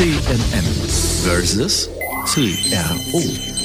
CMM 0.00 0.64
versus 1.28 1.86
CRO. 2.24 3.59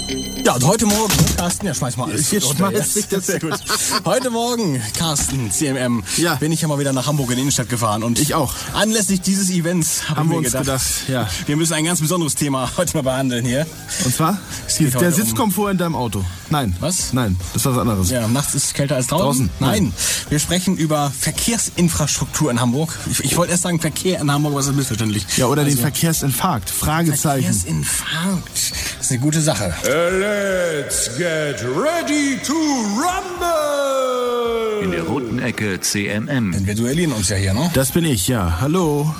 Ja, 0.46 0.54
und 0.54 0.64
heute 0.64 0.86
Morgen, 0.86 1.12
Carsten, 1.38 1.66
ja, 1.66 1.74
schmeiß 1.74 1.98
mal 1.98 2.04
alles. 2.12 2.32
Runter, 2.32 2.56
schmeiß 2.70 2.96
ich 2.98 3.08
das- 3.08 3.26
Sehr 3.26 3.40
gut. 3.40 3.54
Heute 4.06 4.30
Morgen, 4.30 4.80
Carsten, 4.96 5.50
CMM, 5.50 6.04
Ja. 6.18 6.36
bin 6.36 6.52
ich 6.52 6.62
ja 6.62 6.68
mal 6.68 6.78
wieder 6.78 6.94
nach 6.94 7.08
Hamburg 7.08 7.30
in 7.32 7.38
die 7.38 7.42
Innenstadt 7.42 7.68
gefahren. 7.68 8.04
Und 8.04 8.20
Ich 8.20 8.36
auch. 8.36 8.54
Anlässlich 8.74 9.22
dieses 9.22 9.50
Events 9.50 10.08
hab 10.08 10.18
Haben 10.18 10.26
ich 10.28 10.32
wir 10.34 10.38
uns 10.38 10.48
gedacht, 10.52 10.66
gedacht, 10.66 10.84
ja. 11.08 11.28
wir 11.48 11.56
müssen 11.58 11.74
ein 11.74 11.84
ganz 11.86 12.00
besonderes 12.00 12.36
Thema 12.36 12.70
heute 12.78 12.96
mal 12.96 13.02
behandeln 13.02 13.44
hier. 13.44 13.66
Und 14.04 14.14
zwar? 14.14 14.38
Der 14.80 15.12
Sitzkomfort 15.12 15.72
in 15.72 15.78
deinem 15.80 15.96
Auto. 15.96 16.24
Nein. 16.52 16.76
Was? 16.80 17.12
Nein, 17.12 17.38
das 17.54 17.64
ist 17.64 17.72
was 17.72 17.78
anderes. 17.80 18.12
Ja, 18.12 18.28
nachts 18.28 18.54
ist 18.54 18.66
es 18.66 18.74
kälter 18.74 18.98
als 18.98 19.08
draußen. 19.08 19.26
Draußen? 19.26 19.50
Nein. 19.60 19.84
Nein. 19.86 19.94
Wir 20.30 20.38
sprechen 20.38 20.78
über 20.78 21.12
Verkehrsinfrastruktur 21.20 22.52
in 22.52 22.62
Hamburg. 22.62 22.96
Ich, 23.10 23.24
ich 23.24 23.36
wollte 23.36 23.52
erst 23.54 23.64
sagen 23.64 23.80
Verkehr 23.82 24.20
in 24.22 24.32
Hamburg, 24.32 24.52
aber 24.52 24.60
das 24.60 24.68
ist 24.70 24.76
missverständlich. 24.76 25.26
Ja, 25.38 25.48
oder 25.48 25.64
den 25.64 25.72
Also, 25.72 25.82
Verkehrsinfarkt. 25.82 26.70
Fragezeichen. 26.70 27.46
Verkehrsinfarkt. 27.46 28.74
Das 29.06 29.12
ist 29.12 29.18
eine 29.18 29.24
gute 29.24 29.42
Sache. 29.42 29.72
Let's 29.84 31.16
get 31.16 31.64
ready 31.64 32.40
to 32.44 32.54
rumble. 32.98 34.84
In 34.84 34.90
der 34.90 35.04
roten 35.04 35.38
Ecke 35.38 35.80
CMM. 35.80 36.52
Denn 36.52 36.66
wir 36.66 36.74
duellieren 36.74 37.12
uns 37.12 37.30
ja 37.30 37.36
hier, 37.36 37.54
ne? 37.54 37.70
Das 37.76 37.92
bin 37.92 38.04
ich, 38.04 38.28
ja. 38.28 38.58
Hallo. 38.62 39.14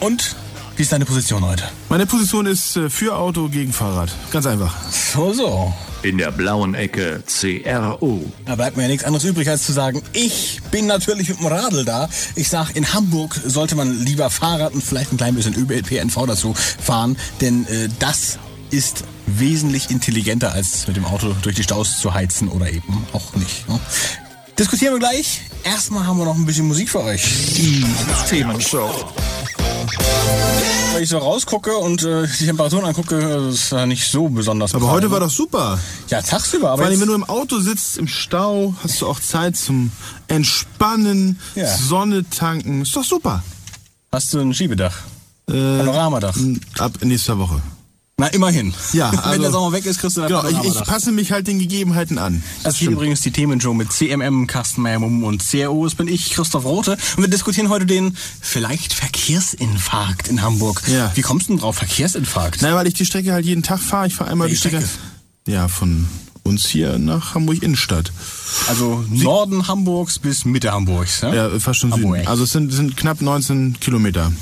Und 0.00 0.36
wie 0.76 0.82
ist 0.82 0.92
deine 0.92 1.06
Position 1.06 1.42
heute? 1.46 1.64
Meine 1.88 2.04
Position 2.04 2.44
ist 2.44 2.76
äh, 2.76 2.90
für 2.90 3.16
Auto 3.16 3.48
gegen 3.48 3.72
Fahrrad. 3.72 4.12
Ganz 4.32 4.44
einfach. 4.44 4.76
So, 4.90 5.32
so. 5.32 5.72
In 6.02 6.18
der 6.18 6.30
blauen 6.30 6.74
Ecke 6.74 7.22
CRO. 7.26 8.22
Da 8.44 8.54
bleibt 8.54 8.76
mir 8.76 8.82
ja 8.82 8.90
nichts 8.90 9.04
anderes 9.04 9.24
übrig, 9.24 9.48
als 9.48 9.64
zu 9.64 9.72
sagen, 9.72 10.02
ich 10.12 10.60
bin 10.70 10.86
natürlich 10.86 11.30
mit 11.30 11.38
dem 11.38 11.46
Radl 11.46 11.86
da. 11.86 12.10
Ich 12.34 12.50
sag, 12.50 12.76
in 12.76 12.92
Hamburg 12.92 13.34
sollte 13.46 13.76
man 13.76 13.98
lieber 13.98 14.28
Fahrrad 14.28 14.74
und 14.74 14.84
vielleicht 14.84 15.10
ein 15.14 15.16
klein 15.16 15.34
bisschen 15.34 15.54
ÖPNV 15.54 16.26
dazu 16.26 16.52
fahren, 16.52 17.16
denn 17.40 17.66
äh, 17.68 17.88
das 17.98 18.38
ist 18.70 19.04
wesentlich 19.26 19.90
intelligenter, 19.90 20.52
als 20.52 20.86
mit 20.86 20.96
dem 20.96 21.04
Auto 21.04 21.34
durch 21.42 21.56
die 21.56 21.62
Staus 21.62 21.98
zu 22.00 22.12
heizen 22.14 22.48
oder 22.48 22.70
eben 22.70 23.06
auch 23.12 23.34
nicht. 23.34 23.68
Ne? 23.68 23.78
Diskutieren 24.58 24.94
wir 24.94 24.98
gleich. 25.00 25.42
Erstmal 25.64 26.06
haben 26.06 26.18
wir 26.18 26.24
noch 26.24 26.34
ein 26.36 26.46
bisschen 26.46 26.66
Musik 26.66 26.88
für 26.88 27.02
euch. 27.02 27.22
Die 27.56 27.84
Themenshow. 28.28 28.90
Wenn 30.94 31.02
ich 31.02 31.10
so 31.10 31.18
rausgucke 31.18 31.76
und 31.76 32.02
äh, 32.04 32.26
die 32.40 32.46
Temperaturen 32.46 32.86
angucke, 32.86 33.16
ist 33.52 33.70
ja 33.72 33.84
nicht 33.84 34.10
so 34.10 34.28
besonders. 34.30 34.74
Aber 34.74 34.90
heute 34.90 35.10
war 35.10 35.20
doch 35.20 35.30
super. 35.30 35.78
Ja, 36.08 36.22
tagsüber, 36.22 36.70
aber 36.70 36.78
Vor 36.82 36.86
allem, 36.86 37.00
wenn 37.00 37.08
du 37.08 37.14
im 37.14 37.24
Auto 37.24 37.58
sitzt, 37.60 37.98
im 37.98 38.08
Stau, 38.08 38.74
hast 38.82 39.02
du 39.02 39.06
auch 39.06 39.20
Zeit 39.20 39.56
zum 39.56 39.90
Entspannen, 40.28 41.38
Ja. 41.54 41.66
Sonne 41.76 42.24
tanken. 42.30 42.82
Ist 42.82 42.96
doch 42.96 43.04
super. 43.04 43.42
hast 44.10 44.32
du 44.32 44.40
ein 44.40 44.54
Schiebedach. 44.54 44.94
Äh, 45.48 45.52
Panoramadach. 45.78 46.36
ab 46.78 46.92
nächster 47.02 47.38
Woche. 47.38 47.60
Na, 48.18 48.28
immerhin. 48.28 48.72
Ja, 48.94 49.12
wenn 49.12 49.18
also- 49.18 49.42
der 49.42 49.50
Sommer 49.50 49.72
weg 49.72 49.84
ist, 49.84 50.00
kriegst 50.00 50.16
du 50.16 50.22
ein 50.22 50.28
Genau, 50.28 50.48
ich, 50.48 50.56
ich 50.70 50.84
passe 50.84 51.12
mich 51.12 51.32
halt 51.32 51.46
den 51.48 51.58
Gegebenheiten 51.58 52.16
an. 52.16 52.42
Das 52.62 52.76
ist 52.80 52.88
übrigens 52.88 53.20
die 53.20 53.30
Themenshow 53.30 53.74
mit 53.74 53.92
CMM, 53.92 54.46
Carsten 54.46 54.80
Meyer-Mumm 54.80 55.22
und 55.22 55.44
CRO. 55.46 55.84
Das 55.84 55.96
bin 55.96 56.08
ich, 56.08 56.30
Christoph 56.30 56.64
Rote. 56.64 56.92
Und 57.18 57.24
wir 57.24 57.28
diskutieren 57.28 57.68
heute 57.68 57.84
den 57.84 58.16
vielleicht 58.40 58.94
Verkehrsinfarkt 58.94 60.28
in 60.28 60.40
Hamburg. 60.40 60.82
Ja. 60.86 61.12
Wie 61.14 61.20
kommst 61.20 61.48
du 61.48 61.52
denn 61.52 61.60
drauf, 61.60 61.76
Verkehrsinfarkt? 61.76 62.62
Nein, 62.62 62.74
weil 62.74 62.86
ich 62.86 62.94
die 62.94 63.04
Strecke 63.04 63.34
halt 63.34 63.44
jeden 63.44 63.62
Tag 63.62 63.80
fahre. 63.80 64.06
Ich 64.06 64.14
fahre 64.14 64.30
einmal 64.30 64.48
die 64.48 64.52
Welche 64.54 64.68
Strecke. 64.68 64.86
Strecke? 64.86 65.52
Ja, 65.52 65.68
von 65.68 66.06
uns 66.42 66.64
hier 66.66 66.98
nach 66.98 67.34
Hamburg 67.34 67.62
Innenstadt. 67.62 68.12
Also 68.66 69.04
Norden 69.10 69.68
Hamburgs 69.68 70.18
bis 70.18 70.46
Mitte 70.46 70.72
Hamburgs. 70.72 71.20
Ja? 71.20 71.34
Ja, 71.34 71.60
fast 71.60 71.80
schon 71.80 71.92
Hamburg. 71.92 72.16
Süden. 72.16 72.28
Also 72.28 72.44
es 72.44 72.50
sind, 72.50 72.72
sind 72.72 72.96
knapp 72.96 73.20
19 73.20 73.78
Kilometer. 73.78 74.32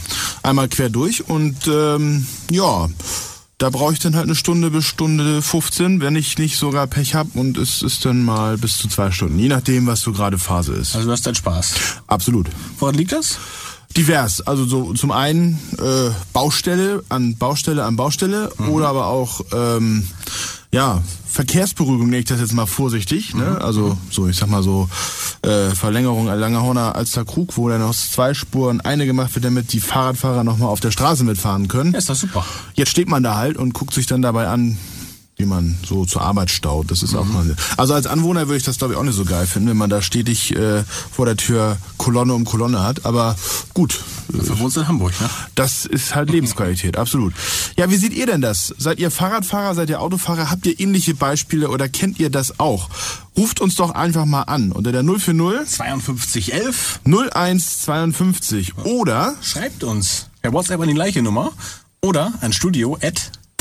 Einmal 0.44 0.68
quer 0.68 0.90
durch 0.90 1.28
und 1.28 1.56
ähm, 1.66 2.28
ja, 2.52 2.88
da 3.58 3.70
brauche 3.70 3.92
ich 3.92 3.98
dann 4.00 4.16
halt 4.16 4.24
eine 4.24 4.34
Stunde 4.34 4.70
bis 4.70 4.84
Stunde 4.84 5.40
15, 5.40 6.00
wenn 6.00 6.16
ich 6.16 6.38
nicht 6.38 6.56
sogar 6.58 6.86
Pech 6.86 7.14
hab 7.14 7.34
und 7.36 7.56
es 7.56 7.82
ist 7.82 8.04
dann 8.04 8.24
mal 8.24 8.58
bis 8.58 8.78
zu 8.78 8.88
zwei 8.88 9.10
Stunden, 9.10 9.38
je 9.38 9.48
nachdem, 9.48 9.86
was 9.86 10.00
so 10.00 10.12
gerade 10.12 10.38
Phase 10.38 10.74
ist. 10.74 10.94
Also 10.94 11.06
du 11.06 11.12
hast 11.12 11.26
deinen 11.26 11.36
Spaß. 11.36 11.74
Absolut. 12.06 12.48
Woran 12.78 12.94
liegt 12.96 13.12
das? 13.12 13.38
Divers, 13.96 14.40
also 14.40 14.64
so 14.64 14.92
zum 14.94 15.12
einen 15.12 15.58
äh, 15.78 16.10
Baustelle 16.32 17.04
an 17.08 17.36
Baustelle 17.36 17.84
an 17.84 17.96
Baustelle 17.96 18.50
oder 18.68 18.88
aber 18.88 19.06
auch 19.06 19.40
ähm, 19.52 20.08
ja 20.72 21.00
Verkehrsberuhigung 21.26 22.06
nenne 22.06 22.18
ich 22.18 22.24
das 22.26 22.40
jetzt 22.40 22.52
mal 22.52 22.66
vorsichtig, 22.66 23.34
ne? 23.34 23.60
Also 23.60 23.96
so 24.10 24.28
ich 24.28 24.36
sag 24.36 24.48
mal 24.48 24.62
so 24.62 24.88
äh, 25.42 25.70
Verlängerung 25.70 26.28
an 26.28 26.38
Langerhorner 26.38 26.94
Alster 26.94 27.24
Krug, 27.24 27.56
wo 27.56 27.68
dann 27.68 27.82
aus 27.82 28.10
zwei 28.10 28.34
Spuren 28.34 28.80
eine 28.80 29.06
gemacht 29.06 29.34
wird, 29.34 29.44
damit 29.44 29.72
die 29.72 29.80
Fahrradfahrer 29.80 30.44
noch 30.44 30.58
mal 30.58 30.68
auf 30.68 30.80
der 30.80 30.90
Straße 30.90 31.24
mitfahren 31.24 31.68
können. 31.68 31.92
Ja, 31.92 31.98
ist 31.98 32.08
doch 32.08 32.14
super. 32.14 32.44
Jetzt 32.74 32.90
steht 32.90 33.08
man 33.08 33.22
da 33.22 33.36
halt 33.36 33.56
und 33.56 33.74
guckt 33.74 33.94
sich 33.94 34.06
dann 34.06 34.22
dabei 34.22 34.48
an, 34.48 34.78
wie 35.36 35.46
man 35.46 35.76
so 35.86 36.04
zur 36.04 36.22
Arbeit 36.22 36.50
staut. 36.50 36.90
Das 36.90 37.02
ist 37.02 37.14
auch 37.14 37.24
mal. 37.24 37.56
Also 37.76 37.94
als 37.94 38.06
Anwohner 38.06 38.46
würde 38.46 38.56
ich 38.56 38.62
das 38.62 38.78
glaube 38.78 38.94
ich 38.94 38.98
auch 38.98 39.04
nicht 39.04 39.16
so 39.16 39.24
geil 39.24 39.46
finden, 39.46 39.68
wenn 39.68 39.76
man 39.76 39.90
da 39.90 40.02
stetig 40.02 40.54
äh, 40.54 40.84
vor 41.10 41.26
der 41.26 41.36
Tür 41.36 41.76
Kolonne 41.96 42.34
um 42.34 42.44
Kolonne 42.44 42.82
hat. 42.82 43.04
Aber 43.04 43.36
gut, 43.72 44.00
Du 44.28 44.58
wohnst 44.58 44.76
in 44.76 44.88
Hamburg, 44.88 45.12
ne? 45.20 45.28
das 45.54 45.84
ist 45.84 46.14
halt 46.14 46.30
Lebensqualität, 46.30 46.96
absolut. 46.96 47.34
Ja, 47.76 47.90
wie 47.90 47.96
seht 47.96 48.14
ihr 48.14 48.26
denn 48.26 48.40
das? 48.40 48.74
Seid 48.78 48.98
ihr 48.98 49.10
Fahrradfahrer, 49.10 49.74
seid 49.74 49.90
ihr 49.90 50.00
Autofahrer? 50.00 50.50
Habt 50.50 50.66
ihr 50.66 50.78
ähnliche 50.80 51.14
Beispiele 51.14 51.68
oder 51.68 51.88
kennt 51.88 52.18
ihr 52.18 52.30
das 52.30 52.58
auch? 52.58 52.88
Ruft 53.36 53.60
uns 53.60 53.74
doch 53.76 53.90
einfach 53.90 54.24
mal 54.24 54.42
an 54.42 54.72
unter 54.72 54.92
der 54.92 55.02
040 55.02 55.68
5211. 55.68 57.00
0152 57.04 58.76
oder 58.78 59.34
Schreibt 59.42 59.84
uns 59.84 60.30
per 60.40 60.52
WhatsApp 60.52 60.80
an 60.80 60.88
die 60.88 60.94
gleiche 60.94 61.22
Nummer 61.22 61.52
oder 62.00 62.32
an 62.40 62.52
studio 62.52 62.96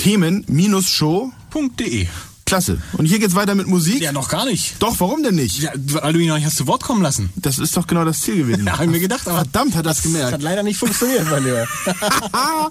at 0.03 0.47
Themen-Show. 0.47 1.31
.de. 1.79 2.07
Klasse. 2.45 2.77
Und 2.93 3.05
hier 3.05 3.19
geht's 3.19 3.35
weiter 3.35 3.55
mit 3.55 3.67
Musik. 3.67 4.01
Ja, 4.01 4.11
noch 4.11 4.27
gar 4.27 4.45
nicht. 4.45 4.75
Doch, 4.79 4.99
warum 4.99 5.23
denn 5.23 5.35
nicht? 5.35 5.59
Ja, 5.59 5.71
weil 5.75 6.11
du 6.13 6.19
ihn 6.19 6.27
noch 6.27 6.35
nicht 6.35 6.45
hast 6.45 6.57
zu 6.57 6.67
Wort 6.67 6.83
kommen 6.83 7.01
lassen. 7.01 7.29
Das 7.35 7.57
ist 7.57 7.77
doch 7.77 7.87
genau 7.87 8.03
das 8.03 8.19
Ziel 8.19 8.35
gewesen. 8.37 8.65
Ja, 8.67 8.73
hab 8.73 8.81
ich 8.81 8.89
mir 8.91 8.99
gedacht, 8.99 9.27
aber 9.27 9.37
Verdammt, 9.37 9.75
hat 9.75 9.85
das 9.85 9.97
das 9.97 10.03
gemerkt. 10.03 10.33
hat 10.33 10.41
leider 10.41 10.61
nicht 10.61 10.77
funktioniert, 10.77 11.29
mein 11.29 11.43
Lieber. 11.45 11.67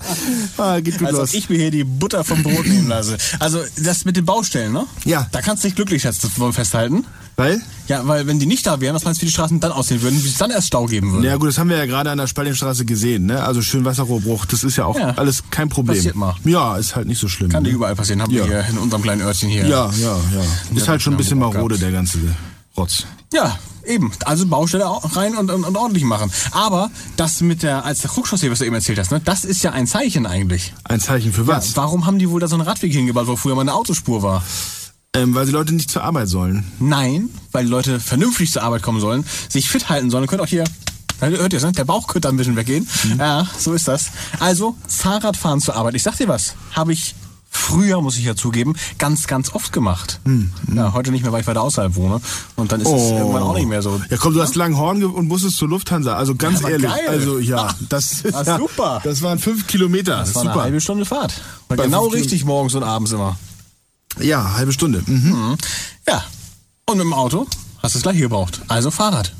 ah, 0.59 0.81
geht 0.81 0.98
gut 0.98 1.06
Als 1.06 1.15
ob 1.15 1.20
los. 1.22 1.34
ich 1.34 1.48
mir 1.48 1.59
hier 1.59 1.70
die 1.70 1.84
Butter 1.84 2.22
vom 2.22 2.43
Brot 2.43 2.66
nehmen 2.66 2.88
lasse. 2.88 3.16
Also 3.38 3.60
das 3.78 4.04
mit 4.04 4.16
den 4.16 4.26
Baustellen, 4.26 4.72
ne? 4.72 4.87
Ja. 5.04 5.26
Da 5.32 5.41
kannst 5.41 5.64
du 5.64 5.69
dich 5.69 5.75
glücklich 5.75 6.03
festhalten. 6.03 7.06
Weil? 7.37 7.60
Ja, 7.88 8.06
weil 8.06 8.26
wenn 8.26 8.38
die 8.38 8.47
nicht 8.47 8.66
da 8.66 8.81
wären, 8.81 8.94
was 8.94 9.04
meinst 9.04 9.20
du, 9.20 9.22
wie 9.22 9.26
die 9.26 9.32
Straßen 9.32 9.59
dann 9.59 9.72
aussehen 9.72 10.03
würden, 10.03 10.22
wie 10.22 10.28
es 10.28 10.37
dann 10.37 10.50
erst 10.50 10.66
Stau 10.69 10.87
geben 10.87 11.12
würde? 11.12 11.26
Ja 11.28 11.37
gut, 11.37 11.48
das 11.48 11.59
haben 11.59 11.70
wir 11.70 11.78
ja 11.78 11.87
gerade 11.87 12.10
an 12.10 12.19
der 12.19 12.26
Spaltingstraße 12.26 12.84
gesehen, 12.84 13.26
ne? 13.26 13.43
Also 13.43 13.62
schön 13.62 13.84
Wasserrohrbruch, 13.84 14.44
das 14.47 14.65
ist 14.65 14.76
ja 14.76 14.84
auch 14.84 14.98
Ja. 14.98 15.10
alles 15.16 15.43
kein 15.50 15.69
Problem. 15.69 15.97
Passiert 15.97 16.15
mal. 16.15 16.34
Ja, 16.44 16.76
ist 16.76 16.94
halt 16.94 17.09
nicht 17.09 17.19
so 17.20 17.28
schlimm. 17.28 17.50
Kann 17.50 17.62
ne? 17.62 17.70
überall 17.70 17.94
passieren, 17.97 18.20
haben 18.22 18.31
Ja. 18.32 18.44
wir 18.44 18.62
hier 18.62 18.70
in 18.70 18.78
unserem 18.78 19.03
kleinen 19.03 19.22
Örtchen 19.22 19.48
hier. 19.48 19.66
Ja, 19.66 19.91
ja, 19.98 20.16
ja. 20.16 20.76
Ist 20.76 20.88
halt 20.88 21.00
schon 21.00 21.15
ein 21.15 21.16
bisschen 21.16 21.38
marode, 21.38 21.78
der 21.78 21.91
ganze 21.91 22.19
Rotz. 22.76 23.06
Ja, 23.32 23.59
eben. 23.87 24.12
Also 24.25 24.47
Baustelle 24.47 24.84
rein 25.14 25.37
und, 25.37 25.50
und, 25.50 25.64
und 25.64 25.76
ordentlich 25.76 26.04
machen. 26.04 26.31
Aber 26.52 26.90
das 27.17 27.40
mit 27.40 27.62
der, 27.62 27.85
als 27.85 28.00
der 28.00 28.11
Krugchaussee, 28.11 28.50
was 28.50 28.58
du 28.61 28.67
eben 28.67 28.75
erzählt 28.75 28.99
hast, 28.99 29.11
ne, 29.11 29.20
das 29.25 29.44
ist 29.44 29.62
ja 29.62 29.73
ein 29.73 29.87
Zeichen 29.87 30.26
eigentlich. 30.26 30.73
Ein 30.85 31.00
Zeichen 31.00 31.32
für 31.32 31.46
was? 31.46 31.76
Warum 31.76 32.06
haben 32.06 32.19
die 32.19 32.28
wohl 32.31 32.40
da 32.40 32.49
so 32.49 32.56
einen 32.56 32.62
Radweg 32.67 32.93
hingebaut, 32.93 33.26
wo 33.26 33.37
früher 33.37 33.55
mal 33.55 33.62
eine 33.62 33.75
Autospur 33.75 34.23
war? 34.23 34.43
Ähm, 35.14 35.35
weil 35.35 35.44
die 35.44 35.53
Leute 35.53 35.75
nicht 35.75 35.91
zur 35.91 36.05
Arbeit 36.05 36.29
sollen. 36.29 36.64
Nein, 36.81 37.29
weil 37.53 37.67
die 37.67 37.70
Leute 37.70 38.00
vernünftig 38.00 38.50
zur 38.50 38.62
Arbeit 38.62 38.81
kommen 38.81 38.99
sollen, 38.99 39.26
sich 39.50 39.69
fit 39.69 39.91
halten 39.91 40.09
sollen. 40.11 40.25
Ihr 40.25 40.29
könnt 40.29 40.41
auch 40.41 40.47
hier, 40.47 40.64
hört 41.20 41.53
ihr 41.53 41.56
es, 41.59 41.62
ne? 41.64 41.73
der 41.73 41.85
Bauch 41.85 42.06
könnte 42.06 42.31
ein 42.31 42.38
bisschen 42.38 42.56
weggehen. 42.56 42.88
Ja, 43.19 43.47
so 43.59 43.75
ist 43.75 43.87
das. 43.88 44.06
Also, 44.41 44.75
Fahrradfahren 44.88 45.61
zur 45.61 45.76
Arbeit. 45.76 45.97
Ich 45.97 46.03
sag 46.03 46.17
dir 46.17 46.29
was, 46.29 46.55
habe 46.75 46.94
ich 46.94 47.14
früher, 47.50 48.00
muss 48.00 48.17
ich 48.17 48.25
ja 48.25 48.35
zugeben, 48.35 48.75
ganz, 48.97 49.26
ganz 49.26 49.55
oft 49.55 49.70
gemacht. 49.70 50.19
Ja, 50.75 50.94
heute 50.94 51.11
nicht 51.11 51.20
mehr, 51.25 51.31
weil 51.32 51.43
ich 51.43 51.47
weiter 51.47 51.61
außerhalb 51.61 51.94
wohne. 51.94 52.23
Und 52.56 52.73
dann 52.73 52.81
ist 52.81 52.88
es 52.88 53.11
irgendwann 53.11 53.43
auch 53.43 53.55
nicht 53.55 53.69
mehr 53.69 53.82
so. 53.82 54.00
Ja 54.09 54.17
komm, 54.17 54.32
du 54.32 54.41
hast 54.41 54.55
Langhorn 54.55 55.05
und 55.05 55.29
musstest 55.29 55.59
zur 55.59 55.69
Lufthansa. 55.69 56.17
Also 56.17 56.35
ganz 56.37 56.62
Ja, 56.62 56.70
ehrlich. 56.70 56.91
geil. 56.91 57.06
Also 57.06 57.38
ja, 57.38 57.69
das 57.91 58.12
ist 58.23 58.35
Ah, 58.35 58.44
ja, 58.44 58.56
super. 58.56 59.03
Das 59.05 59.20
waren 59.20 59.38
fünf 59.38 59.67
Kilometer. 59.67 60.17
Das 60.17 60.35
war 60.35 60.41
eine 60.41 60.53
super. 60.53 60.62
halbe 60.62 60.81
Stunde 60.81 61.05
Fahrt. 61.05 61.38
Genau 61.69 62.06
richtig 62.06 62.47
morgens 62.47 62.75
und 62.75 62.82
abends 62.82 63.12
immer. 63.12 63.37
Ja, 64.20 64.55
halbe 64.55 64.73
Stunde. 64.73 65.03
Mhm. 65.06 65.56
Ja. 66.06 66.25
Und 66.87 66.99
mit 66.99 67.05
dem 67.05 67.14
Auto 67.14 67.47
hast 67.82 67.94
du 67.94 67.99
das 67.99 68.03
gleiche 68.03 68.20
gebraucht. 68.20 68.61
Also 68.69 68.91
Fahrrad. 68.91 69.32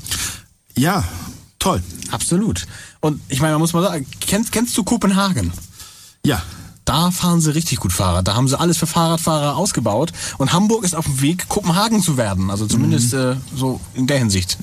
Ja, 0.75 1.03
toll. 1.59 1.83
Absolut. 2.11 2.65
Und 2.99 3.21
ich 3.29 3.41
meine, 3.41 3.53
man 3.53 3.61
muss 3.61 3.73
mal 3.73 3.83
sagen, 3.83 4.05
kennst, 4.19 4.51
kennst 4.51 4.77
du 4.77 4.83
Kopenhagen? 4.83 5.51
Ja. 6.25 6.41
Da 6.85 7.11
fahren 7.11 7.39
sie 7.39 7.53
richtig 7.55 7.79
gut 7.79 7.93
Fahrrad. 7.93 8.27
Da 8.27 8.35
haben 8.35 8.49
sie 8.49 8.59
alles 8.59 8.77
für 8.77 8.87
Fahrradfahrer 8.87 9.55
ausgebaut. 9.55 10.11
Und 10.37 10.51
Hamburg 10.51 10.83
ist 10.83 10.95
auf 10.95 11.05
dem 11.05 11.21
Weg, 11.21 11.47
Kopenhagen 11.47 12.01
zu 12.01 12.17
werden. 12.17 12.51
Also 12.51 12.67
zumindest 12.67 13.13
äh, 13.13 13.37
so 13.55 13.79
in 13.93 14.05
der 14.05 14.17
Hinsicht. 14.17 14.57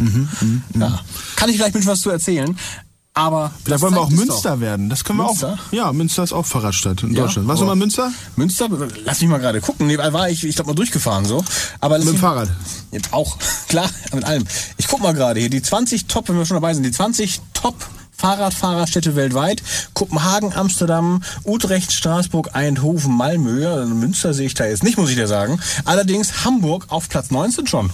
Ja. 0.79 1.01
Kann 1.37 1.49
ich 1.49 1.57
vielleicht 1.57 1.75
ein 1.75 1.81
bisschen 1.81 1.93
was 1.93 2.03
zu 2.03 2.11
erzählen. 2.11 2.59
Aber 3.13 3.51
Da 3.65 3.73
das 3.73 3.81
wollen 3.83 3.95
wir 3.95 4.01
auch 4.01 4.11
Münster 4.11 4.53
doch. 4.55 4.61
werden. 4.61 4.89
Das 4.89 5.03
können 5.05 5.19
wir 5.19 5.27
Münster? 5.27 5.55
auch. 5.69 5.73
Ja, 5.73 5.93
Münster 5.93 6.23
ist 6.23 6.33
auch 6.33 6.47
Fahrradstadt 6.47 7.03
in 7.03 7.13
Ja, 7.13 7.23
Deutschland. 7.23 7.49
Warst 7.49 7.61
du 7.61 7.67
mal 7.67 7.75
Münster? 7.75 8.13
Münster, 8.37 8.69
lass 9.05 9.21
mich 9.21 9.29
mal 9.29 9.39
gerade 9.41 9.61
gucken. 9.61 9.89
Nee, 9.89 9.99
war 9.99 10.31
ich, 10.31 10.45
ich 10.45 10.55
glaube 10.55 10.71
mal 10.71 10.75
durchgefahren 10.75 11.25
so. 11.25 11.45
Aber 11.81 11.99
Mit 11.99 12.07
dem 12.09 12.17
Fahrrad. 12.17 12.49
Jetzt 12.93 13.13
auch, 13.13 13.37
klar, 13.69 13.91
mit 14.13 14.25
allem. 14.25 14.45
Ich 14.77 14.87
guck 14.87 15.03
mal 15.03 15.13
gerade 15.13 15.41
hier, 15.41 15.51
die 15.51 15.61
20 15.61 16.07
Top, 16.07 16.29
wenn 16.29 16.37
wir 16.39 16.47
schon 16.47 16.55
dabei 16.57 16.73
sind, 16.73 16.85
die 16.85 16.93
20 16.93 17.41
Top 17.53 17.75
Fahrradfahrerstädte 18.17 19.17
weltweit. 19.17 19.63
Kopenhagen, 19.95 20.53
Amsterdam, 20.55 21.23
Utrecht, 21.45 21.91
Straßburg, 21.93 22.55
Eindhoven, 22.55 23.17
Malmö. 23.17 23.67
Also 23.67 23.93
Münster 23.95 24.35
sehe 24.35 24.47
ich 24.47 24.55
da 24.55 24.67
jetzt 24.67 24.83
nicht, 24.85 24.99
muss 24.99 25.11
ich 25.11 25.17
dir 25.17 25.27
sagen. 25.27 25.59
Allerdings 25.85 26.45
Hamburg 26.45 26.87
auf 26.91 27.09
Platz 27.09 27.31
19 27.31 27.67
schon. 27.67 27.91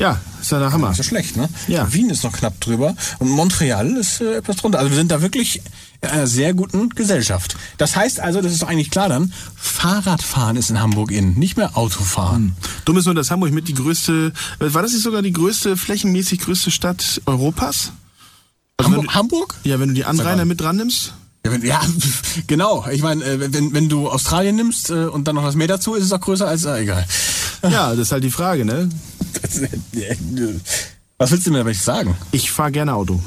Ja, 0.00 0.20
ist 0.40 0.52
ja 0.52 0.60
der 0.60 0.72
Hammer. 0.72 0.88
Nicht 0.88 0.98
so 0.98 1.02
schlecht, 1.02 1.36
ne? 1.36 1.48
Ja. 1.66 1.92
Wien 1.92 2.08
ist 2.08 2.22
noch 2.22 2.32
knapp 2.32 2.60
drüber 2.60 2.94
und 3.18 3.28
Montreal 3.30 3.96
ist 3.96 4.20
äh, 4.20 4.36
etwas 4.36 4.56
drunter. 4.56 4.78
Also 4.78 4.90
wir 4.90 4.96
sind 4.96 5.10
da 5.10 5.22
wirklich 5.22 5.60
in 6.00 6.08
einer 6.08 6.28
sehr 6.28 6.54
guten 6.54 6.90
Gesellschaft. 6.90 7.56
Das 7.78 7.96
heißt 7.96 8.20
also, 8.20 8.40
das 8.40 8.52
ist 8.52 8.62
doch 8.62 8.68
eigentlich 8.68 8.90
klar 8.90 9.08
dann, 9.08 9.32
Fahrradfahren 9.56 10.56
ist 10.56 10.70
in 10.70 10.80
Hamburg 10.80 11.10
in, 11.10 11.34
nicht 11.34 11.56
mehr 11.56 11.76
Autofahren. 11.76 12.54
Dumm 12.84 12.98
ist 12.98 13.06
nur, 13.06 13.16
dass 13.16 13.32
Hamburg 13.32 13.52
mit 13.52 13.66
die 13.66 13.74
größte, 13.74 14.32
war 14.60 14.82
das 14.82 14.92
nicht 14.92 15.02
sogar 15.02 15.22
die 15.22 15.32
größte, 15.32 15.76
flächenmäßig 15.76 16.40
größte 16.40 16.70
Stadt 16.70 17.20
Europas? 17.26 17.92
Also 18.76 18.92
Hamburg? 18.92 19.02
wenn, 19.02 19.14
Hamburg? 19.14 19.54
du, 19.64 19.68
ja, 19.68 19.80
wenn 19.80 19.88
du 19.88 19.94
die 19.96 20.04
Anrainer 20.04 20.44
mit 20.44 20.60
dran 20.60 20.76
nimmst? 20.76 21.14
Ja, 21.44 21.50
wenn, 21.50 21.64
ja, 21.64 21.80
genau. 22.46 22.86
Ich 22.92 23.02
meine, 23.02 23.24
äh, 23.24 23.52
wenn, 23.52 23.72
wenn 23.72 23.88
du 23.88 24.08
Australien 24.08 24.54
nimmst 24.54 24.90
äh, 24.90 25.06
und 25.06 25.26
dann 25.26 25.34
noch 25.34 25.44
das 25.44 25.56
Meer 25.56 25.66
dazu, 25.66 25.94
ist 25.94 26.04
es 26.04 26.12
auch 26.12 26.20
größer 26.20 26.46
als, 26.46 26.64
äh, 26.64 26.82
egal. 26.82 27.04
Ja, 27.62 27.90
das 27.90 27.98
ist 27.98 28.12
halt 28.12 28.24
die 28.24 28.30
Frage, 28.30 28.64
ne? 28.64 28.88
Das, 29.42 29.58
äh, 29.58 30.16
Was 31.18 31.30
willst 31.30 31.46
du 31.46 31.50
mir 31.50 31.58
damit 31.58 31.76
sagen? 31.76 32.16
Ich 32.32 32.50
fahre 32.50 32.72
gerne 32.72 32.94
Auto. 32.94 33.20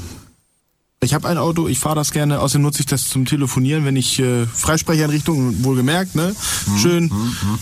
Ich 1.04 1.14
habe 1.14 1.28
ein 1.28 1.36
Auto, 1.36 1.66
ich 1.66 1.80
fahre 1.80 1.96
das 1.96 2.12
gerne, 2.12 2.38
außerdem 2.38 2.62
nutze 2.62 2.78
ich 2.78 2.86
das 2.86 3.08
zum 3.08 3.24
Telefonieren, 3.24 3.84
wenn 3.84 3.96
ich 3.96 4.20
äh, 4.20 4.46
Freisprecheinrichtungen, 4.46 5.64
wohlgemerkt, 5.64 6.14
ne? 6.14 6.32
Schön, 6.80 7.10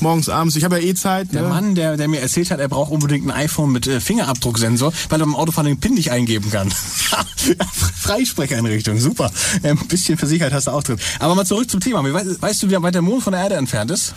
morgens, 0.00 0.28
abends, 0.28 0.56
ich 0.56 0.64
habe 0.64 0.78
ja 0.78 0.86
eh 0.86 0.94
Zeit. 0.94 1.32
Der 1.32 1.42
ne? 1.42 1.48
Mann, 1.48 1.74
der, 1.74 1.96
der 1.96 2.06
mir 2.06 2.20
erzählt 2.20 2.50
hat, 2.50 2.60
er 2.60 2.68
braucht 2.68 2.92
unbedingt 2.92 3.26
ein 3.26 3.30
iPhone 3.30 3.72
mit 3.72 3.86
äh, 3.86 3.98
Fingerabdrucksensor, 3.98 4.92
weil 5.08 5.22
er 5.22 5.24
beim 5.24 5.34
Autofahren 5.34 5.68
den 5.68 5.80
PIN 5.80 5.94
nicht 5.94 6.10
eingeben 6.10 6.50
kann. 6.50 6.70
Freisprecheinrichtung, 8.00 8.98
super. 9.00 9.32
Ein 9.62 9.78
bisschen 9.88 10.18
Versicherheit 10.18 10.52
hast 10.52 10.66
du 10.66 10.72
auch 10.72 10.82
drin. 10.82 10.98
Aber 11.18 11.34
mal 11.34 11.46
zurück 11.46 11.70
zum 11.70 11.80
Thema. 11.80 12.04
Weißt, 12.04 12.42
weißt 12.42 12.62
du, 12.62 12.68
wie 12.68 12.82
weit 12.82 12.94
der 12.94 13.00
Mond 13.00 13.22
von 13.22 13.32
der 13.32 13.42
Erde 13.42 13.54
entfernt 13.54 13.90
ist? 13.90 14.14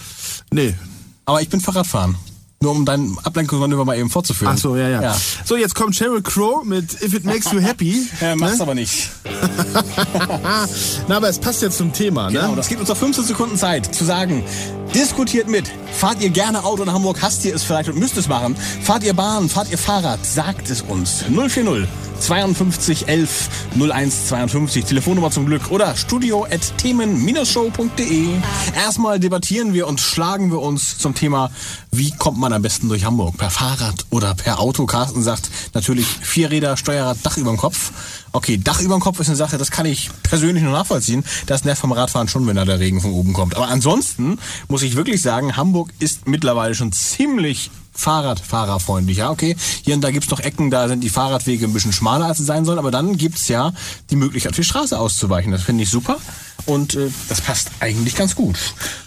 Nee. 0.52 0.76
Aber 1.24 1.42
ich 1.42 1.48
bin 1.48 1.62
Fahrradfahren. 1.62 2.18
Nur 2.64 2.72
um 2.72 2.86
deinen 2.86 3.18
Ablenkungsmanöver 3.22 3.84
mal 3.84 3.98
eben 3.98 4.10
fortzuführen. 4.10 4.54
Ach 4.56 4.58
so, 4.58 4.78
ja, 4.78 4.88
ja, 4.88 5.02
ja. 5.02 5.18
So, 5.44 5.58
jetzt 5.58 5.76
kommt 5.76 5.98
Sheryl 5.98 6.22
Crow 6.22 6.64
mit 6.64 6.94
If 7.02 7.14
It 7.14 7.26
Makes 7.26 7.52
You 7.52 7.60
Happy. 7.60 8.08
Äh, 8.22 8.36
mach's 8.36 8.56
ne? 8.56 8.64
aber 8.64 8.74
nicht. 8.74 9.10
Na, 11.10 11.18
aber 11.18 11.28
es 11.28 11.40
passt 11.40 11.62
jetzt 11.62 11.78
zum 11.78 11.92
Thema, 11.92 12.30
Genau, 12.30 12.52
ne? 12.52 12.56
das 12.56 12.70
gibt 12.70 12.80
uns 12.80 12.88
noch 12.88 12.96
15 12.96 13.26
Sekunden 13.26 13.58
Zeit 13.58 13.94
zu 13.94 14.06
sagen, 14.06 14.46
diskutiert 14.94 15.48
mit. 15.48 15.72
Fahrt 15.92 16.22
ihr 16.22 16.30
gerne 16.30 16.64
Auto 16.64 16.84
in 16.84 16.92
Hamburg? 16.92 17.22
Hasst 17.22 17.44
ihr 17.46 17.56
es 17.56 17.64
vielleicht 17.64 17.90
und 17.90 17.98
müsst 17.98 18.18
es 18.18 18.28
machen? 18.28 18.56
Fahrt 18.56 19.04
ihr 19.04 19.14
Bahn? 19.14 19.50
Fahrt 19.50 19.72
ihr 19.72 19.78
Fahrrad? 19.78 20.26
Sagt 20.26 20.70
es 20.70 20.82
uns. 20.82 21.24
040 21.30 21.88
52 22.20 23.08
11 23.08 23.50
01 23.76 24.28
52. 24.28 24.86
Telefonnummer 24.86 25.30
zum 25.30 25.46
Glück 25.46 25.72
oder 25.72 25.96
studio 25.96 26.46
at 26.46 26.78
themen-show.de. 26.78 28.28
Erstmal 28.76 29.20
debattieren 29.20 29.74
wir 29.74 29.88
und 29.88 30.00
schlagen 30.00 30.52
wir 30.52 30.62
uns 30.62 30.98
zum 30.98 31.16
Thema, 31.16 31.52
wie 31.92 32.12
kommt 32.12 32.38
man 32.38 32.54
am 32.54 32.62
besten 32.62 32.88
durch 32.88 33.04
Hamburg? 33.04 33.38
Per 33.38 33.50
Fahrrad 33.50 34.06
oder 34.10 34.36
per 34.36 34.60
Auto? 34.60 34.86
Carsten 34.86 35.22
sagt 35.22 35.50
natürlich 35.74 36.08
vier 36.08 36.50
Räder, 36.50 36.78
Steuerrad, 36.78 37.18
Dach 37.24 37.38
über 37.38 37.52
dem 37.52 37.58
Kopf. 37.58 37.92
Okay, 38.36 38.58
Dach 38.58 38.82
über 38.82 38.96
dem 38.96 39.00
Kopf 39.00 39.20
ist 39.20 39.28
eine 39.28 39.36
Sache, 39.36 39.60
das 39.60 39.70
kann 39.70 39.86
ich 39.86 40.10
persönlich 40.24 40.64
nur 40.64 40.74
nachvollziehen. 40.74 41.24
Das 41.46 41.66
nervt 41.66 41.82
vom 41.82 41.92
Radfahren 41.92 42.28
schon, 42.28 42.48
wenn 42.48 42.56
da 42.56 42.66
der 42.66 42.80
Regen 42.80 43.00
von 43.00 43.12
oben 43.12 43.32
kommt. 43.32 43.56
Aber 43.56 43.68
ansonsten 43.68 44.40
muss 44.68 44.82
ich 44.82 44.96
wirklich 44.96 45.22
sagen, 45.22 45.56
Hamburg 45.56 45.92
ist 46.00 46.28
mittlerweile 46.28 46.74
schon 46.74 46.92
ziemlich 46.92 47.70
Fahrradfahrerfreundlich. 47.94 49.18
Ja, 49.18 49.30
okay, 49.30 49.56
hier 49.84 49.94
und 49.94 50.02
da 50.02 50.10
gibt's 50.10 50.32
noch 50.32 50.40
Ecken, 50.40 50.72
da 50.72 50.88
sind 50.88 51.02
die 51.02 51.10
Fahrradwege 51.10 51.66
ein 51.66 51.74
bisschen 51.74 51.94
schmaler, 51.94 52.26
als 52.26 52.40
sie 52.40 52.44
sein 52.44 52.66
sollen. 52.66 52.80
Aber 52.80 52.90
dann 52.90 53.18
gibt's 53.18 53.48
ja 53.50 53.72
die 54.10 54.16
Möglichkeit, 54.16 54.58
die 54.58 54.64
Straße 54.64 54.98
auszuweichen. 54.98 55.52
Das 55.52 55.62
finde 55.62 55.84
ich 55.84 55.92
super 55.92 56.18
und 56.66 56.96
äh, 56.96 57.12
das 57.30 57.40
passt 57.40 57.70
eigentlich 57.82 58.16
ganz 58.16 58.34
gut. 58.36 58.58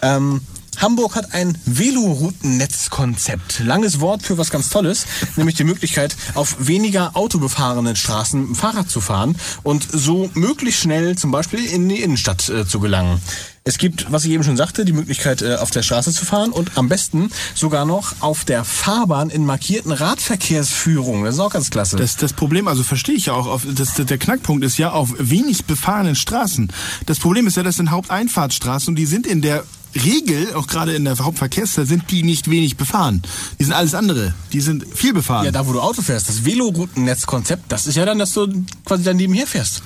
Ähm, 0.03 0.41
Hamburg 0.79 1.15
hat 1.15 1.33
ein 1.35 1.57
Velorouten-Netzkonzept. 1.67 3.61
Langes 3.65 4.01
Wort 4.01 4.23
für 4.23 4.39
was 4.39 4.51
ganz 4.51 4.69
Tolles, 4.69 5.07
nämlich 5.37 5.57
die 5.57 5.65
Möglichkeit, 5.65 6.17
auf 6.35 6.57
weniger 6.59 7.17
autobefahrenen 7.17 7.97
Straßen 7.97 8.55
Fahrrad 8.55 8.91
zu 8.91 9.01
fahren 9.01 9.37
und 9.63 9.87
so 9.91 10.31
möglichst 10.35 10.81
schnell 10.81 11.17
zum 11.17 11.31
Beispiel 11.31 11.65
in 11.65 11.89
die 11.89 12.03
Innenstadt 12.03 12.49
äh, 12.49 12.67
zu 12.67 12.81
gelangen. 12.81 13.21
Es 13.67 13.79
gibt, 13.79 14.13
was 14.13 14.25
ich 14.25 14.31
eben 14.31 14.45
schon 14.45 14.57
sagte, 14.57 14.85
die 14.85 14.93
Möglichkeit, 14.93 15.43
äh, 15.43 15.57
auf 15.57 15.73
der 15.73 15.83
Straße 15.83 16.13
zu 16.13 16.25
fahren 16.25 16.53
und 16.53 16.79
am 16.79 16.89
besten 16.89 17.31
sogar 17.53 17.85
noch 17.85 18.15
auf 18.21 18.45
der 18.45 18.65
Fahrbahn 18.65 19.29
in 19.29 19.45
markierten 19.45 19.91
Radverkehrsführungen. 19.91 21.25
Das 21.25 21.35
ist 21.35 21.41
auch 21.41 21.53
ganz 21.53 21.71
klasse. 21.71 21.97
Das, 21.97 22.17
das 22.17 22.33
Problem, 22.33 22.69
also 22.69 22.85
verstehe 22.85 23.17
ich 23.17 23.27
ja 23.27 23.33
auch, 23.33 23.49
auf, 23.49 23.67
das, 23.69 23.95
der 23.95 24.19
Knackpunkt 24.19 24.65
ist 24.65 24.79
ja 24.79 24.93
auf 24.93 25.15
wenig 25.19 25.65
befahrenen 25.65 26.15
Straßen. 26.15 26.73
Das 27.07 27.19
Problem 27.19 27.49
ist 27.49 27.57
ja, 27.57 27.65
das 27.65 27.75
sind 27.75 27.91
Haupteinfahrtsstraßen 27.91 28.93
und 28.93 28.97
die 28.97 29.07
sind 29.07 29.27
in 29.27 29.43
der 29.43 29.65
Regel, 29.97 30.55
auch 30.55 30.67
gerade 30.67 30.95
in 30.95 31.05
der 31.05 31.19
Hauptverkehrszeit, 31.19 31.87
sind 31.87 32.11
die 32.11 32.23
nicht 32.23 32.51
wenig 32.51 32.77
befahren. 32.77 33.23
Die 33.59 33.65
sind 33.65 33.73
alles 33.73 33.95
andere. 33.95 34.35
Die 34.53 34.61
sind 34.61 34.85
viel 34.95 35.13
befahren. 35.13 35.45
ja, 35.45 35.51
da 35.51 35.67
wo 35.67 35.73
du 35.73 35.81
Auto 35.81 36.03
fährst, 36.03 36.29
das 36.29 36.45
Velorouten-Netzkonzept, 36.45 37.65
das 37.69 37.87
ist 37.87 37.97
ja 37.97 38.05
dann, 38.05 38.19
dass 38.19 38.33
du 38.33 38.65
quasi 38.85 39.03
dann 39.05 39.17
nebenher 39.17 39.47
fährst. 39.47 39.83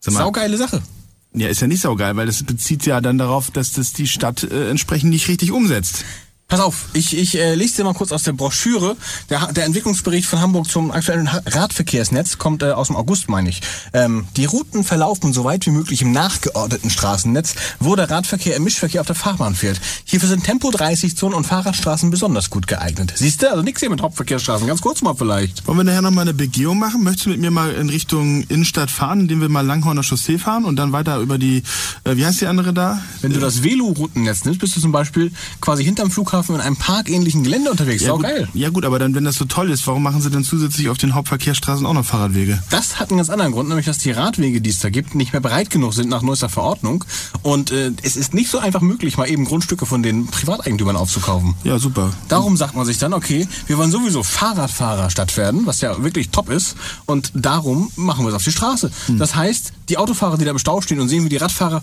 Sag 0.00 0.14
mal, 0.14 0.20
Saugeile 0.20 0.56
Sache. 0.56 0.82
ja, 1.34 1.48
ist 1.48 1.60
ja 1.60 1.66
nicht 1.66 1.80
saugeil, 1.82 2.16
weil 2.16 2.26
das 2.26 2.42
bezieht 2.42 2.86
ja 2.86 3.00
dann 3.00 3.18
darauf, 3.18 3.50
dass 3.50 3.72
das 3.72 3.92
die 3.92 4.06
Stadt 4.08 4.42
äh, 4.44 4.70
entsprechend 4.70 5.10
nicht 5.10 5.28
richtig 5.28 5.52
umsetzt. 5.52 6.04
Pass 6.52 6.60
auf, 6.60 6.84
ich, 6.92 7.16
ich 7.16 7.38
äh, 7.38 7.54
lese 7.54 7.76
dir 7.76 7.84
mal 7.84 7.94
kurz 7.94 8.12
aus 8.12 8.24
der 8.24 8.34
Broschüre. 8.34 8.94
Der, 9.30 9.50
der 9.54 9.64
Entwicklungsbericht 9.64 10.28
von 10.28 10.38
Hamburg 10.38 10.68
zum 10.68 10.90
aktuellen 10.90 11.26
Radverkehrsnetz 11.26 12.36
kommt 12.36 12.62
äh, 12.62 12.72
aus 12.72 12.88
dem 12.88 12.96
August, 12.96 13.30
meine 13.30 13.48
ich. 13.48 13.62
Ähm, 13.94 14.26
die 14.36 14.44
Routen 14.44 14.84
verlaufen 14.84 15.32
so 15.32 15.44
weit 15.44 15.64
wie 15.64 15.70
möglich 15.70 16.02
im 16.02 16.12
nachgeordneten 16.12 16.90
Straßennetz, 16.90 17.54
wo 17.80 17.96
der 17.96 18.10
Radverkehr 18.10 18.54
im 18.54 18.64
Mischverkehr 18.64 19.00
auf 19.00 19.06
der 19.06 19.16
Fahrbahn 19.16 19.54
fährt. 19.54 19.80
Hierfür 20.04 20.28
sind 20.28 20.44
Tempo-30-Zonen 20.44 21.34
und 21.34 21.46
Fahrradstraßen 21.46 22.10
besonders 22.10 22.50
gut 22.50 22.66
geeignet. 22.66 23.14
Siehst 23.16 23.40
du? 23.40 23.50
Also 23.50 23.62
nichts 23.62 23.80
hier 23.80 23.88
mit 23.88 24.02
Hauptverkehrsstraßen. 24.02 24.66
Ganz 24.66 24.82
kurz 24.82 25.00
mal 25.00 25.14
vielleicht. 25.14 25.66
Wollen 25.66 25.78
wir 25.78 25.84
nachher 25.84 26.02
noch 26.02 26.10
mal 26.10 26.20
eine 26.20 26.34
Begehung 26.34 26.78
machen? 26.78 27.02
Möchtest 27.02 27.24
du 27.24 27.30
mit 27.30 27.40
mir 27.40 27.50
mal 27.50 27.72
in 27.72 27.88
Richtung 27.88 28.42
Innenstadt 28.42 28.90
fahren, 28.90 29.20
indem 29.20 29.40
wir 29.40 29.48
mal 29.48 29.64
Langhorner 29.64 30.02
Chaussee 30.02 30.36
fahren 30.36 30.66
und 30.66 30.76
dann 30.76 30.92
weiter 30.92 31.16
über 31.16 31.38
die, 31.38 31.62
äh, 32.04 32.14
wie 32.16 32.26
heißt 32.26 32.42
die 32.42 32.46
andere 32.46 32.74
da? 32.74 33.00
Wenn 33.22 33.32
du 33.32 33.40
das 33.40 33.62
Veloroutennetz 33.62 34.44
nimmst, 34.44 34.60
bist 34.60 34.76
du 34.76 34.82
zum 34.82 34.92
Beispiel 34.92 35.32
quasi 35.62 35.82
hinterm 35.82 36.10
Flughafen 36.10 36.41
in 36.48 36.60
einem 36.60 36.76
parkähnlichen 36.76 37.42
Gelände 37.42 37.70
unterwegs. 37.70 38.02
Ja 38.02 38.08
Sau 38.08 38.16
gut, 38.16 38.24
geil. 38.24 38.48
ja 38.54 38.68
gut, 38.70 38.84
aber 38.84 38.98
dann, 38.98 39.14
wenn 39.14 39.24
das 39.24 39.36
so 39.36 39.44
toll 39.44 39.70
ist, 39.70 39.86
warum 39.86 40.02
machen 40.02 40.20
sie 40.20 40.30
dann 40.30 40.44
zusätzlich 40.44 40.88
auf 40.88 40.98
den 40.98 41.14
Hauptverkehrsstraßen 41.14 41.86
auch 41.86 41.94
noch 41.94 42.04
Fahrradwege? 42.04 42.62
Das 42.70 42.98
hat 42.98 43.10
einen 43.10 43.18
ganz 43.18 43.30
anderen 43.30 43.52
Grund, 43.52 43.68
nämlich 43.68 43.86
dass 43.86 43.98
die 43.98 44.10
Radwege, 44.10 44.60
die 44.60 44.70
es 44.70 44.78
da 44.80 44.90
gibt, 44.90 45.14
nicht 45.14 45.32
mehr 45.32 45.40
breit 45.40 45.70
genug 45.70 45.94
sind 45.94 46.08
nach 46.08 46.22
neuester 46.22 46.48
Verordnung. 46.48 47.04
Und 47.42 47.70
äh, 47.70 47.92
es 48.02 48.16
ist 48.16 48.34
nicht 48.34 48.50
so 48.50 48.58
einfach 48.58 48.80
möglich, 48.80 49.16
mal 49.16 49.28
eben 49.28 49.44
Grundstücke 49.44 49.86
von 49.86 50.02
den 50.02 50.26
Privateigentümern 50.26 50.96
aufzukaufen. 50.96 51.54
Ja, 51.64 51.78
super. 51.78 52.12
Darum 52.28 52.56
sagt 52.56 52.74
man 52.76 52.86
sich 52.86 52.98
dann, 52.98 53.12
okay, 53.12 53.46
wir 53.66 53.78
wollen 53.78 53.90
sowieso 53.90 54.22
Fahrradfahrerstadt 54.22 55.36
werden, 55.36 55.66
was 55.66 55.80
ja 55.80 56.02
wirklich 56.02 56.30
top 56.30 56.50
ist. 56.50 56.76
Und 57.06 57.32
darum 57.34 57.90
machen 57.96 58.24
wir 58.24 58.30
es 58.30 58.34
auf 58.34 58.44
die 58.44 58.52
Straße. 58.52 58.90
Das 59.18 59.34
heißt, 59.34 59.72
die 59.88 59.98
Autofahrer, 59.98 60.38
die 60.38 60.44
da 60.44 60.50
im 60.52 60.58
Stau 60.58 60.80
stehen 60.80 61.00
und 61.00 61.08
sehen, 61.08 61.24
wie 61.24 61.28
die 61.28 61.36
Radfahrer 61.36 61.82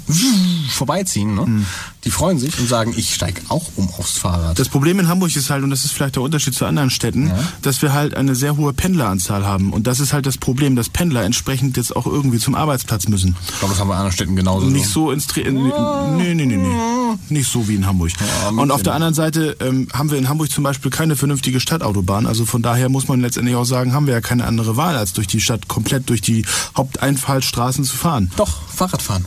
vorbeiziehen, 0.69 1.35
ne, 1.35 1.65
die 2.03 2.11
freuen 2.11 2.39
sich 2.39 2.57
und 2.59 2.67
sagen, 2.67 2.93
ich 2.95 3.13
steige 3.13 3.41
auch 3.49 3.65
um 3.75 3.89
aufs 3.97 4.17
Fahrrad. 4.17 4.38
Das 4.55 4.69
Problem 4.69 4.99
in 4.99 5.07
Hamburg 5.07 5.35
ist 5.35 5.49
halt, 5.49 5.63
und 5.63 5.69
das 5.69 5.85
ist 5.85 5.91
vielleicht 5.91 6.15
der 6.15 6.23
Unterschied 6.23 6.53
zu 6.53 6.65
anderen 6.65 6.89
Städten, 6.89 7.31
dass 7.61 7.81
wir 7.81 7.93
halt 7.93 8.15
eine 8.15 8.35
sehr 8.35 8.57
hohe 8.57 8.73
Pendleranzahl 8.73 9.45
haben. 9.45 9.71
Und 9.73 9.87
das 9.87 9.99
ist 9.99 10.13
halt 10.13 10.25
das 10.25 10.37
Problem, 10.37 10.75
dass 10.75 10.89
Pendler 10.89 11.23
entsprechend 11.23 11.77
jetzt 11.77 11.95
auch 11.95 12.05
irgendwie 12.05 12.39
zum 12.39 12.55
Arbeitsplatz 12.55 13.07
müssen. 13.07 13.35
ich 13.47 13.59
glaube, 13.59 13.73
das 13.73 13.79
haben 13.79 13.87
wir 13.87 13.93
in 13.93 13.97
anderen 13.99 14.13
Städten 14.13 14.35
genauso. 14.35 14.67
Nicht 14.67 14.87
so 14.87 15.11
ins 15.11 15.27
Tre 15.27 15.41
nee, 15.41 16.33
nee, 16.33 16.45
nee, 16.45 16.57
nee. 16.57 16.75
Nicht 17.29 17.51
so 17.51 17.67
wie 17.67 17.75
in 17.75 17.85
Hamburg. 17.85 18.11
und 18.55 18.71
auf 18.71 18.83
der 18.83 18.93
anderen 18.93 19.13
Seite 19.13 19.55
ähm, 19.59 19.87
haben 19.93 20.11
wir 20.11 20.17
in 20.17 20.29
Hamburg 20.29 20.51
zum 20.51 20.63
Beispiel 20.63 20.91
keine 20.91 21.15
vernünftige 21.15 21.59
Stadtautobahn. 21.59 22.25
Also 22.25 22.45
von 22.45 22.61
daher 22.61 22.89
muss 22.89 23.07
man 23.07 23.21
letztendlich 23.21 23.55
auch 23.55 23.65
sagen, 23.65 23.93
haben 23.93 24.07
wir 24.07 24.13
ja 24.13 24.21
keine 24.21 24.45
andere 24.45 24.77
Wahl, 24.77 24.95
als 24.95 25.13
durch 25.13 25.27
die 25.27 25.41
Stadt 25.41 25.67
komplett 25.67 26.09
durch 26.09 26.21
die 26.21 26.45
Haupteinfallstraßen 26.77 27.83
zu 27.83 27.95
fahren, 27.95 28.31
Doch, 28.35 28.61
Fahrradfahren. 28.73 29.25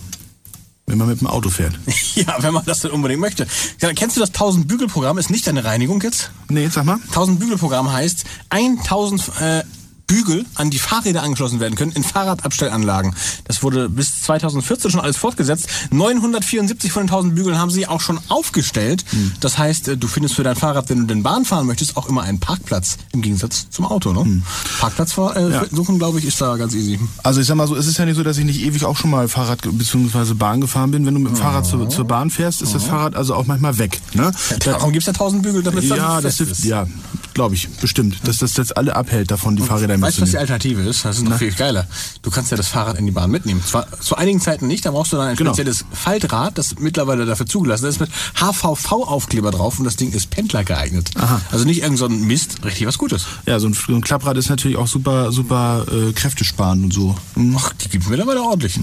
Wenn 0.93 0.99
man 0.99 1.09
mit 1.09 1.23
dem 1.23 1.27
Auto 1.27 1.49
fährt. 1.49 1.79
Ja, 2.15 2.37
wenn 2.41 2.53
man 2.53 2.63
das 2.67 2.81
denn 2.81 2.91
unbedingt 2.91 3.23
möchte. 3.23 3.47
Ja, 3.81 3.91
kennst 3.95 4.17
du 4.17 4.21
das 4.21 4.29
1000 4.29 4.69
Bügelprogramm? 4.69 5.17
Ist 5.17 5.31
nicht 5.31 5.47
deine 5.47 5.65
Reinigung 5.65 6.03
jetzt? 6.03 6.31
Nee, 6.51 6.69
sag 6.71 6.85
mal. 6.85 6.99
1000 7.09 7.41
Bügelprogramm 7.41 7.91
heißt 7.91 8.25
1000 8.51 9.33
äh, 9.41 9.63
Bügel 10.12 10.45
an 10.57 10.69
die 10.69 10.78
Fahrräder 10.78 11.23
angeschlossen 11.23 11.59
werden 11.59 11.75
können 11.75 11.92
in 11.92 12.04
Fahrradabstellanlagen. 12.04 13.14
Das 13.45 13.62
wurde 13.62 13.88
bis 13.88 14.23
2014 14.23 14.90
schon 14.90 15.00
alles 15.00 15.16
fortgesetzt. 15.16 15.69
974 15.90 16.92
von 16.92 17.02
den 17.04 17.09
1000 17.09 17.35
Bügeln 17.35 17.59
haben 17.59 17.71
sie 17.71 17.87
auch 17.87 18.00
schon 18.02 18.21
aufgestellt. 18.28 19.04
Das 19.40 19.57
heißt, 19.57 19.88
äh, 19.88 19.97
du 19.97 20.07
findest 20.09 20.35
für 20.35 20.42
dein 20.42 20.57
Fahrrad, 20.57 20.90
wenn 20.90 20.99
du 21.00 21.04
den 21.07 21.23
Bahn 21.23 21.45
fahren 21.47 21.66
möchtest, 21.66 21.97
auch 21.97 22.09
immer 22.11 22.23
einen 22.23 22.40
Parkplatz 22.40 22.99
im 23.12 23.23
Gegensatz 23.23 23.69
zum 23.71 23.87
Auto. 23.87 24.12
Ne? 24.12 24.42
Parkplatz 24.81 25.16
äh, 25.16 25.50
Ja. 25.50 25.64
suchen, 25.71 25.99
glaube 25.99 26.19
ich, 26.19 26.26
ist 26.26 26.40
da 26.40 26.57
ganz 26.57 26.75
easy. 26.75 27.00
Also 27.23 27.40
ich 27.40 27.47
sag 27.47 27.54
mal 27.57 27.66
so, 27.66 27.75
es 27.75 27.87
ist 27.87 27.97
ja 27.99 28.04
nicht 28.04 28.16
so, 28.16 28.23
dass 28.23 28.37
ich 28.37 28.45
nicht 28.45 28.61
ewig 28.61 28.85
auch 28.85 28.97
schon 28.99 29.11
mal 29.11 29.28
Fahrrad 29.28 29.61
bzw. 29.62 30.35
Bahn 30.35 30.61
gefahren 30.61 30.90
bin. 30.90 31.07
Wenn 31.07 31.14
du 31.14 31.21
mit 31.21 31.33
dem 31.33 31.37
Fahrrad 31.37 31.64
zur, 31.66 31.88
zur 31.88 32.04
Bahn 32.04 32.28
fährst, 32.28 32.61
ist 32.61 32.75
das 32.75 32.85
Fahrrad 32.85 33.16
also 33.16 33.35
auch 33.35 33.47
manchmal 33.47 33.78
weg. 33.78 34.00
Ne? 34.12 34.31
Da- 34.61 34.73
Warum 34.73 34.92
gibt's 34.92 35.07
da 35.07 35.12
1000 35.12 35.42
Bügel, 35.42 35.62
damit 35.62 35.85
es 35.85 35.88
dann 35.88 35.99
ja, 35.99 36.21
das 36.21 36.38
ist? 36.40 36.47
hilft, 36.47 36.64
ja, 36.64 36.87
glaube 37.35 37.55
ich, 37.55 37.69
bestimmt. 37.81 38.17
Dass 38.27 38.39
das 38.39 38.57
jetzt 38.57 38.77
alle 38.77 38.95
abhält 38.97 39.31
davon, 39.31 39.57
die 39.57 39.62
Fahrräder 39.62 40.01
Weißt 40.01 40.19
du, 40.19 40.23
was 40.23 40.31
die 40.31 40.37
mitzunehmen. 40.37 40.41
Alternative 40.41 40.83
ist? 40.83 41.05
Das 41.05 41.17
ist 41.19 41.25
noch 41.25 41.37
viel 41.39 41.53
geiler. 41.53 41.87
Du 42.23 42.31
kannst 42.31 42.51
ja 42.51 42.57
das 42.57 42.69
Fahrrad 42.69 42.99
in 42.99 43.07
die 43.07 43.12
Bahn 43.12 43.31
mitnehmen. 43.31 43.62
Zwar 43.65 43.87
zu 44.01 44.17
einigen 44.17 44.41
Zeiten 44.41 44.67
nicht, 44.67 44.85
da 44.87 44.91
brauchst 44.91 45.12
du 45.12 45.17
dann 45.17 45.29
ein 45.29 45.37
Genau. 45.37 45.51
spezielles 45.53 45.85
Faltrad, 45.93 46.59
das 46.59 46.79
mittlerweile 46.79 47.27
dafür 47.27 47.47
zugelassen 47.47 47.87
ist, 47.87 48.01
mit 48.01 48.11
HVV-Aufkleber 48.35 49.51
drauf 49.51 49.79
und 49.79 49.85
das 49.85 49.97
Ding 49.97 50.12
ist 50.12 50.31
Pendler 50.31 50.65
geeignet. 50.65 51.11
Also 51.51 51.65
nicht 51.65 51.83
irgend 51.83 51.99
so 51.99 52.07
ein 52.07 52.23
Mist, 52.27 52.65
richtig 52.65 52.87
was 52.87 52.99
Gutes. 52.99 53.27
Ja, 53.47 53.59
so 53.61 53.69
ein, 53.69 53.75
so 53.75 53.93
ein 53.95 54.01
Klapprad 54.01 54.37
ist 54.37 54.49
natürlich 54.51 54.77
auch 54.77 54.87
super, 54.89 55.33
super 55.33 55.85
äh, 55.91 56.12
kräftesparend 56.12 56.85
und 56.85 56.93
so. 56.93 57.17
Ach, 57.57 57.73
die 57.75 57.89
gibt 57.89 58.09
mittlerweile 58.09 58.43
ordentlich. 58.43 58.79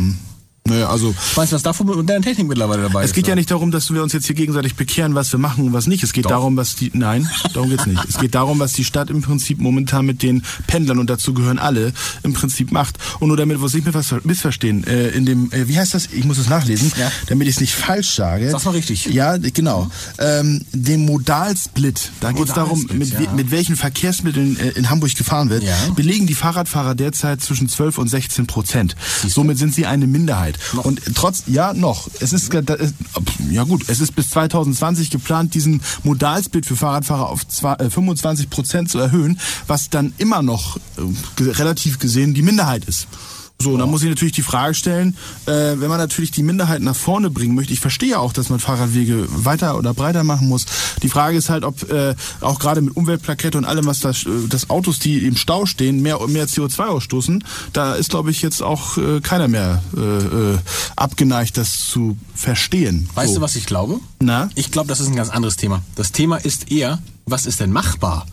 Naja, 0.66 0.90
also 0.90 1.16
Weißt 1.36 1.52
du, 1.52 1.56
was 1.56 1.64
davon 1.64 1.88
mit 1.88 1.96
moderner 1.96 2.24
Technik 2.24 2.48
mittlerweile 2.48 2.84
dabei 2.84 3.04
ist? 3.04 3.10
es 3.10 3.16
geht 3.16 3.28
ja 3.28 3.36
nicht 3.36 3.50
darum, 3.50 3.72
dass 3.72 3.92
wir 3.94 4.04
uns 4.04 4.14
jetzt 4.14 4.28
hier 4.28 4.36
gegenseitig 4.36 4.76
bekehren, 4.76 5.16
was 5.16 5.32
wir 5.32 5.40
machen 5.40 5.66
und 5.68 5.74
was 5.74 5.88
nicht. 5.88 6.04
Es 6.04 6.14
geht 6.14 6.30
darum, 6.30 6.58
was 6.58 6.76
die 6.76 6.92
nein, 6.94 7.30
darum 7.54 7.70
geht's 7.70 7.86
nicht. 7.86 8.04
Es 8.08 8.18
geht 8.20 8.36
darum, 8.36 8.60
was 8.60 8.74
die 8.74 8.84
Stadt 8.86 9.10
im 9.10 9.22
Prinzip 9.22 9.60
momentan 9.60 10.06
mit 10.06 10.22
den 10.22 10.44
Pendlern 10.68 11.00
und 11.00 11.10
dazu 11.10 11.34
gehören 11.34 11.58
alle 11.60 11.94
im 12.24 12.34
Prinzip 12.34 12.72
macht. 12.72 12.98
Und 13.20 13.30
nur 13.30 13.38
damit 13.38 13.58
wir 13.60 13.64
uns 13.64 13.74
nicht 13.74 13.86
mehr 13.86 13.94
was 13.94 14.14
missverstehen, 14.24 14.86
äh, 14.86 15.10
in 15.10 15.26
dem 15.26 15.52
äh, 15.52 15.68
wie 15.68 15.78
heißt 15.80 15.94
das? 15.94 16.08
Ich 16.12 16.26
muss 16.26 16.38
es 16.38 16.50
nachlesen, 16.50 16.92
Ja. 17.00 17.12
damit 17.28 17.48
ich 17.48 17.56
es 17.56 17.62
nicht 17.62 17.74
falsch 17.74 18.10
sage. 18.16 18.52
Sag's 18.52 18.66
mal 18.66 18.72
richtig. 18.72 19.06
Ja, 19.06 19.38
genau. 19.38 19.90
Ähm, 20.20 20.62
dem 20.74 21.06
Modalsplit. 21.06 22.12
Da 22.20 22.32
geht 22.32 22.48
es 22.48 22.54
darum, 22.54 22.82
Modalsplit, 22.82 23.00
mit, 23.20 23.26
ja. 23.26 23.32
mit 23.34 23.52
welchen 23.52 23.76
Verkehrsmitteln 23.76 24.60
äh, 24.60 24.70
in 24.72 24.90
Hamburg 24.90 25.16
gefahren 25.16 25.50
wird. 25.50 25.64
Ja. 25.64 25.76
Belegen 25.96 26.28
die 26.28 26.36
Fahrradfahrer 26.36 26.94
derzeit 26.96 27.42
zwischen 27.42 27.70
12 27.70 27.98
und 27.98 28.08
16 28.10 28.46
Prozent. 28.46 28.96
Somit 29.28 29.58
sind 29.58 29.74
sie 29.74 29.86
eine 29.86 30.06
Minderheit. 30.06 30.59
Und 30.84 31.02
trotz, 31.16 31.44
ja, 31.48 31.74
noch. 31.74 32.10
Es 32.20 32.34
ist, 32.34 32.54
da 32.54 32.74
ist, 32.76 32.94
ja 33.50 33.64
gut, 33.64 33.84
es 33.88 34.00
ist 34.00 34.16
bis 34.16 34.30
2020 34.32 35.10
geplant, 35.10 35.54
diesen 35.54 35.82
Modalsplit 36.04 36.66
für 36.66 36.76
Fahrradfahrer 36.76 37.30
auf 37.30 37.48
zwei- 37.48 37.76
äh, 37.76 37.90
25 37.90 38.50
Prozent 38.50 38.90
zu 38.90 39.00
erhöhen, 39.00 39.40
was 39.68 39.90
dann 39.90 40.14
immer 40.18 40.42
noch 40.42 40.78
äh, 40.98 41.42
relativ 41.44 42.00
gesehen 42.00 42.34
die 42.34 42.42
Minderheit 42.42 42.86
ist. 42.86 43.08
So, 43.62 43.76
dann 43.76 43.92
muss 43.92 44.04
ich 44.04 44.10
natürlich 44.10 44.32
die 44.32 44.42
Frage 44.42 44.74
stellen, 44.74 45.18
äh, 45.46 45.52
wenn 45.52 45.90
man 45.90 45.98
natürlich 45.98 46.32
die 46.32 46.44
Minderheit 46.44 46.82
nach 46.82 46.96
vorne 46.96 47.30
bringen 47.30 47.56
möchte, 47.56 47.74
ich 47.74 47.82
verstehe 47.82 48.18
auch, 48.18 48.32
dass 48.32 48.48
man 48.48 48.62
Fahrradwege 48.62 49.28
weiter 49.30 49.78
oder 49.78 49.94
breiter 49.94 50.24
machen 50.24 50.48
muss. 50.48 50.66
Die 51.04 51.10
Frage 51.10 51.36
ist 51.36 51.50
halt, 51.50 51.66
ob 51.66 51.92
äh, 51.92 52.16
auch 52.40 52.60
gerade 52.60 52.80
mit 52.80 52.96
Umweltplakette 52.96 53.58
und 53.58 53.66
allem, 53.66 53.86
was 53.86 54.00
das, 54.00 54.26
äh, 54.26 54.30
das 54.48 54.70
Autos, 54.70 55.00
die 55.00 55.28
im 55.28 55.36
Stau 55.36 55.66
stehen, 55.66 56.02
mehr, 56.02 56.26
mehr 56.28 56.48
CO2 56.48 56.86
ausstoßen, 56.86 57.44
da 57.74 57.96
ist, 57.96 58.12
glaube 58.12 58.32
ich, 58.32 58.42
jetzt 58.42 58.64
auch 58.64 58.98
äh, 58.98 59.20
keiner 59.20 59.50
mehr 59.50 59.84
äh, 59.94 60.00
äh, 60.00 60.58
abgeneigt, 60.96 61.58
das 61.58 61.80
zu 61.86 62.18
verstehen. 62.34 63.10
Weißt 63.14 63.34
so. 63.34 63.40
du, 63.40 63.42
was 63.42 63.58
ich 63.58 63.66
glaube? 63.66 64.00
Na? 64.22 64.50
Ich 64.56 64.72
glaube, 64.72 64.88
das 64.88 65.02
ist 65.02 65.08
ein 65.08 65.18
ganz 65.18 65.32
anderes 65.32 65.58
Thema. 65.58 65.82
Das 65.96 66.14
Thema 66.14 66.38
ist 66.38 66.72
eher, 66.72 67.00
was 67.26 67.46
ist 67.46 67.60
denn 67.60 67.74
machbar? 67.74 68.26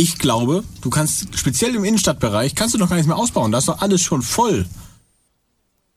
Ich 0.00 0.16
glaube, 0.16 0.64
du 0.80 0.88
kannst 0.88 1.26
speziell 1.36 1.74
im 1.74 1.84
Innenstadtbereich 1.84 2.54
kannst 2.54 2.72
du 2.72 2.78
doch 2.78 2.88
gar 2.88 2.96
nichts 2.96 3.06
mehr 3.06 3.18
ausbauen. 3.18 3.52
Da 3.52 3.58
ist 3.58 3.68
doch 3.68 3.82
alles 3.82 4.00
schon 4.00 4.22
voll. 4.22 4.64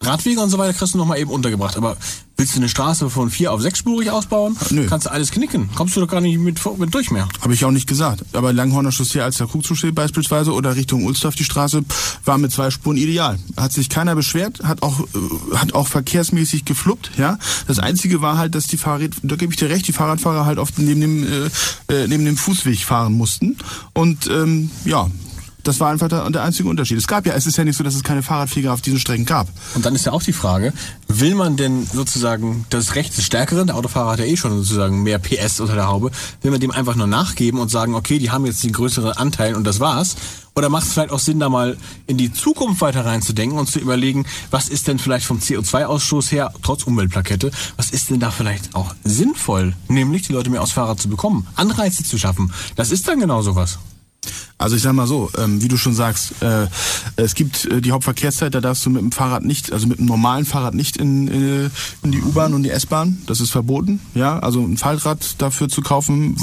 Radwege 0.06 0.42
und 0.42 0.50
so 0.50 0.58
weiter 0.58 0.74
kriegst 0.74 0.94
du 0.94 0.98
noch 0.98 1.06
mal 1.06 1.18
eben 1.18 1.32
untergebracht. 1.32 1.78
Aber 1.78 1.98
willst 2.38 2.56
du 2.56 2.60
eine 2.60 2.70
Straße 2.70 3.10
von 3.10 3.30
vier 3.30 3.52
auf 3.52 3.62
sechsspurig 3.62 4.10
ausbauen? 4.10 4.58
Nö. 4.70 4.86
Kannst 4.88 5.06
du 5.06 5.12
alles 5.12 5.32
knicken. 5.32 5.70
Kommst 5.76 5.96
du 5.96 6.02
doch 6.02 6.08
gar 6.08 6.22
nicht 6.22 6.38
mit, 6.38 6.60
mit 6.78 6.94
durch 6.94 7.12
mehr. 7.12 7.28
Habe 7.42 7.54
ich 7.54 7.64
auch 7.66 7.72
nicht 7.72 7.88
gesagt. 7.88 8.24
Aber 8.34 8.54
Langhorner 8.54 8.92
Chaussee 8.92 9.22
als 9.22 9.38
der 9.38 9.48
Krugzugsee 9.48 9.92
beispielsweise 9.92 10.52
oder 10.54 10.76
Richtung 10.76 11.06
Ulsdorf 11.06 11.36
die 11.36 11.44
Straße 11.44 11.84
war 12.26 12.38
mit 12.38 12.52
zwei 12.52 12.70
Spuren 12.72 12.98
ideal. 12.98 13.40
Hat 13.58 13.72
sich 13.72 13.90
keiner 13.90 14.16
beschwert, 14.16 14.64
hat 14.64 14.82
auch, 14.82 15.00
äh, 15.00 15.56
hat 15.56 15.74
auch 15.74 15.88
verkehrsmäßig 15.88 16.66
gefluppt, 16.66 17.12
ja. 17.18 17.38
Das 17.68 17.80
einzige 17.80 18.22
war 18.22 18.38
halt, 18.38 18.56
dass 18.56 18.68
die 18.68 18.78
Fahrrad, 18.78 19.12
da 19.24 19.36
gebe 19.36 19.54
ich 19.54 19.60
dir 19.60 19.70
recht, 19.70 19.88
die 19.88 19.94
Fahrradfahrer 19.94 20.46
halt 20.46 20.60
oft 20.60 20.78
neben 20.80 21.02
dem, 21.02 21.24
äh, 21.24 21.50
äh, 21.94 22.08
neben 22.08 22.26
dem 22.26 22.38
Fußweg 22.38 22.80
fahren 22.80 23.14
mussten. 23.14 23.58
Und, 23.94 24.28
ähm, 24.28 24.70
ja. 24.86 25.10
Das 25.63 25.79
war 25.79 25.91
einfach 25.91 26.10
der, 26.10 26.29
der 26.29 26.43
einzige 26.43 26.67
Unterschied. 26.67 26.98
Es 26.98 27.08
gab 27.08 27.25
ja, 27.25 27.34
es 27.34 27.46
ist 27.46 27.58
ja 27.58 27.63
nicht 27.63 27.77
so, 27.77 27.84
dass 27.84 27.96
es 27.96 28.03
keine 28.03 28.22
Fahrradfeger 28.22 28.74
auf 28.74 28.82
diesen 28.82 29.00
Strecken 29.00 29.25
gab. 29.25 29.48
Und 29.75 29.86
dann 29.86 29.96
ist 29.96 30.05
ja 30.05 30.12
auch 30.12 30.22
die 30.22 30.34
Frage, 30.34 30.74
will 31.08 31.36
man 31.36 31.55
denn 31.55 31.88
sozusagen 31.88 32.65
das 32.70 32.96
Recht 32.96 33.17
des 33.17 33.24
Stärkeren, 33.25 33.67
der 33.67 33.77
Autofahrer 33.77 34.12
hat 34.12 34.20
ja 34.20 34.25
eh 34.25 34.36
schon 34.36 34.51
sozusagen 34.58 35.03
mehr 35.03 35.20
PS 35.20 35.62
unter 35.62 35.75
der 35.75 35.88
Haube, 35.88 36.12
will 36.41 36.51
man 36.51 36.60
dem 36.60 36.72
einfach 36.72 36.96
nur 36.96 37.08
nachgeben 37.08 37.60
und 37.60 37.70
sagen, 37.70 37.96
okay, 37.96 38.20
die 38.20 38.29
haben 38.29 38.46
jetzt 38.46 38.63
den 38.63 38.74
größeren 38.74 39.13
Anteil 39.13 39.55
und 39.55 39.63
das 39.63 39.79
war's? 39.79 40.15
Oder 40.55 40.70
macht 40.70 40.86
es 40.86 40.93
vielleicht 40.93 41.12
auch 41.12 41.20
Sinn, 41.20 41.39
da 41.39 41.50
mal 41.50 41.77
in 42.05 42.17
die 42.17 42.32
Zukunft 42.32 42.82
weiter 42.82 43.05
reinzudenken 43.05 43.58
und 43.58 43.67
zu 43.67 43.79
überlegen, 43.79 44.25
was 44.51 44.67
ist 44.67 44.88
denn 44.88 45.00
vielleicht 45.00 45.25
vom 45.25 45.39
CO2-Ausstoß 45.39 46.32
her, 46.32 46.53
trotz 46.62 46.84
Umweltplakette, 46.84 47.51
was 47.75 47.89
ist 47.89 48.10
denn 48.10 48.20
da 48.20 48.29
vielleicht 48.29 48.75
auch 48.75 48.93
sinnvoll, 49.03 49.74
nämlich 49.88 50.24
die 50.24 50.34
Leute 50.34 50.50
mehr 50.50 50.62
aufs 50.62 50.74
Fahrrad 50.74 51.00
zu 51.00 51.10
bekommen, 51.10 51.48
Anreize 51.55 52.03
zu 52.03 52.20
schaffen? 52.20 52.53
Das 52.75 52.91
ist 52.91 53.08
dann 53.08 53.20
genau 53.20 53.41
sowas. 53.41 53.79
Also 54.58 54.75
ich 54.75 54.82
sag 54.82 54.94
mal 54.94 55.08
so, 55.08 55.30
ähm, 55.38 55.62
wie 55.62 55.68
du 55.68 55.77
schon 55.77 55.94
sagst, 55.94 56.42
äh, 56.42 56.68
es 57.15 57.36
gibt 57.36 57.65
äh, 57.65 57.82
die 57.82 57.92
Hauptverkehrszeit, 57.92 58.56
da 58.56 58.62
darfst 58.62 58.86
du 58.86 58.89
mit 58.89 59.01
dem 59.01 59.12
Fahrrad 59.12 59.44
nicht, 59.44 59.74
also 59.74 59.88
mit 59.88 60.00
dem 60.00 60.06
normalen 60.06 60.46
Fahrrad 60.46 60.74
nicht 60.74 60.98
in, 60.98 61.27
äh, 61.27 61.70
in 62.03 62.12
die 62.12 62.22
U-Bahn 62.22 62.53
und 62.53 62.63
die 62.63 62.70
S-Bahn. 62.70 63.22
Das 63.25 63.42
ist 63.42 63.51
verboten. 63.51 64.00
Ja, 64.15 64.39
also 64.39 64.63
ein 64.63 64.77
Faltrad 64.77 65.42
dafür 65.42 65.70
zu 65.70 65.82
kaufen, 65.82 66.38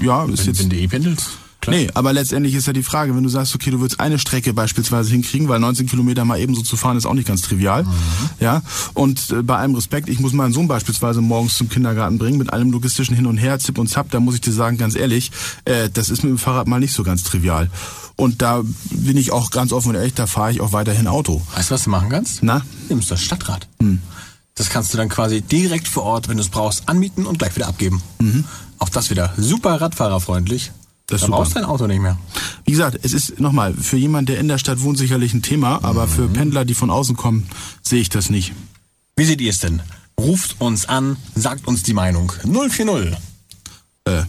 ja, 0.00 0.24
ist 0.24 0.40
Wenn, 0.40 0.46
jetzt 0.46 0.60
wenn 0.60 0.70
du 0.70 0.76
eh 0.76 0.88
pendelst. 0.88 1.38
Klar. 1.64 1.76
Nee, 1.76 1.88
aber 1.94 2.12
letztendlich 2.12 2.54
ist 2.54 2.66
ja 2.66 2.74
die 2.74 2.82
Frage, 2.82 3.16
wenn 3.16 3.22
du 3.22 3.30
sagst, 3.30 3.54
okay, 3.54 3.70
du 3.70 3.80
willst 3.80 3.98
eine 3.98 4.18
Strecke 4.18 4.52
beispielsweise 4.52 5.10
hinkriegen, 5.12 5.48
weil 5.48 5.60
19 5.60 5.86
Kilometer 5.86 6.26
mal 6.26 6.38
ebenso 6.38 6.60
zu 6.60 6.76
fahren 6.76 6.98
ist 6.98 7.06
auch 7.06 7.14
nicht 7.14 7.26
ganz 7.26 7.40
trivial. 7.40 7.86
Ja. 8.38 8.60
Und 8.92 9.30
äh, 9.30 9.42
bei 9.42 9.56
allem 9.56 9.74
Respekt, 9.74 10.10
ich 10.10 10.20
muss 10.20 10.34
meinen 10.34 10.52
Sohn 10.52 10.68
beispielsweise 10.68 11.22
morgens 11.22 11.56
zum 11.56 11.70
Kindergarten 11.70 12.18
bringen, 12.18 12.36
mit 12.36 12.52
allem 12.52 12.70
logistischen 12.70 13.16
Hin 13.16 13.24
und 13.24 13.38
Her, 13.38 13.58
Zip 13.60 13.78
und 13.78 13.86
Zap, 13.86 14.10
da 14.10 14.20
muss 14.20 14.34
ich 14.34 14.42
dir 14.42 14.52
sagen, 14.52 14.76
ganz 14.76 14.94
ehrlich, 14.94 15.30
äh, 15.64 15.88
das 15.88 16.10
ist 16.10 16.22
mit 16.22 16.32
dem 16.32 16.38
Fahrrad 16.38 16.66
mal 16.66 16.80
nicht 16.80 16.92
so 16.92 17.02
ganz 17.02 17.22
trivial. 17.22 17.70
Und 18.16 18.42
da 18.42 18.62
bin 18.90 19.16
ich 19.16 19.32
auch 19.32 19.50
ganz 19.50 19.72
offen 19.72 19.88
und 19.88 19.94
ehrlich, 19.94 20.12
da 20.12 20.26
fahre 20.26 20.52
ich 20.52 20.60
auch 20.60 20.72
weiterhin 20.72 21.06
Auto. 21.06 21.40
Weißt 21.54 21.70
du, 21.70 21.74
was 21.74 21.84
du 21.84 21.90
machen 21.90 22.10
kannst? 22.10 22.42
Na? 22.42 22.60
Nimmst 22.90 23.10
das 23.10 23.22
Stadtrad. 23.22 23.66
Das 24.54 24.68
kannst 24.68 24.92
du 24.92 24.98
dann 24.98 25.08
quasi 25.08 25.40
direkt 25.40 25.88
vor 25.88 26.02
Ort, 26.02 26.28
wenn 26.28 26.36
du 26.36 26.42
es 26.42 26.50
brauchst, 26.50 26.90
anmieten 26.90 27.24
und 27.24 27.38
gleich 27.38 27.56
wieder 27.56 27.68
abgeben. 27.68 28.02
Auch 28.78 28.90
das 28.90 29.08
wieder 29.08 29.32
super 29.38 29.80
radfahrerfreundlich. 29.80 30.70
Das 31.06 31.16
ist 31.16 31.22
da 31.22 31.26
super. 31.26 31.38
brauchst 31.38 31.56
dein 31.56 31.64
Auto 31.64 31.86
nicht 31.86 32.00
mehr. 32.00 32.18
Wie 32.64 32.70
gesagt, 32.72 32.98
es 33.02 33.12
ist 33.12 33.38
nochmal, 33.40 33.74
für 33.74 33.96
jemand, 33.96 34.28
der 34.28 34.38
in 34.38 34.48
der 34.48 34.58
Stadt 34.58 34.80
wohnt, 34.80 34.96
sicherlich 34.98 35.34
ein 35.34 35.42
Thema, 35.42 35.84
aber 35.84 36.08
für 36.08 36.28
Pendler, 36.28 36.64
die 36.64 36.74
von 36.74 36.90
außen 36.90 37.14
kommen, 37.16 37.46
sehe 37.82 38.00
ich 38.00 38.08
das 38.08 38.30
nicht. 38.30 38.52
Wie 39.16 39.24
seht 39.24 39.40
ihr 39.40 39.50
es 39.50 39.58
denn? 39.58 39.82
Ruft 40.18 40.60
uns 40.60 40.86
an, 40.86 41.16
sagt 41.34 41.66
uns 41.66 41.82
die 41.82 41.92
Meinung. 41.92 42.32
040. 42.44 43.16
Äh, 44.06 44.22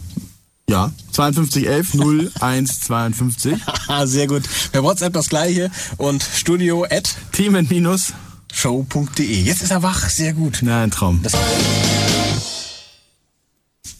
ja, 0.68 0.92
5211 1.12 1.94
0152. 1.94 3.66
Haha, 3.66 4.06
sehr 4.06 4.26
gut. 4.26 4.42
Per 4.72 4.82
WhatsApp 4.82 5.12
das 5.12 5.28
gleiche 5.28 5.70
und 5.96 6.22
studio 6.22 6.84
at 6.84 7.14
Themen 7.32 7.66
minus. 7.70 8.12
show.de. 8.52 9.42
Jetzt 9.42 9.62
ist 9.62 9.70
er 9.70 9.82
wach, 9.82 10.08
sehr 10.08 10.32
gut. 10.34 10.58
Na, 10.62 10.82
ein 10.82 10.90
Traum. 10.90 11.22
Das, 11.22 11.32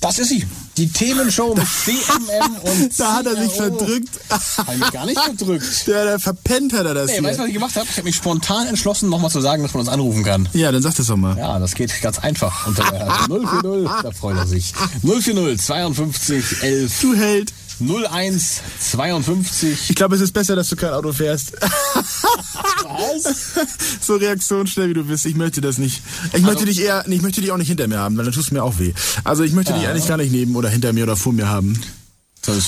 das 0.00 0.18
ist 0.18 0.28
sie. 0.28 0.45
Die 0.76 0.88
Themenshow 0.88 1.54
mit 1.54 1.66
CMM 1.85 2.56
und 2.62 2.99
Da 2.99 3.14
hat 3.14 3.26
er 3.26 3.37
sich 3.42 3.52
verdrückt. 3.52 4.09
Hab 4.30 4.73
ich 4.73 4.78
mich 4.78 4.90
gar 4.92 5.06
nicht 5.06 5.18
verdrückt. 5.21 5.64
Der, 5.87 6.04
der 6.04 6.18
verpennt 6.18 6.73
hat 6.73 6.87
er 6.87 6.95
das 6.95 7.11
Nee, 7.11 7.23
weißt 7.23 7.25
du, 7.25 7.28
hier. 7.28 7.38
was 7.38 7.47
ich 7.49 7.54
gemacht 7.54 7.76
habe? 7.76 7.87
Ich 7.90 7.97
habe 7.97 8.04
mich 8.04 8.16
spontan 8.16 8.66
entschlossen, 8.66 9.09
nochmal 9.09 9.30
zu 9.30 9.40
sagen, 9.40 9.62
dass 9.62 9.73
man 9.75 9.80
uns 9.80 9.88
anrufen 9.88 10.23
kann. 10.25 10.49
Ja, 10.52 10.71
dann 10.73 10.83
sag 10.83 10.95
das 10.95 11.06
doch 11.06 11.16
mal. 11.16 11.37
Ja, 11.38 11.59
das 11.59 11.75
geht 11.75 12.00
ganz 12.02 12.18
einfach. 12.18 12.66
Unter 12.66 12.85
der 12.90 13.06
040, 13.28 13.88
da 14.02 14.11
freut 14.11 14.37
er 14.37 14.47
sich. 14.47 14.73
040 15.02 15.59
52 15.61 16.62
11 16.62 17.00
Du 17.00 17.14
Held. 17.14 17.52
01 17.80 18.62
52. 18.80 19.90
Ich 19.90 19.97
glaube, 19.97 20.16
es 20.16 20.21
ist 20.21 20.33
besser, 20.33 20.56
dass 20.56 20.68
du 20.68 20.76
kein 20.76 20.92
Auto 20.92 21.12
fährst. 21.12 21.52
Was? 21.52 23.52
so 24.00 24.16
reaktionsschnell 24.16 24.90
wie 24.90 24.95
du 24.95 25.04
bist. 25.04 25.26
Ich 25.26 25.35
möchte 25.35 25.61
das 25.61 25.78
nicht. 25.78 26.02
Ich 26.33 26.42
möchte 26.42 26.64
dich 26.64 26.80
eher, 26.80 27.04
ich 27.09 27.23
möchte 27.23 27.40
dich 27.40 27.52
auch 27.52 27.59
nicht 27.59 27.68
hinter 27.68 27.88
mir 27.88 27.99
haben, 27.99 28.16
weil 28.16 28.25
dann 28.25 28.35
tust 28.35 28.50
du 28.50 28.54
mir 28.54 28.62
auch 28.62 28.78
weh. 28.78 28.92
Also 29.25 29.42
ich 29.42 29.52
möchte 29.52 29.73
dich 29.73 29.87
eigentlich 29.87 30.06
gar 30.06 30.16
nicht 30.16 30.33
neben 30.33 30.56
oder 30.56 30.68
hinter 30.68 30.92
mir 30.92 31.04
oder 31.04 31.16
vor 31.16 31.33
mir 31.33 31.49
haben. 31.49 31.80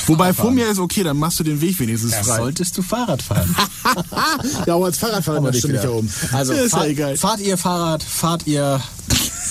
Wobei 0.07 0.33
vor 0.33 0.51
mir 0.51 0.69
ist 0.69 0.79
okay, 0.79 1.05
dann 1.05 1.17
machst 1.17 1.39
du 1.39 1.45
den 1.45 1.61
Weg 1.61 1.79
wenigstens 1.79 2.11
Da 2.11 2.23
frei. 2.23 2.37
solltest 2.39 2.77
du 2.77 2.83
Fahrrad 2.83 3.23
fahren. 3.23 3.55
Ja, 4.67 4.75
aber 4.75 4.87
als 4.87 4.99
Fahrradfahrer 4.99 5.53
stimmt 5.53 5.75
nicht 5.75 5.85
ja. 5.85 5.91
herum. 5.91 6.09
Also 6.33 6.53
ist 6.53 6.73
ja 6.73 6.79
fahrt, 6.79 6.89
egal. 6.89 7.17
fahrt 7.17 7.41
ihr 7.41 7.57
Fahrrad, 7.57 8.03
fahrt 8.03 8.47
ihr 8.47 8.81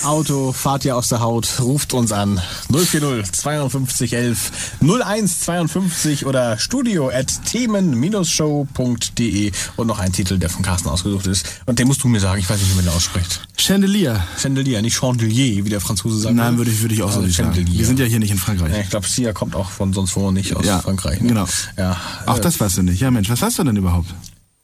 Auto, 0.04 0.52
fahrt 0.52 0.84
ihr 0.84 0.96
aus 0.96 1.08
der 1.08 1.20
Haut, 1.20 1.48
ruft 1.60 1.92
uns 1.94 2.12
an. 2.12 2.40
040 2.70 3.30
52 3.32 4.12
11 4.14 4.50
01 4.80 5.40
52 5.40 6.26
oder 6.26 6.58
studio 6.58 7.10
at 7.10 7.44
themen-show.de 7.44 9.52
und 9.76 9.86
noch 9.86 9.98
ein 9.98 10.12
Titel, 10.12 10.38
der 10.38 10.50
von 10.50 10.62
Carsten 10.62 10.88
ausgesucht 10.88 11.26
ist. 11.26 11.46
Und 11.66 11.78
den 11.78 11.86
musst 11.88 12.02
du 12.02 12.08
mir 12.08 12.20
sagen, 12.20 12.40
ich 12.40 12.48
weiß 12.48 12.58
nicht, 12.58 12.70
wie 12.72 12.76
man 12.76 12.84
den 12.84 12.94
ausspricht. 12.94 13.46
Chandelier. 13.56 14.22
Chandelier, 14.40 14.82
nicht 14.82 14.96
Chandelier, 14.98 15.64
wie 15.64 15.70
der 15.70 15.80
Franzose 15.80 16.18
sagt. 16.20 16.34
Nein, 16.34 16.58
würde 16.58 16.70
ich, 16.70 16.80
würde 16.80 16.94
ich 16.94 17.02
auch 17.02 17.10
so 17.10 17.16
Also 17.16 17.26
nicht 17.26 17.36
sagen. 17.36 17.54
Chandelier. 17.54 17.78
Wir 17.78 17.86
sind 17.86 17.98
ja 17.98 18.06
hier 18.06 18.18
nicht 18.18 18.30
in 18.30 18.38
Frankreich. 18.38 18.72
Ja, 18.72 18.80
ich 18.80 18.90
glaube, 18.90 19.06
Sia 19.06 19.32
kommt 19.32 19.54
auch 19.54 19.70
von 19.70 19.92
sonst 19.92 20.16
wo 20.16 20.30
nicht 20.30 20.54
aus 20.56 20.64
Ja, 20.64 20.80
Frankreich. 20.80 21.20
Ne? 21.20 21.28
genau. 21.28 21.46
Ja, 21.76 21.96
Auch 22.26 22.38
äh, 22.38 22.40
das 22.40 22.58
weißt 22.60 22.78
du 22.78 22.82
nicht. 22.82 23.00
Ja, 23.00 23.10
Mensch, 23.10 23.28
was 23.30 23.42
weißt 23.42 23.58
du 23.58 23.64
denn 23.64 23.76
überhaupt? 23.76 24.08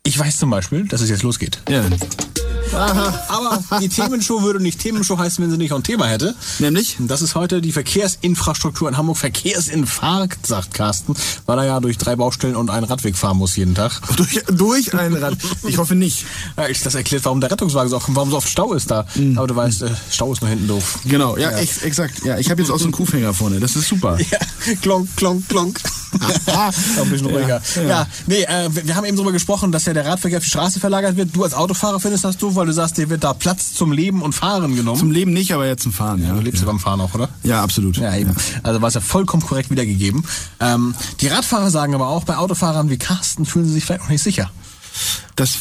Ich 0.07 0.19
weiß 0.19 0.37
zum 0.37 0.51
Beispiel, 0.51 0.87
dass 0.87 1.01
es 1.01 1.09
jetzt 1.09 1.23
losgeht. 1.23 1.61
Ja. 1.69 1.83
Aber 2.75 3.63
die 3.81 3.89
Themenshow 3.89 4.43
würde 4.43 4.61
nicht 4.61 4.81
Themenshow 4.81 5.19
heißen, 5.19 5.43
wenn 5.43 5.51
sie 5.51 5.57
nicht 5.57 5.73
auch 5.73 5.77
ein 5.77 5.83
Thema 5.83 6.07
hätte. 6.07 6.35
Nämlich? 6.59 6.97
Das 7.01 7.23
ist 7.23 7.35
heute 7.35 7.61
die 7.61 7.73
Verkehrsinfrastruktur 7.73 8.89
in 8.89 8.97
Hamburg. 8.97 9.17
Verkehrsinfarkt, 9.17 10.47
sagt 10.47 10.75
Carsten, 10.75 11.15
weil 11.47 11.59
er 11.59 11.65
ja 11.65 11.81
durch 11.81 11.99
drei 11.99 12.17
Baustellen 12.17 12.57
und 12.57 12.71
einen 12.71 12.85
Radweg 12.85 13.17
fahren 13.17 13.37
muss 13.37 13.57
jeden 13.57 13.75
Tag. 13.75 14.01
Durch, 14.17 14.43
durch 14.47 14.95
ein 14.95 15.15
Rad. 15.15 15.37
Ich 15.65 15.79
hoffe 15.79 15.95
nicht. 15.95 16.25
Ja, 16.57 16.69
ich, 16.69 16.83
das 16.83 16.95
erklärt, 16.95 17.25
warum 17.25 17.41
der 17.41 17.51
Rettungswagen 17.51 17.91
so 17.91 17.97
oft, 17.97 18.07
warum 18.11 18.31
so 18.31 18.37
oft 18.37 18.49
Stau 18.49 18.73
ist 18.75 18.91
da. 18.91 19.07
Aber 19.37 19.47
du 19.47 19.57
weißt, 19.57 19.83
äh, 19.83 19.91
Stau 20.11 20.33
ist 20.33 20.41
nur 20.41 20.51
hinten 20.51 20.69
doof. 20.69 21.01
Genau, 21.05 21.37
ja, 21.37 21.51
Ex, 21.51 21.83
exakt. 21.83 22.25
Ja, 22.25 22.39
ich 22.39 22.51
habe 22.51 22.63
jetzt 22.63 22.71
auch 22.71 22.79
so 22.79 22.85
einen 22.85 22.93
Kuhfänger 22.93 23.35
vorne. 23.35 23.61
Das 23.61 23.77
ist 23.77 23.89
super. 23.89 24.19
Ja, 24.31 24.39
klonk, 24.81 25.09
klonk, 25.17 25.47
klonk. 25.49 25.79
ein 27.01 27.11
bisschen 27.11 27.27
ruhiger. 27.27 27.61
Ja, 27.87 28.07
nee, 28.27 28.43
äh, 28.43 28.69
wir, 28.71 28.87
wir 28.87 28.97
haben 28.97 29.05
eben 29.05 29.17
darüber 29.17 29.33
gesprochen, 29.33 29.73
dass 29.73 29.85
ja 29.85 29.93
der 29.93 30.07
Radverkehr 30.07 30.39
auf 30.39 30.45
die 30.45 30.51
Straße 30.51 30.81
verlagert 30.81 31.17
wird. 31.17 31.35
Du 31.35 31.45
als 31.45 31.55
Autofahrer 31.55 32.01
findest 32.01 32.25
das 32.25 32.37
doof, 32.37 32.55
weil 32.55 32.64
du 32.67 32.73
sagst, 32.73 32.99
dir 32.99 33.11
wird 33.11 33.25
da 33.25 33.33
Platz 33.33 33.75
zum 33.75 33.93
Leben 33.93 34.23
und 34.23 34.35
Fahren 34.35 34.77
genommen. 34.77 34.99
Zum 34.99 35.11
Leben 35.11 35.33
nicht, 35.33 35.53
aber 35.53 35.67
jetzt 35.67 35.83
zum 35.83 35.93
Fahren. 35.93 36.23
Ja, 36.23 36.35
du 36.35 36.41
lebst 36.41 36.61
ja 36.61 36.67
ja. 36.67 36.73
beim 36.73 36.81
Fahren 36.81 37.01
auch, 37.01 37.15
oder? 37.15 37.29
ja 37.43 37.63
absolut. 37.63 37.97
Ja, 37.97 38.15
eben. 38.17 38.35
Also 38.63 38.81
war 38.81 38.89
es 38.89 38.95
ja 38.95 39.01
vollkommen 39.01 39.43
korrekt 39.43 39.71
wiedergegeben. 39.71 40.25
Ähm, 40.61 40.95
die 41.21 41.29
Radfahrer 41.29 41.71
sagen 41.71 41.95
aber 41.95 42.09
auch, 42.09 42.25
bei 42.25 42.37
Autofahrern 42.37 42.91
wie 42.91 42.99
Carsten 42.99 43.45
fühlen 43.45 43.67
sie 43.67 43.73
sich 43.73 43.85
vielleicht 43.85 44.03
noch 44.03 44.11
nicht 44.11 44.23
sicher. 44.23 44.51
Das, 45.37 45.59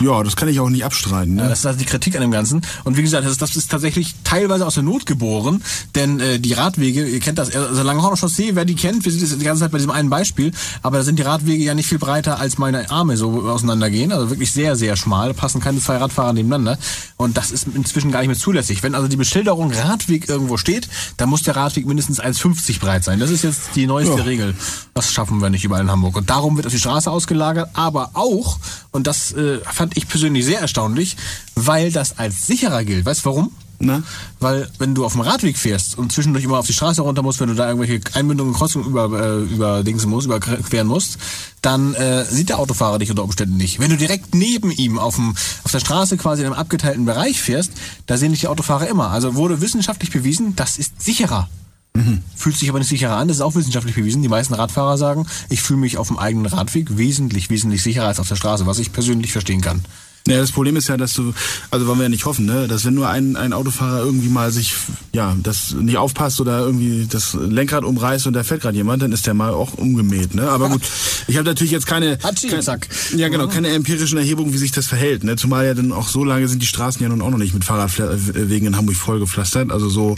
ja, 0.00 0.22
das 0.22 0.36
kann 0.36 0.48
ich 0.48 0.58
auch 0.60 0.70
nicht 0.70 0.84
abstreiten. 0.84 1.36
Ja, 1.36 1.44
Ne? 1.44 1.48
das 1.50 1.60
ist 1.60 1.66
also 1.66 1.78
die 1.78 1.84
Kritik 1.84 2.14
an 2.16 2.22
dem 2.22 2.30
Ganzen. 2.30 2.62
Und 2.84 2.96
wie 2.96 3.02
gesagt, 3.02 3.26
das, 3.26 3.36
das 3.36 3.54
ist 3.56 3.70
tatsächlich 3.70 4.14
teilweise 4.24 4.66
aus 4.66 4.74
der 4.74 4.82
Not 4.82 5.04
geboren, 5.06 5.62
denn 5.94 6.18
äh, 6.20 6.38
die 6.40 6.54
Radwege, 6.54 7.06
ihr 7.06 7.20
kennt 7.20 7.38
das, 7.38 7.54
also 7.54 7.82
Langhorner 7.82 8.16
Chaussee, 8.16 8.54
wer 8.54 8.64
die 8.64 8.74
kennt, 8.74 9.04
wir 9.04 9.12
sind 9.12 9.20
jetzt 9.20 9.38
die 9.40 9.44
ganze 9.44 9.62
Zeit 9.64 9.70
bei 9.72 9.78
diesem 9.78 9.90
einen 9.90 10.08
Beispiel, 10.08 10.52
aber 10.82 10.98
da 10.98 11.04
sind 11.04 11.18
die 11.18 11.22
Radwege 11.22 11.62
ja 11.62 11.74
nicht 11.74 11.88
viel 11.88 11.98
breiter, 11.98 12.38
als 12.38 12.56
meine 12.58 12.90
Arme 12.90 13.16
so 13.16 13.42
auseinandergehen, 13.48 14.12
also 14.12 14.30
wirklich 14.30 14.50
sehr, 14.52 14.76
sehr 14.76 14.96
schmal, 14.96 15.34
passen 15.34 15.60
keine 15.60 15.78
zwei 15.80 15.96
Radfahrer 15.98 16.32
nebeneinander 16.32 16.78
und 17.16 17.36
das 17.36 17.50
ist 17.50 17.66
inzwischen 17.74 18.10
gar 18.12 18.20
nicht 18.20 18.28
mehr 18.28 18.38
zulässig. 18.38 18.82
Wenn 18.82 18.94
also 18.94 19.08
die 19.08 19.16
Beschilderung 19.16 19.72
Radweg 19.72 20.28
irgendwo 20.28 20.56
steht, 20.56 20.88
dann 21.18 21.28
muss 21.28 21.42
der 21.42 21.56
Radweg 21.56 21.86
mindestens 21.86 22.20
1,50 22.20 22.80
breit 22.80 23.04
sein. 23.04 23.20
Das 23.20 23.30
ist 23.30 23.42
jetzt 23.44 23.60
die 23.74 23.86
neueste 23.86 24.16
Ja. 24.16 24.22
Regel. 24.24 24.54
Das 24.94 25.12
schaffen 25.12 25.40
wir 25.42 25.50
nicht 25.50 25.64
überall 25.64 25.82
in 25.82 25.90
Hamburg. 25.90 26.16
Und 26.16 26.30
darum 26.30 26.56
wird 26.56 26.66
auf 26.66 26.72
die 26.72 26.78
Straße 26.78 27.10
ausgelagert, 27.10 27.68
aber 27.74 28.10
auch, 28.14 28.58
und 28.96 29.06
das 29.06 29.32
äh, 29.32 29.60
fand 29.60 29.96
ich 29.96 30.08
persönlich 30.08 30.44
sehr 30.44 30.60
erstaunlich, 30.60 31.16
weil 31.54 31.92
das 31.92 32.18
als 32.18 32.46
sicherer 32.46 32.82
gilt. 32.82 33.04
Weißt 33.04 33.20
du 33.20 33.28
warum? 33.28 33.52
Na? 33.78 34.02
Weil 34.40 34.70
wenn 34.78 34.94
du 34.94 35.04
auf 35.04 35.12
dem 35.12 35.20
Radweg 35.20 35.58
fährst 35.58 35.98
und 35.98 36.10
zwischendurch 36.10 36.44
immer 36.44 36.58
auf 36.58 36.66
die 36.66 36.72
Straße 36.72 37.02
runter 37.02 37.22
musst, 37.22 37.40
wenn 37.40 37.48
du 37.48 37.54
da 37.54 37.68
irgendwelche 37.68 38.00
Einbindungen, 38.16 38.54
Kreuzungen 38.54 38.88
über, 38.88 39.10
äh, 39.20 39.42
über 39.42 39.84
Dingsen 39.84 40.08
musst, 40.08 40.26
überqueren 40.26 40.86
musst, 40.86 41.18
dann 41.60 41.92
äh, 41.94 42.24
sieht 42.24 42.48
der 42.48 42.58
Autofahrer 42.58 42.98
dich 42.98 43.10
unter 43.10 43.22
Umständen 43.22 43.58
nicht. 43.58 43.78
Wenn 43.78 43.90
du 43.90 43.98
direkt 43.98 44.34
neben 44.34 44.70
ihm 44.70 44.98
auf, 44.98 45.16
dem, 45.16 45.34
auf 45.64 45.72
der 45.72 45.80
Straße 45.80 46.16
quasi 46.16 46.40
in 46.40 46.46
einem 46.46 46.56
abgeteilten 46.56 47.04
Bereich 47.04 47.42
fährst, 47.42 47.72
da 48.06 48.16
sehen 48.16 48.30
dich 48.30 48.40
die 48.40 48.48
Autofahrer 48.48 48.88
immer. 48.88 49.10
Also 49.10 49.34
wurde 49.34 49.60
wissenschaftlich 49.60 50.10
bewiesen, 50.10 50.56
das 50.56 50.78
ist 50.78 51.02
sicherer. 51.02 51.50
Fühlt 52.36 52.56
sich 52.56 52.68
aber 52.68 52.78
nicht 52.78 52.88
sicherer 52.88 53.16
an, 53.16 53.28
das 53.28 53.38
ist 53.38 53.42
auch 53.42 53.54
wissenschaftlich 53.54 53.94
bewiesen. 53.94 54.22
Die 54.22 54.28
meisten 54.28 54.54
Radfahrer 54.54 54.98
sagen, 54.98 55.26
ich 55.48 55.62
fühle 55.62 55.80
mich 55.80 55.98
auf 55.98 56.08
dem 56.08 56.18
eigenen 56.18 56.46
Radweg 56.46 56.96
wesentlich, 56.96 57.50
wesentlich 57.50 57.82
sicherer 57.82 58.06
als 58.06 58.20
auf 58.20 58.28
der 58.28 58.36
Straße, 58.36 58.66
was 58.66 58.78
ich 58.78 58.92
persönlich 58.92 59.32
verstehen 59.32 59.60
kann. 59.60 59.82
Ja, 60.26 60.38
das 60.38 60.50
Problem 60.50 60.74
ist 60.74 60.88
ja, 60.88 60.96
dass 60.96 61.14
du, 61.14 61.32
also 61.70 61.86
wollen 61.86 61.98
wir 61.98 62.04
ja 62.04 62.08
nicht 62.08 62.24
hoffen, 62.24 62.46
ne, 62.46 62.66
dass 62.66 62.84
wenn 62.84 62.94
nur 62.94 63.08
ein, 63.08 63.36
ein 63.36 63.52
Autofahrer 63.52 64.00
irgendwie 64.00 64.28
mal 64.28 64.50
sich, 64.50 64.74
ja, 65.12 65.36
das 65.40 65.72
nicht 65.72 65.98
aufpasst 65.98 66.40
oder 66.40 66.58
irgendwie 66.60 67.06
das 67.08 67.34
Lenkrad 67.34 67.84
umreißt 67.84 68.26
und 68.26 68.32
da 68.32 68.42
fährt 68.42 68.62
gerade 68.62 68.76
jemand, 68.76 69.02
dann 69.02 69.12
ist 69.12 69.26
der 69.26 69.34
mal 69.34 69.52
auch 69.52 69.74
umgemäht, 69.74 70.34
ne. 70.34 70.48
Aber 70.50 70.68
gut, 70.68 70.82
ich 71.28 71.36
habe 71.36 71.46
natürlich 71.46 71.70
jetzt 71.70 71.86
keine, 71.86 72.18
Hatschi, 72.24 72.48
kein, 72.48 72.62
zack. 72.62 72.88
ja 73.16 73.28
genau, 73.28 73.46
keine 73.46 73.68
empirischen 73.68 74.18
Erhebungen, 74.18 74.52
wie 74.52 74.58
sich 74.58 74.72
das 74.72 74.86
verhält, 74.86 75.22
ne. 75.22 75.36
Zumal 75.36 75.64
ja 75.64 75.74
dann 75.74 75.92
auch 75.92 76.08
so 76.08 76.24
lange 76.24 76.48
sind 76.48 76.60
die 76.60 76.66
Straßen 76.66 77.00
ja 77.00 77.08
nun 77.08 77.22
auch 77.22 77.30
noch 77.30 77.38
nicht 77.38 77.54
mit 77.54 77.64
Fahrradwegen 77.64 78.66
in 78.66 78.76
Hamburg 78.76 78.96
vollgepflastert, 78.96 79.70
also 79.70 79.88
so, 79.88 80.16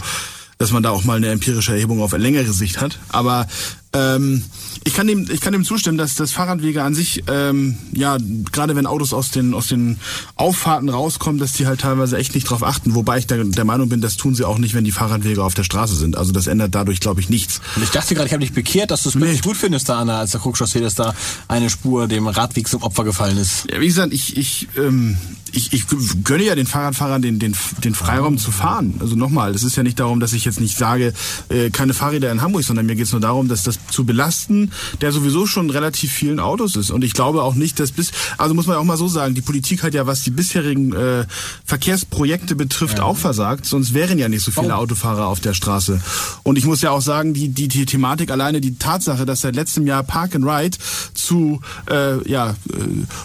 dass 0.59 0.73
man 0.73 0.83
da 0.83 0.91
auch 0.91 1.05
mal 1.05 1.17
eine 1.17 1.31
empirische 1.31 1.73
Erhebung 1.73 2.03
auf 2.03 2.17
längere 2.17 2.53
Sicht 2.53 2.81
hat. 2.81 2.99
Aber 3.09 3.47
ähm, 3.93 4.45
ich 4.85 4.95
kann 4.95 5.07
dem, 5.07 5.29
ich 5.31 5.41
kann 5.41 5.53
dem 5.53 5.65
zustimmen, 5.65 5.99
dass 5.99 6.15
das 6.15 6.33
Fahrradwege 6.33 6.83
an 6.83 6.95
sich, 6.95 7.25
ähm, 7.27 7.77
ja, 7.93 8.19
gerade 8.53 8.77
wenn 8.77 8.87
Autos 8.87 9.13
aus 9.13 9.31
den 9.31 9.55
aus 9.55 9.69
den 9.69 9.99
Auffahrten 10.37 10.89
rauskommen, 10.89 11.39
dass 11.41 11.53
die 11.53 11.67
halt 11.67 11.81
teilweise 11.81 12.19
echt 12.19 12.35
nicht 12.35 12.45
drauf 12.45 12.63
achten. 12.63 12.95
Wobei 12.95 13.19
ich 13.19 13.27
der, 13.27 13.45
der 13.45 13.65
Meinung 13.65 13.89
bin, 13.89 14.01
das 14.01 14.17
tun 14.17 14.35
sie 14.35 14.45
auch 14.45 14.59
nicht, 14.59 14.75
wenn 14.75 14.85
die 14.85 14.93
Fahrradwege 14.93 15.43
auf 15.43 15.55
der 15.55 15.65
Straße 15.65 15.97
sind. 15.97 16.17
Also 16.17 16.33
das 16.33 16.47
ändert 16.47 16.75
dadurch, 16.75 17.01
glaube 17.01 17.21
ich, 17.21 17.31
nichts. 17.31 17.61
Und 17.77 17.83
ich 17.83 17.91
dachte 17.91 18.15
gerade, 18.15 18.27
ich 18.27 18.33
habe 18.33 18.43
dich 18.43 18.53
bekehrt, 18.53 18.91
dass 18.91 19.03
du 19.03 19.09
es 19.09 19.17
plötzlich 19.17 19.43
gut 19.43 19.57
findest 19.57 19.89
da 19.89 19.99
an 19.99 20.09
der, 20.09 20.17
als 20.17 20.33
der 20.33 20.41
Krugchaussee, 20.41 20.81
dass 20.81 20.95
da 20.95 21.15
eine 21.49 21.71
Spur 21.71 22.09
dem 22.09 22.27
Radweg 22.27 22.69
zum 22.69 22.83
Opfer 22.83 23.05
gefallen 23.05 23.39
ist. 23.39 23.67
Ja, 23.71 23.81
wie 23.81 23.87
gesagt, 23.87 24.13
ich, 24.13 24.37
ich, 24.37 24.69
ähm, 24.77 25.17
ich, 25.53 25.73
ich 25.73 25.85
gönne 26.25 26.45
ja 26.45 26.55
den 26.55 26.67
Fahrradfahrern 26.67 27.23
den, 27.23 27.39
den, 27.39 27.57
den 27.83 27.95
Freiraum 27.95 28.39
zu 28.39 28.51
fahren. 28.51 28.95
Also 29.01 29.17
nochmal, 29.17 29.55
es 29.55 29.63
ist 29.63 29.77
ja 29.77 29.83
nicht 29.83 29.99
darum, 29.99 30.21
dass 30.21 30.33
ich 30.33 30.45
jetzt 30.45 30.61
nicht 30.61 30.77
sage, 30.77 31.13
äh, 31.49 31.71
keine 31.71 31.95
Fahrräder 31.95 32.31
in 32.31 32.43
Hamburg, 32.43 32.65
sondern 32.65 32.87
mir 32.87 32.97
geht 32.97 33.07
es 33.07 33.13
nur 33.13 33.21
darum, 33.21 33.49
dass 33.49 33.63
das 33.63 33.78
zu 33.91 34.05
belasten, 34.05 34.71
der 35.01 35.13
sowieso 35.13 35.47
schon 35.47 35.71
relativ 35.71 36.13
vielen 36.13 36.41
Autos 36.41 36.77
ist. 36.77 36.91
Und 36.91 37.05
ich 37.05 37.13
glaube 37.13 37.43
auch 37.43 37.55
nicht, 37.55 37.81
dass 37.81 37.93
bis, 37.93 38.11
also 38.37 38.55
muss 38.55 38.67
man 38.67 38.77
ja 38.77 38.81
auch 38.81 38.85
mal 38.85 38.97
so 38.97 39.09
sagen, 39.09 39.35
die 39.35 39.41
Politik 39.41 39.83
hat 39.83 39.95
ja, 39.95 40.07
was 40.07 40.23
die 40.23 40.31
bisherigen 40.31 40.93
äh, 40.93 41.27
Verkehrsprojekte 41.65 42.55
betrifft, 42.57 43.01
auch 43.01 43.17
versagt. 43.17 43.67
Sonst 43.67 43.95
wären 43.95 44.19
ja 44.19 44.29
nicht 44.29 44.45
so 44.45 44.51
viele 44.51 44.77
Autofahrer 44.77 45.27
auf 45.27 45.41
der 45.41 45.55
Straße. 45.55 46.01
Und 46.43 46.59
ich 46.59 46.65
muss 46.65 46.83
ja 46.83 46.91
auch 46.91 47.03
sagen, 47.03 47.35
die, 47.35 47.49
die, 47.49 47.69
die 47.69 47.87
Thematik 47.87 48.31
alleine, 48.31 48.61
die 48.61 48.77
Tatsache, 48.77 49.27
dass 49.27 49.43
seit 49.43 49.57
letztem 49.57 49.87
Jahr 49.87 50.03
Park 50.03 50.35
and 50.35 50.45
Ride 50.45 50.77
zu, 51.15 51.61
äh, 51.91 52.29
ja, 52.29 52.51
äh, 52.51 52.55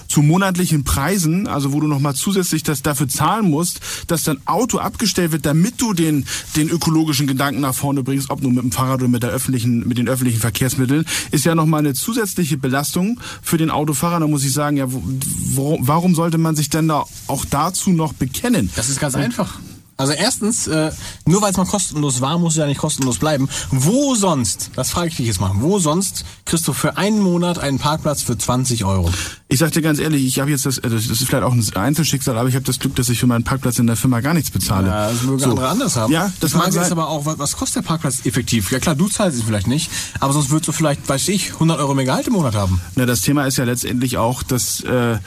zu 0.07 0.21
monatlichen 0.21 0.83
Preisen, 0.83 1.47
also 1.47 1.73
wo 1.73 1.79
du 1.79 1.87
nochmal 1.87 2.15
zusätzlich 2.15 2.63
das 2.63 2.81
dafür 2.81 3.07
zahlen 3.07 3.49
musst, 3.49 3.79
dass 4.07 4.23
dein 4.23 4.45
Auto 4.47 4.77
abgestellt 4.77 5.31
wird, 5.31 5.45
damit 5.45 5.81
du 5.81 5.93
den, 5.93 6.25
den 6.55 6.69
ökologischen 6.69 7.27
Gedanken 7.27 7.61
nach 7.61 7.75
vorne 7.75 8.03
bringst, 8.03 8.29
ob 8.29 8.41
nun 8.41 8.55
mit 8.55 8.63
dem 8.63 8.71
Fahrrad 8.71 9.01
oder 9.01 9.09
mit 9.09 9.23
der 9.23 9.31
öffentlichen, 9.31 9.87
mit 9.87 9.97
den 9.97 10.07
öffentlichen 10.07 10.39
Verkehrsmitteln, 10.43 11.06
ist 11.32 11.45
ja 11.45 11.56
nochmal 11.56 11.79
eine 11.79 11.93
zusätzliche 11.93 12.58
Belastung 12.58 13.19
für 13.41 13.58
den 13.58 13.71
Autofahrer. 13.71 14.19
Da 14.19 14.27
muss 14.27 14.43
ich 14.43 14.51
sagen, 14.51 14.75
ja, 14.75 14.86
wo, 14.89 15.77
warum 15.82 16.15
sollte 16.15 16.38
man 16.38 16.56
sich 16.56 16.69
denn 16.69 16.89
da 16.89 17.06
auch 17.27 17.45
dazu 17.45 17.91
noch 17.91 18.13
bekennen? 18.13 18.69
Das 18.75 18.89
ist 18.89 18.99
ganz 18.99 19.15
einfach. 19.15 19.60
Also 19.95 20.13
erstens, 20.13 20.67
äh, 20.67 20.91
nur 21.25 21.41
weil 21.41 21.51
es 21.51 21.58
mal 21.58 21.65
kostenlos 21.65 22.19
war, 22.21 22.39
muss 22.39 22.53
es 22.53 22.58
ja 22.60 22.65
nicht 22.65 22.79
kostenlos 22.79 23.19
bleiben. 23.19 23.47
Wo 23.71 24.15
sonst, 24.15 24.71
das 24.75 24.89
frage 24.89 25.10
ich 25.10 25.17
dich 25.17 25.27
jetzt 25.27 25.39
mal, 25.39 25.51
wo 25.56 25.79
sonst 25.79 26.25
kriegst 26.45 26.67
du 26.67 26.73
für 26.73 26.97
einen 26.97 27.19
Monat 27.21 27.60
einen 27.60 27.79
Parkplatz 27.79 28.21
für 28.23 28.38
20 28.38 28.86
Euro? 28.86 29.12
Ich 29.47 29.60
sag 29.60 29.71
dir 29.71 29.84
ganz 29.84 29.99
ehrlich, 29.99 30.25
ich 30.25 30.39
habe 30.39 30.49
jetzt 30.49 30.65
das, 30.65 30.79
äh, 30.79 30.89
das 30.89 31.06
ist 31.06 31.23
vielleicht 31.25 31.43
auch 31.43 31.53
ein 31.53 31.63
Einzelschicksal, 31.75 32.38
aber 32.38 32.49
ich 32.49 32.56
habe 32.56 32.65
das 32.65 32.79
Glück, 32.79 32.95
dass 32.95 33.10
ich 33.10 33.19
für 33.19 33.27
meinen 33.27 33.43
Parkplatz 33.43 33.77
in 33.77 33.86
der 33.88 33.95
Firma 33.95 34.19
gar 34.19 34.34
nichts 34.34 34.49
bezahle. 34.49 34.88
Ja, 34.88 35.10
das 35.12 35.21
mögen 35.21 35.39
So. 35.39 35.51
andere 35.51 35.69
anders 35.69 35.95
haben. 35.95 36.12
Ja, 36.12 36.34
das 36.39 36.53
mag 36.56 36.69
ist 36.69 36.91
aber 36.91 37.08
auch, 37.10 37.25
was, 37.25 37.38
was 37.38 37.56
kostet 37.56 37.84
der 37.84 37.88
Parkplatz 37.88 38.25
effektiv? 38.25 38.71
Ja 38.71 38.79
klar, 38.79 38.95
du 38.95 39.08
zahlst 39.08 39.38
es 39.38 39.43
vielleicht 39.43 39.67
nicht, 39.67 39.91
aber 40.19 40.34
sonst 40.34 40.49
würdest 40.49 40.67
du 40.67 40.71
vielleicht, 40.71 41.08
weiß 41.08 41.27
ich, 41.27 41.53
100 41.53 41.79
Euro 41.79 41.93
mehr 41.93 42.06
Gehalt 42.06 42.25
im 42.27 42.34
Monat 42.34 42.56
haben. 42.56 42.82
Na, 42.95 43.06
das 43.06 43.21
Thema 43.21 43.45
ist 43.45 43.58
ja 43.58 43.63
letztendlich 43.63 44.17
auch, 44.17 44.41
dass 44.41 44.82
äh, 44.82 45.17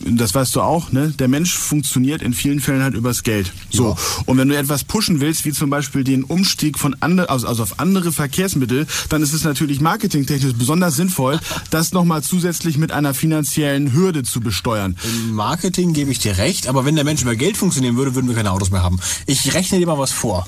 das 0.00 0.34
weißt 0.34 0.56
du 0.56 0.62
auch, 0.62 0.90
ne? 0.90 1.12
Der 1.18 1.28
Mensch 1.28 1.54
funktioniert 1.54 2.22
in 2.22 2.32
vielen 2.32 2.60
Fällen 2.60 2.82
halt 2.82 2.94
übers 2.94 3.22
Geld. 3.22 3.52
So. 3.70 3.96
Und 4.24 4.38
wenn 4.38 4.48
du 4.48 4.56
etwas 4.56 4.84
pushen 4.84 5.20
willst, 5.20 5.44
wie 5.44 5.52
zum 5.52 5.68
Beispiel 5.68 6.02
den 6.02 6.24
Umstieg 6.24 6.78
von 6.78 6.96
andere, 7.00 7.28
also, 7.28 7.46
also 7.46 7.62
auf 7.62 7.78
andere 7.78 8.10
Verkehrsmittel, 8.10 8.86
dann 9.10 9.22
ist 9.22 9.34
es 9.34 9.44
natürlich 9.44 9.80
marketingtechnisch 9.80 10.54
besonders 10.54 10.96
sinnvoll, 10.96 11.38
das 11.70 11.92
nochmal 11.92 12.22
zusätzlich 12.22 12.78
mit 12.78 12.90
einer 12.90 13.12
finanziellen 13.12 13.92
Hürde 13.92 14.22
zu 14.22 14.40
besteuern. 14.40 14.96
Im 15.04 15.34
Marketing 15.34 15.92
gebe 15.92 16.10
ich 16.10 16.18
dir 16.18 16.38
recht, 16.38 16.68
aber 16.68 16.86
wenn 16.86 16.96
der 16.96 17.04
Mensch 17.04 17.22
über 17.22 17.36
Geld 17.36 17.58
funktionieren 17.58 17.96
würde, 17.96 18.14
würden 18.14 18.28
wir 18.28 18.34
keine 18.34 18.52
Autos 18.52 18.70
mehr 18.70 18.82
haben. 18.82 18.98
Ich 19.26 19.52
rechne 19.52 19.78
dir 19.78 19.86
mal 19.86 19.98
was 19.98 20.12
vor. 20.12 20.46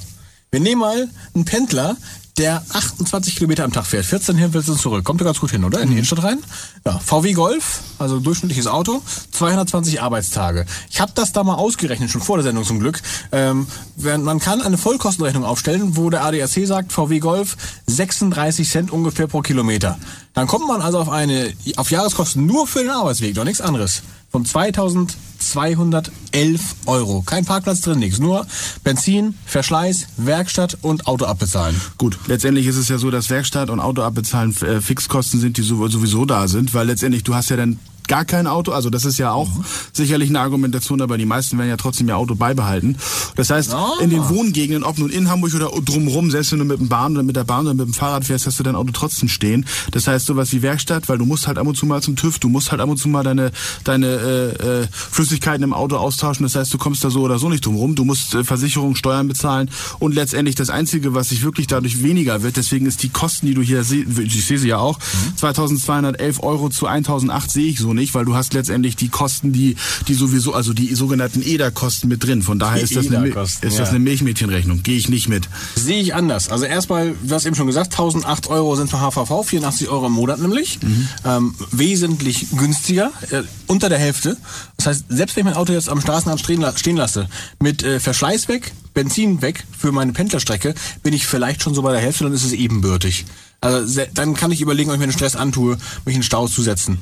Wir 0.50 0.60
nehmen 0.60 0.80
mal 0.80 1.08
einen 1.34 1.44
Pendler, 1.44 1.96
der 2.36 2.64
28 2.72 3.36
Kilometer 3.36 3.64
am 3.64 3.72
Tag 3.72 3.86
fährt, 3.86 4.04
14 4.04 4.36
hin, 4.36 4.52
14 4.52 4.76
zurück. 4.76 5.04
Kommt 5.04 5.20
ja 5.20 5.24
ganz 5.24 5.38
gut 5.38 5.52
hin, 5.52 5.62
oder? 5.62 5.80
In 5.80 5.88
die 5.88 5.94
Innenstadt 5.94 6.24
rein. 6.24 6.38
Ja, 6.84 6.98
VW 6.98 7.32
Golf, 7.32 7.80
also 7.98 8.18
durchschnittliches 8.18 8.66
Auto, 8.66 9.02
220 9.32 10.02
Arbeitstage. 10.02 10.66
Ich 10.90 11.00
habe 11.00 11.12
das 11.14 11.32
da 11.32 11.44
mal 11.44 11.54
ausgerechnet, 11.54 12.10
schon 12.10 12.20
vor 12.20 12.36
der 12.36 12.44
Sendung 12.44 12.64
zum 12.64 12.80
Glück. 12.80 13.00
Ähm, 13.30 13.66
man 13.96 14.40
kann 14.40 14.62
eine 14.62 14.78
Vollkostenrechnung 14.78 15.44
aufstellen, 15.44 15.96
wo 15.96 16.10
der 16.10 16.24
ADAC 16.24 16.66
sagt, 16.66 16.92
VW 16.92 17.20
Golf 17.20 17.56
36 17.86 18.68
Cent 18.68 18.90
ungefähr 18.90 19.28
pro 19.28 19.40
Kilometer. 19.40 19.98
Dann 20.32 20.48
kommt 20.48 20.66
man 20.66 20.82
also 20.82 20.98
auf 20.98 21.08
eine 21.08 21.52
auf 21.76 21.92
Jahreskosten 21.92 22.44
nur 22.44 22.66
für 22.66 22.80
den 22.80 22.90
Arbeitsweg, 22.90 23.34
doch 23.34 23.44
nichts 23.44 23.60
anderes 23.60 24.02
von 24.34 24.44
2211 24.44 26.60
Euro. 26.86 27.22
Kein 27.22 27.44
Parkplatz 27.44 27.82
drin, 27.82 28.00
nichts. 28.00 28.18
Nur 28.18 28.44
Benzin, 28.82 29.34
Verschleiß, 29.46 30.08
Werkstatt 30.16 30.76
und 30.82 31.06
Auto 31.06 31.24
abbezahlen. 31.26 31.80
Gut, 31.98 32.18
letztendlich 32.26 32.66
ist 32.66 32.74
es 32.74 32.88
ja 32.88 32.98
so, 32.98 33.12
dass 33.12 33.30
Werkstatt 33.30 33.70
und 33.70 33.78
Auto 33.78 34.02
abbezahlen 34.02 34.50
äh, 34.62 34.80
Fixkosten 34.80 35.38
sind, 35.38 35.56
die 35.56 35.62
so- 35.62 35.86
sowieso 35.86 36.24
da 36.24 36.48
sind, 36.48 36.74
weil 36.74 36.88
letztendlich 36.88 37.22
du 37.22 37.36
hast 37.36 37.50
ja 37.50 37.56
dann 37.56 37.78
gar 38.08 38.24
kein 38.24 38.46
Auto, 38.46 38.72
also 38.72 38.90
das 38.90 39.04
ist 39.04 39.18
ja 39.18 39.32
auch 39.32 39.50
sicherlich 39.92 40.28
eine 40.28 40.40
Argumentation, 40.40 41.00
aber 41.00 41.18
die 41.18 41.26
meisten 41.26 41.58
werden 41.58 41.68
ja 41.68 41.76
trotzdem 41.76 42.08
ihr 42.08 42.16
Auto 42.16 42.34
beibehalten. 42.34 42.96
Das 43.36 43.50
heißt, 43.50 43.74
Ah. 43.74 43.92
in 44.00 44.10
den 44.10 44.28
Wohngegenden, 44.28 44.84
ob 44.84 44.98
nun 44.98 45.10
in 45.10 45.28
Hamburg 45.30 45.54
oder 45.54 45.70
drumherum, 45.84 46.30
selbst 46.30 46.52
wenn 46.52 46.58
du 46.60 46.64
mit 46.64 46.78
dem 46.78 46.88
Bahn 46.88 47.12
oder 47.12 47.22
mit 47.22 47.36
der 47.36 47.44
Bahn 47.44 47.66
oder 47.66 47.74
mit 47.74 47.86
dem 47.86 47.94
Fahrrad 47.94 48.24
fährst, 48.24 48.46
hast 48.46 48.58
du 48.58 48.62
dein 48.62 48.76
Auto 48.76 48.90
trotzdem 48.92 49.28
stehen. 49.28 49.66
Das 49.92 50.06
heißt, 50.06 50.26
sowas 50.26 50.52
wie 50.52 50.62
Werkstatt, 50.62 51.08
weil 51.08 51.18
du 51.18 51.24
musst 51.24 51.46
halt 51.46 51.58
ab 51.58 51.66
und 51.66 51.76
zu 51.76 51.86
mal 51.86 52.02
zum 52.02 52.16
TÜV, 52.16 52.38
du 52.38 52.48
musst 52.48 52.70
halt 52.70 52.80
ab 52.80 52.88
und 52.88 52.96
zu 52.98 53.08
mal 53.08 53.22
deine, 53.22 53.52
deine 53.84 54.06
äh, 54.06 54.82
äh, 54.82 54.86
Flüssigkeiten 54.90 55.62
im 55.62 55.72
Auto 55.72 55.96
austauschen. 55.96 56.44
Das 56.44 56.54
heißt, 56.56 56.72
du 56.74 56.78
kommst 56.78 57.02
da 57.04 57.10
so 57.10 57.20
oder 57.22 57.38
so 57.38 57.48
nicht 57.48 57.64
drum 57.64 57.76
rum. 57.76 57.94
Du 57.94 58.04
musst 58.04 58.34
äh, 58.34 58.44
Versicherung, 58.44 58.94
Steuern 58.96 59.28
bezahlen 59.28 59.70
und 59.98 60.14
letztendlich 60.14 60.54
das 60.56 60.70
Einzige, 60.70 61.14
was 61.14 61.30
sich 61.30 61.42
wirklich 61.42 61.66
dadurch 61.66 62.02
weniger 62.02 62.42
wird, 62.42 62.56
deswegen 62.56 62.86
ist 62.86 63.02
die 63.02 63.08
Kosten, 63.08 63.46
die 63.46 63.54
du 63.54 63.62
hier 63.62 63.84
siehst, 63.84 64.18
ich 64.18 64.44
sehe 64.46 64.58
sie 64.58 64.68
ja 64.68 64.78
auch, 64.78 64.98
2211 65.36 66.42
Euro 66.42 66.68
zu 66.68 66.86
1008 66.86 67.50
sehe 67.50 67.66
ich 67.70 67.78
so 67.78 67.93
nicht, 67.94 68.14
weil 68.14 68.24
du 68.24 68.34
hast 68.34 68.54
letztendlich 68.54 68.96
die 68.96 69.08
Kosten, 69.08 69.52
die, 69.52 69.76
die 70.08 70.14
sowieso, 70.14 70.52
also 70.54 70.72
die 70.72 70.94
sogenannten 70.94 71.42
EDA-Kosten 71.42 72.08
mit 72.08 72.24
drin. 72.24 72.42
Von 72.42 72.58
daher 72.58 72.78
Die 72.78 72.84
ist 72.84 72.96
das, 72.96 73.06
eine, 73.06 73.26
EDA-Kosten, 73.26 73.66
ist 73.66 73.78
das 73.78 73.90
eine 73.90 73.98
Milchmädchenrechnung. 74.00 74.82
Gehe 74.82 74.96
ich 74.96 75.08
nicht 75.08 75.28
mit. 75.28 75.48
Sehe 75.76 76.00
ich 76.00 76.14
anders. 76.14 76.48
Also 76.48 76.64
erstmal, 76.64 77.14
du 77.22 77.34
hast 77.34 77.46
eben 77.46 77.56
schon 77.56 77.66
gesagt, 77.66 77.92
1008 77.92 78.48
Euro 78.48 78.76
sind 78.76 78.90
für 78.90 78.98
HVV, 79.00 79.44
84 79.44 79.88
Euro 79.88 80.06
im 80.06 80.12
Monat 80.12 80.38
nämlich. 80.40 80.78
Ähm, 81.24 81.54
wesentlich 81.70 82.46
günstiger, 82.56 83.12
äh, 83.30 83.42
unter 83.66 83.88
der 83.88 83.98
Hälfte. 83.98 84.36
Das 84.76 84.86
heißt, 84.86 85.04
selbst 85.08 85.36
wenn 85.36 85.42
ich 85.42 85.52
mein 85.52 85.54
Auto 85.60 85.72
jetzt 85.72 85.88
am 85.88 86.00
Straßenrand 86.00 86.40
stehen, 86.40 86.60
la- 86.60 86.76
stehen 86.76 86.96
lasse, 86.96 87.28
mit 87.60 87.82
äh, 87.82 88.00
Verschleiß 88.00 88.48
weg, 88.48 88.72
Benzin 88.94 89.42
weg 89.42 89.64
für 89.76 89.92
meine 89.92 90.12
Pendlerstrecke, 90.12 90.74
bin 91.02 91.12
ich 91.14 91.26
vielleicht 91.26 91.62
schon 91.62 91.74
so 91.74 91.82
bei 91.82 91.92
der 91.92 92.00
Hälfte, 92.00 92.24
dann 92.24 92.32
ist 92.32 92.44
es 92.44 92.52
ebenbürtig. 92.52 93.24
Also 93.60 94.02
dann 94.14 94.34
kann 94.34 94.52
ich 94.52 94.60
überlegen, 94.60 94.90
ob 94.90 94.94
ich 94.96 95.00
mir 95.00 95.06
den 95.06 95.12
Stress 95.12 95.36
antue, 95.36 95.78
mich 96.04 96.14
in 96.14 96.20
den 96.20 96.22
Stau 96.22 96.48
zu 96.48 96.62
setzen. 96.62 96.98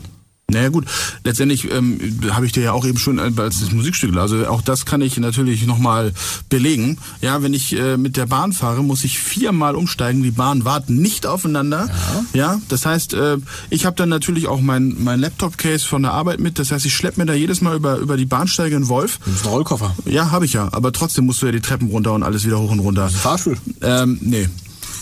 Naja 0.51 0.69
gut, 0.69 0.85
letztendlich 1.25 1.71
ähm, 1.73 1.99
habe 2.31 2.45
ich 2.45 2.53
dir 2.53 2.63
ja 2.63 2.73
auch 2.73 2.85
eben 2.85 2.99
schon 2.99 3.19
äh, 3.19 3.33
als 3.41 3.61
das 3.61 3.73
Musikstück, 3.73 4.15
also 4.17 4.47
auch 4.49 4.61
das 4.61 4.85
kann 4.85 5.01
ich 5.01 5.17
natürlich 5.17 5.67
nochmal 5.67 6.13
belegen. 6.51 6.99
Ja, 7.23 7.43
wenn 7.43 7.55
ich 7.55 7.75
äh, 7.75 7.97
mit 7.97 8.17
der 8.17 8.27
Bahn 8.27 8.53
fahre, 8.53 8.83
muss 8.85 9.05
ich 9.05 9.19
viermal 9.19 9.75
umsteigen. 9.75 10.23
Die 10.23 10.31
Bahnen 10.31 10.65
warten 10.65 10.97
nicht 10.97 11.27
aufeinander. 11.27 11.89
Ja, 12.35 12.61
das 12.69 12.85
heißt, 12.85 13.15
äh, 13.15 13.39
ich 13.71 13.87
habe 13.87 13.97
dann 13.97 14.11
natürlich 14.11 14.47
auch 14.47 14.61
mein, 14.61 14.97
mein 14.99 15.21
Laptop-Case 15.21 15.87
von 15.87 16.03
der 16.03 16.13
Arbeit 16.13 16.41
mit. 16.41 16.59
Das 16.59 16.71
heißt, 16.71 16.85
ich 16.85 16.95
schlepp 16.95 17.17
mir 17.17 17.27
da 17.27 17.33
jedes 17.33 17.61
Mal 17.63 17.77
über, 17.77 17.97
über 17.97 18.17
die 18.17 18.27
Bahnsteige 18.27 18.77
einen 18.77 18.89
Wolf. 18.89 19.21
Das 19.25 19.35
ist 19.37 19.47
ein 19.47 19.53
Rollkoffer. 19.53 19.95
Ja, 20.05 20.31
habe 20.31 20.45
ich 20.45 20.53
ja. 20.53 20.69
Aber 20.73 20.93
trotzdem 20.93 21.25
musst 21.25 21.41
du 21.41 21.47
ja 21.47 21.53
die 21.53 21.61
Treppen 21.61 21.89
runter 21.89 22.13
und 22.13 22.23
alles 22.23 22.45
wieder 22.45 22.59
hoch 22.59 22.71
und 22.71 22.81
runter. 22.81 23.09
Fahrstuhl. 23.09 23.57
Ähm, 23.81 24.19
nee. 24.21 24.49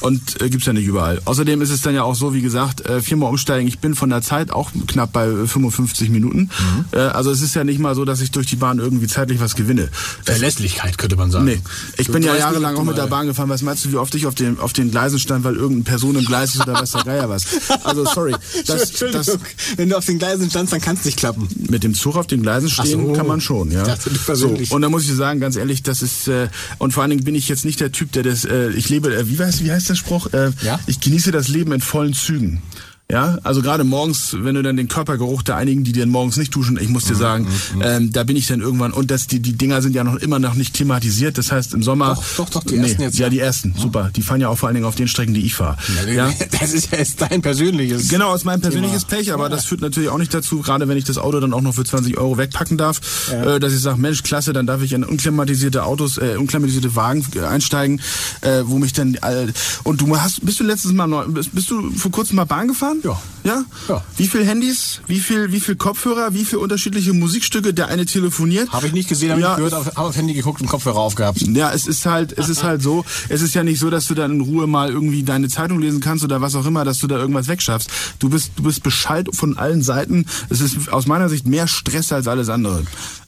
Und 0.01 0.41
äh, 0.41 0.49
gibt's 0.49 0.67
ja 0.67 0.73
nicht 0.73 0.87
überall. 0.87 1.21
Außerdem 1.25 1.61
ist 1.63 1.71
es 1.71 1.83
dann 1.83 1.95
ja 1.95 2.03
auch 2.03 2.15
so, 2.15 2.35
wie 2.35 2.41
gesagt, 2.41 2.87
äh, 2.87 3.01
viermal 3.01 3.31
umsteigen. 3.31 3.69
Ich 3.69 3.79
bin 3.79 3.95
von 3.95 4.11
der 4.11 4.23
Zeit 4.23 4.51
auch 4.51 4.71
knapp 4.87 5.13
bei 5.13 5.27
äh, 5.27 5.47
55 5.47 6.11
Minuten. 6.11 6.51
Äh, 6.93 6.99
also 6.99 7.31
es 7.31 7.43
ist 7.43 7.55
ja 7.55 7.65
nicht 7.65 7.79
mal 7.79 7.95
so, 7.95 8.05
dass 8.05 8.21
ich 8.21 8.31
durch 8.31 8.47
die 8.47 8.57
Bahn 8.57 8.79
irgendwie 8.79 9.07
zeitlich 9.07 9.41
was 9.41 9.55
gewinne. 9.55 9.89
Verlässlichkeit 10.25 10.99
könnte 10.99 11.17
man 11.17 11.31
sagen. 11.31 11.45
Nee, 11.45 11.61
ich 11.99 12.07
Du 12.07 12.13
bin 12.13 12.23
ja 12.23 12.35
jahrelang 12.35 12.77
auch 12.77 12.85
mit 12.85 12.97
der 12.97 13.07
Bahn 13.07 13.27
gefahren. 13.27 13.49
Was 13.49 13.63
meinst 13.63 13.85
du, 13.85 13.93
wie 13.93 13.97
oft 13.97 14.15
ich 14.15 14.27
auf 14.27 14.35
den, 14.35 14.59
auf 14.59 14.73
den 14.73 14.91
Gleisen 14.91 15.19
stand, 15.19 15.45
weil 15.45 15.55
irgendeine 15.55 15.85
Person 15.85 16.17
im 16.17 16.25
Gleis 16.25 16.55
ist 16.55 16.63
oder 16.63 16.75
weiß 16.75 16.93
der 16.93 17.05
Geier 17.05 17.29
was? 17.29 17.45
Also 17.85 18.05
sorry, 18.05 18.33
das, 18.33 18.67
das, 18.67 18.91
Entschuldigung, 18.91 19.41
wenn 19.77 19.89
du 19.89 19.97
auf 19.97 20.07
den 20.07 20.19
Gleisen 20.19 20.51
standst, 20.51 20.73
dann 20.73 20.81
kann 20.81 20.97
es 20.97 21.05
nicht 21.05 21.19
klappen. 21.19 21.49
mit 21.69 21.85
dem 21.85 21.95
Zug 21.95 22.17
auf 22.17 22.27
den 22.27 22.43
Gleisen 22.43 22.71
stehen 22.71 23.07
so. 23.07 23.13
kann 23.13 23.27
man 23.27 23.41
schon, 23.41 23.71
ja. 23.71 23.83
Dachte, 23.83 24.11
so, 24.35 24.57
und 24.71 24.83
da 24.83 24.89
muss 24.89 25.05
ich 25.05 25.15
sagen, 25.15 25.41
ganz 25.41 25.57
ehrlich, 25.57 25.83
das 25.83 26.03
ist 26.03 26.29
äh, 26.29 26.49
und 26.79 26.93
vor 26.93 27.03
allen 27.03 27.11
Dingen 27.11 27.25
bin 27.25 27.35
ich 27.35 27.49
jetzt 27.49 27.65
nicht 27.65 27.81
der 27.81 27.93
Typ, 27.93 28.13
der 28.13 28.23
das 28.23 28.45
äh, 28.45 28.71
ich 28.71 28.89
lebe 28.89 29.15
äh, 29.15 29.29
wie 29.29 29.39
heißt 29.39 29.65
wie 29.65 29.71
heißt 29.71 29.90
der 29.91 29.97
Spruch? 29.97 30.33
Äh, 30.33 30.51
Ja? 30.63 30.81
Ich 30.87 31.01
genieße 31.01 31.33
das 31.33 31.49
Leben 31.49 31.73
in 31.73 31.81
vollen 31.81 32.15
Zügen. 32.15 32.63
Ja, 33.11 33.39
also 33.43 33.63
gerade 33.63 33.85
morgens, 33.85 34.37
wenn 34.39 34.55
du 34.55 34.63
dann 34.63 34.77
den 34.77 34.89
Körpergeruch 34.89 35.43
der 35.43 35.57
einigen, 35.57 35.85
die 35.85 35.93
dann 35.93 36.09
morgens 36.11 36.37
nicht 36.37 36.55
duschen, 36.55 36.79
ich 36.81 36.89
muss 36.89 37.05
Mhm, 37.05 37.09
dir 37.09 37.15
sagen, 37.17 37.47
ähm, 37.83 38.13
da 38.13 38.25
bin 38.25 38.37
ich 38.37 38.47
dann 38.47 38.61
irgendwann 38.61 38.93
und 38.93 39.11
das 39.11 39.27
die 39.27 39.41
die 39.41 39.55
Dinger 39.55 39.83
sind 39.83 39.95
ja 39.95 40.05
noch 40.05 40.17
immer 40.17 40.39
noch 40.39 40.55
nicht 40.55 40.75
klimatisiert. 40.75 41.37
Das 41.39 41.51
heißt 41.51 41.75
im 41.75 41.83
Sommer 41.83 42.15
Doch, 42.15 42.25
doch, 42.37 42.51
doch, 42.51 42.65
die 42.65 42.77
ersten 42.77 43.03
jetzt, 43.03 43.19
ja, 43.19 43.27
ja. 43.27 43.31
die 43.31 43.39
ersten, 43.41 43.75
super. 43.77 44.11
Die 44.15 44.23
fahren 44.23 44.41
ja 44.41 44.49
auch 44.49 44.57
vor 44.59 44.69
allen 44.69 44.75
Dingen 44.75 44.87
auf 44.87 44.95
den 44.95 45.09
Strecken, 45.09 45.35
die 45.35 45.45
ich 45.45 45.55
fahre. 45.55 45.77
Ja, 46.15 46.33
Das 46.61 46.73
ist 46.73 46.93
ja 46.93 46.99
jetzt 46.99 47.21
dein 47.21 47.43
persönliches. 47.43 48.09
Genau, 48.09 48.35
ist 48.35 48.45
mein 48.45 48.61
persönliches 48.61 49.07
Thema. 49.07 49.21
Pech, 49.23 49.33
aber 49.33 49.49
das 49.49 49.65
führt 49.65 49.81
natürlich 49.81 50.09
auch 50.09 50.19
nicht 50.19 50.33
dazu, 50.33 50.61
gerade 50.61 50.87
wenn 50.89 50.97
ich 50.97 51.05
das 51.05 51.19
Auto 51.19 51.41
dann 51.41 51.53
auch 51.53 51.63
noch 51.63 51.75
für 51.75 51.85
20 51.85 52.17
Euro 52.19 52.39
wegpacken 52.39 52.77
darf, 52.79 53.01
äh, 53.33 53.59
dass 53.59 53.73
ich 53.73 53.81
sage, 53.81 54.01
Mensch, 54.01 54.23
klasse, 54.23 54.53
dann 54.53 54.67
darf 54.67 54.83
ich 54.83 54.93
in 54.93 55.03
unklimatisierte 55.05 55.85
Autos, 55.85 56.19
äh, 56.19 56.37
unklimatisierte 56.39 56.95
Wagen 56.95 57.25
äh, 57.35 57.41
einsteigen, 57.41 58.01
äh, 58.43 58.63
wo 58.65 58.79
mich 58.79 58.93
dann 58.93 59.15
äh, 59.15 59.47
und 59.85 60.01
du 60.01 60.17
hast, 60.17 60.45
bist 60.45 60.61
du 60.61 60.65
letztes 60.65 60.93
Mal 60.93 61.07
neu, 61.07 61.25
bist, 61.27 61.55
bist 61.55 61.71
du 61.71 61.91
vor 61.93 62.11
kurzem 62.11 62.37
mal 62.37 62.45
Bahn 62.45 62.69
gefahren? 62.69 62.99
Ja. 63.03 63.21
Ja? 63.43 63.65
Ja. 63.89 64.05
Wie 64.17 64.29
viel 64.29 64.45
Handys, 64.45 65.01
wie 65.07 65.19
viel, 65.21 65.51
wie 65.53 65.61
viel 65.61 65.77
Kopfhörer, 65.77 66.35
wie 66.35 66.45
viel 66.45 66.59
unterschiedliche 66.59 67.13
Musikstücke, 67.15 67.73
der 67.73 67.89
eine 67.89 68.05
telefoniert? 68.05 68.71
Habe 68.71 68.87
ich 68.87 68.93
nicht 68.93 69.09
gesehen, 69.09 69.31
habe 69.31 69.41
Ja, 69.41 69.53
ich 69.53 69.57
gehört, 69.65 69.73
habe 69.97 69.99
auf 70.09 70.17
Handy 70.17 70.35
geguckt 70.35 70.61
und 70.61 70.67
Kopfhörer 70.67 70.99
aufgehabt. 70.99 71.41
ja, 71.43 71.73
es 71.73 71.87
ist 71.87 72.05
halt, 72.05 72.37
es 72.37 72.49
ist 72.49 72.63
halt 72.63 72.83
so, 72.83 73.05
es 73.29 73.41
ist 73.41 73.55
ja 73.55 73.63
nicht 73.63 73.79
so, 73.79 73.89
dass 73.89 74.07
du 74.09 74.15
dann 74.15 74.33
in 74.33 74.41
Ruhe 74.43 74.67
mal 74.67 74.91
irgendwie 74.91 75.23
deine 75.23 75.49
Zeitung 75.49 75.81
lesen 75.81 76.01
kannst 76.01 76.23
oder 76.25 76.41
was 76.43 76.55
auch 76.55 76.67
immer, 76.67 76.85
dass 76.85 76.99
du 76.99 77.07
da 77.07 77.17
irgendwas 77.19 77.49
wegschaffst. 77.49 77.91
Du 78.19 78.29
bist, 78.29 78.53
du 78.57 78.63
bist 78.65 78.83
Bescheid 78.83 79.29
von 79.33 79.57
allen 79.57 79.83
Seiten. 79.83 80.27
Es 80.51 80.61
ist 80.61 80.93
aus 80.93 81.07
meiner 81.07 81.29
Sicht 81.31 81.47
mehr 81.47 81.67
Stress 81.67 82.13
als 82.13 82.29
alles 82.29 82.49
andere. 82.51 82.83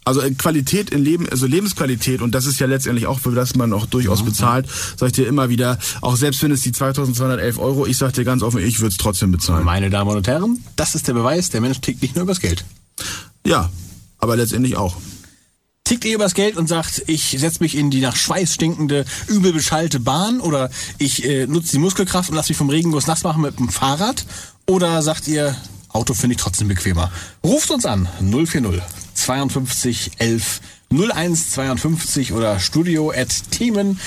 Also 0.04 0.20
äh, 0.20 0.32
Qualität 0.32 0.90
in 0.90 1.04
Leben, 1.04 1.28
also 1.28 1.46
Lebensqualität 1.46 2.22
und 2.22 2.34
das 2.34 2.46
ist 2.46 2.58
ja 2.58 2.66
letztendlich 2.66 3.06
auch, 3.06 3.20
für 3.20 3.32
das 3.32 3.54
man 3.54 3.72
auch 3.72 3.86
durchaus 3.86 4.24
bezahlt, 4.24 4.66
sag 4.96 5.08
ich 5.08 5.12
dir 5.12 5.28
immer 5.28 5.48
wieder, 5.48 5.78
auch 6.00 6.16
selbst 6.16 6.42
wenn 6.42 6.50
es 6.50 6.62
die 6.62 6.72
2211 6.72 7.58
Euro, 7.58 7.86
ich 7.86 7.96
sag 7.96 8.12
dir 8.12 8.24
ganz 8.24 8.42
offen, 8.42 8.60
ich 8.60 8.80
würde 8.80 8.90
es 8.90 8.96
trotzdem 8.96 9.30
bezahlen. 9.30 9.64
Meine 9.64 9.90
Damen 9.90 10.16
und 10.16 10.26
Herren, 10.26 10.62
das 10.76 10.94
ist 10.94 11.06
der 11.06 11.14
Beweis, 11.14 11.50
der 11.50 11.60
Mensch 11.60 11.80
tickt 11.80 12.02
nicht 12.02 12.16
nur 12.16 12.24
übers 12.24 12.40
Geld. 12.40 12.64
Ja, 13.46 13.70
aber 14.18 14.36
letztendlich 14.36 14.76
auch. 14.76 14.96
Tickt 15.84 16.04
ihr 16.04 16.14
übers 16.14 16.34
Geld 16.34 16.56
und 16.56 16.68
sagt, 16.68 17.02
ich 17.06 17.36
setze 17.38 17.60
mich 17.60 17.76
in 17.76 17.90
die 17.90 18.00
nach 18.00 18.16
Schweiß 18.16 18.54
stinkende, 18.54 19.04
übel 19.26 19.52
beschallte 19.52 20.00
Bahn 20.00 20.40
oder 20.40 20.70
ich 20.98 21.24
äh, 21.24 21.46
nutze 21.46 21.72
die 21.72 21.78
Muskelkraft 21.78 22.30
und 22.30 22.36
lasse 22.36 22.50
mich 22.50 22.56
vom 22.56 22.70
Regenguss 22.70 23.08
nass 23.08 23.24
machen 23.24 23.42
mit 23.42 23.58
dem 23.58 23.68
Fahrrad? 23.68 24.24
Oder 24.66 25.02
sagt 25.02 25.26
ihr, 25.26 25.56
Auto 25.88 26.14
finde 26.14 26.34
ich 26.36 26.40
trotzdem 26.40 26.68
bequemer? 26.68 27.10
Ruft 27.44 27.70
uns 27.70 27.84
an 27.84 28.08
040 28.20 28.80
52 29.14 30.12
11 30.18 30.60
01 30.92 31.52
52 31.52 32.32
oder 32.32 32.58
studio 32.60 33.10
at 33.10 33.28
themen 33.50 33.98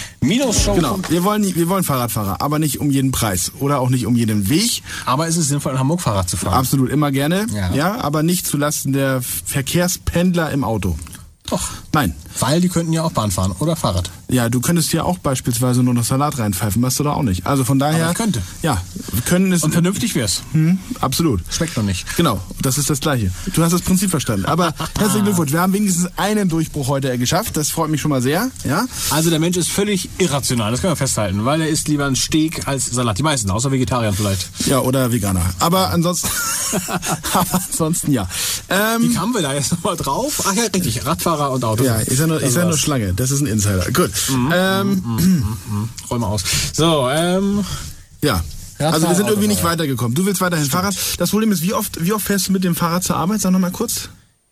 show 0.51 0.75
Genau, 0.75 0.99
wir 1.09 1.23
wollen, 1.23 1.55
wir 1.55 1.67
wollen 1.67 1.83
Fahrradfahrer, 1.83 2.41
aber 2.41 2.59
nicht 2.59 2.79
um 2.79 2.91
jeden 2.91 3.11
Preis 3.11 3.51
oder 3.59 3.79
auch 3.79 3.89
nicht 3.89 4.05
um 4.05 4.15
jeden 4.15 4.49
Weg. 4.49 4.83
Aber 5.05 5.27
ist 5.27 5.37
es 5.37 5.47
sinnvoll, 5.47 5.73
in 5.73 5.79
Hamburg 5.79 6.01
Fahrrad 6.01 6.29
zu 6.29 6.37
fahren? 6.37 6.53
Absolut, 6.53 6.89
immer 6.89 7.11
gerne. 7.11 7.47
Ja. 7.53 7.73
Ja. 7.73 8.01
aber 8.01 8.23
nicht 8.23 8.45
zulasten 8.45 8.93
der 8.93 9.21
Verkehrspendler 9.21 10.51
im 10.51 10.63
Auto. 10.63 10.95
Doch. 11.47 11.69
Nein. 11.93 12.15
Weil 12.39 12.61
die 12.61 12.69
könnten 12.69 12.91
ja 12.93 13.03
auch 13.03 13.11
Bahn 13.11 13.31
fahren 13.31 13.55
oder 13.59 13.75
Fahrrad. 13.75 14.09
Ja, 14.29 14.49
du 14.49 14.59
könntest 14.61 14.91
ja 14.93 15.03
auch 15.03 15.17
beispielsweise 15.19 15.83
nur 15.83 15.93
noch 15.93 16.03
Salat 16.03 16.37
reinpfeifen, 16.39 16.81
machst 16.81 16.99
du 16.99 17.03
da 17.03 17.11
auch 17.11 17.21
nicht. 17.23 17.45
Also 17.45 17.63
von 17.63 17.77
daher. 17.79 18.03
Aber 18.05 18.11
ich 18.11 18.17
könnte. 18.17 18.41
Ja, 18.63 18.81
können 19.25 19.51
ist 19.51 19.63
Und 19.63 19.71
vernünftig 19.71 20.15
wär's. 20.15 20.41
hm, 20.51 20.79
absolut. 21.01 21.41
Schmeckt 21.49 21.77
noch 21.77 21.83
nicht. 21.83 22.05
Genau, 22.17 22.39
das 22.61 22.77
ist 22.77 22.89
das 22.89 22.99
Gleiche. 22.99 23.31
Du 23.53 23.63
hast 23.63 23.71
das 23.71 23.81
Prinzip 23.81 24.09
verstanden. 24.09 24.45
Aber 24.45 24.73
herzlichen 24.99 25.25
Glückwunsch, 25.25 25.51
wir 25.51 25.61
haben 25.61 25.73
wenigstens 25.73 26.09
einen 26.17 26.49
Durchbruch 26.49 26.87
heute 26.87 27.17
geschafft. 27.17 27.55
Das 27.57 27.69
freut 27.69 27.89
mich 27.89 28.01
schon 28.01 28.09
mal 28.09 28.21
sehr. 28.21 28.49
Ja, 28.63 28.85
Also 29.11 29.29
der 29.29 29.39
Mensch 29.39 29.57
ist 29.57 29.69
völlig 29.69 30.09
irrational, 30.17 30.71
das 30.71 30.81
können 30.81 30.91
wir 30.91 30.97
festhalten, 30.97 31.45
weil 31.45 31.61
er 31.61 31.69
isst 31.69 31.87
lieber 31.87 32.05
einen 32.05 32.15
Steak 32.15 32.67
als 32.67 32.87
Salat. 32.87 33.17
Die 33.17 33.23
meisten, 33.23 33.49
außer 33.51 33.71
Vegetarier 33.71 34.11
vielleicht. 34.13 34.49
ja 34.67 34.79
oder 34.79 35.11
Veganer. 35.11 35.45
Aber 35.59 35.91
ansonsten, 35.91 36.29
aber 37.33 37.61
ansonsten 37.67 38.11
ja. 38.11 38.27
Ähm, 38.69 39.03
Wie 39.03 39.13
kamen 39.13 39.33
wir 39.33 39.41
da 39.41 39.53
jetzt 39.53 39.71
nochmal 39.71 39.95
drauf? 39.95 40.43
Ach 40.47 40.53
ja, 40.53 40.63
richtig, 40.73 41.05
Radfahrer 41.05 41.51
und 41.51 41.63
Auto. 41.63 41.83
ja, 41.83 42.01
ich 42.01 42.17
sag 42.17 42.27
nur, 42.27 42.39
Das 42.39 42.53
sag 42.53 42.67
nur. 42.67 42.77
Schlange. 42.77 43.13
Das 43.13 43.31
ist 43.31 43.41
ein 43.41 43.47
Insider. 43.47 43.85
Gut. 43.91 44.11
Mhm. 44.29 44.51
Ähm, 44.53 45.43
Räum 46.09 46.21
mal 46.21 46.27
aus. 46.27 46.43
So, 46.73 47.09
ähm, 47.09 47.63
Ja. 48.21 48.43
Radfahrer, 48.77 48.93
Also 48.93 49.07
wir 49.07 49.15
sind 49.15 49.27
irgendwie 49.29 49.47
nicht 49.47 49.63
weitergekommen. 49.63 50.15
Du 50.15 50.25
willst 50.25 50.41
weiterhin 50.41 50.65
Fahrrad. 50.67 50.95
Das 51.17 51.29
Problem 51.29 51.51
ist, 51.53 51.61
wie 51.61 51.73
oft, 51.73 52.03
wie 52.03 52.11
oft 52.11 52.25
fährst 52.25 52.49
du 52.49 52.51
mit 52.51 52.63
dem 52.65 52.75
Fahrrad 52.75 53.03
zur 53.05 53.15
Arbeit? 53.15 53.39
Sag 53.41 53.51
noch 53.51 53.59
mal 53.59 53.71
kurz. 53.71 54.09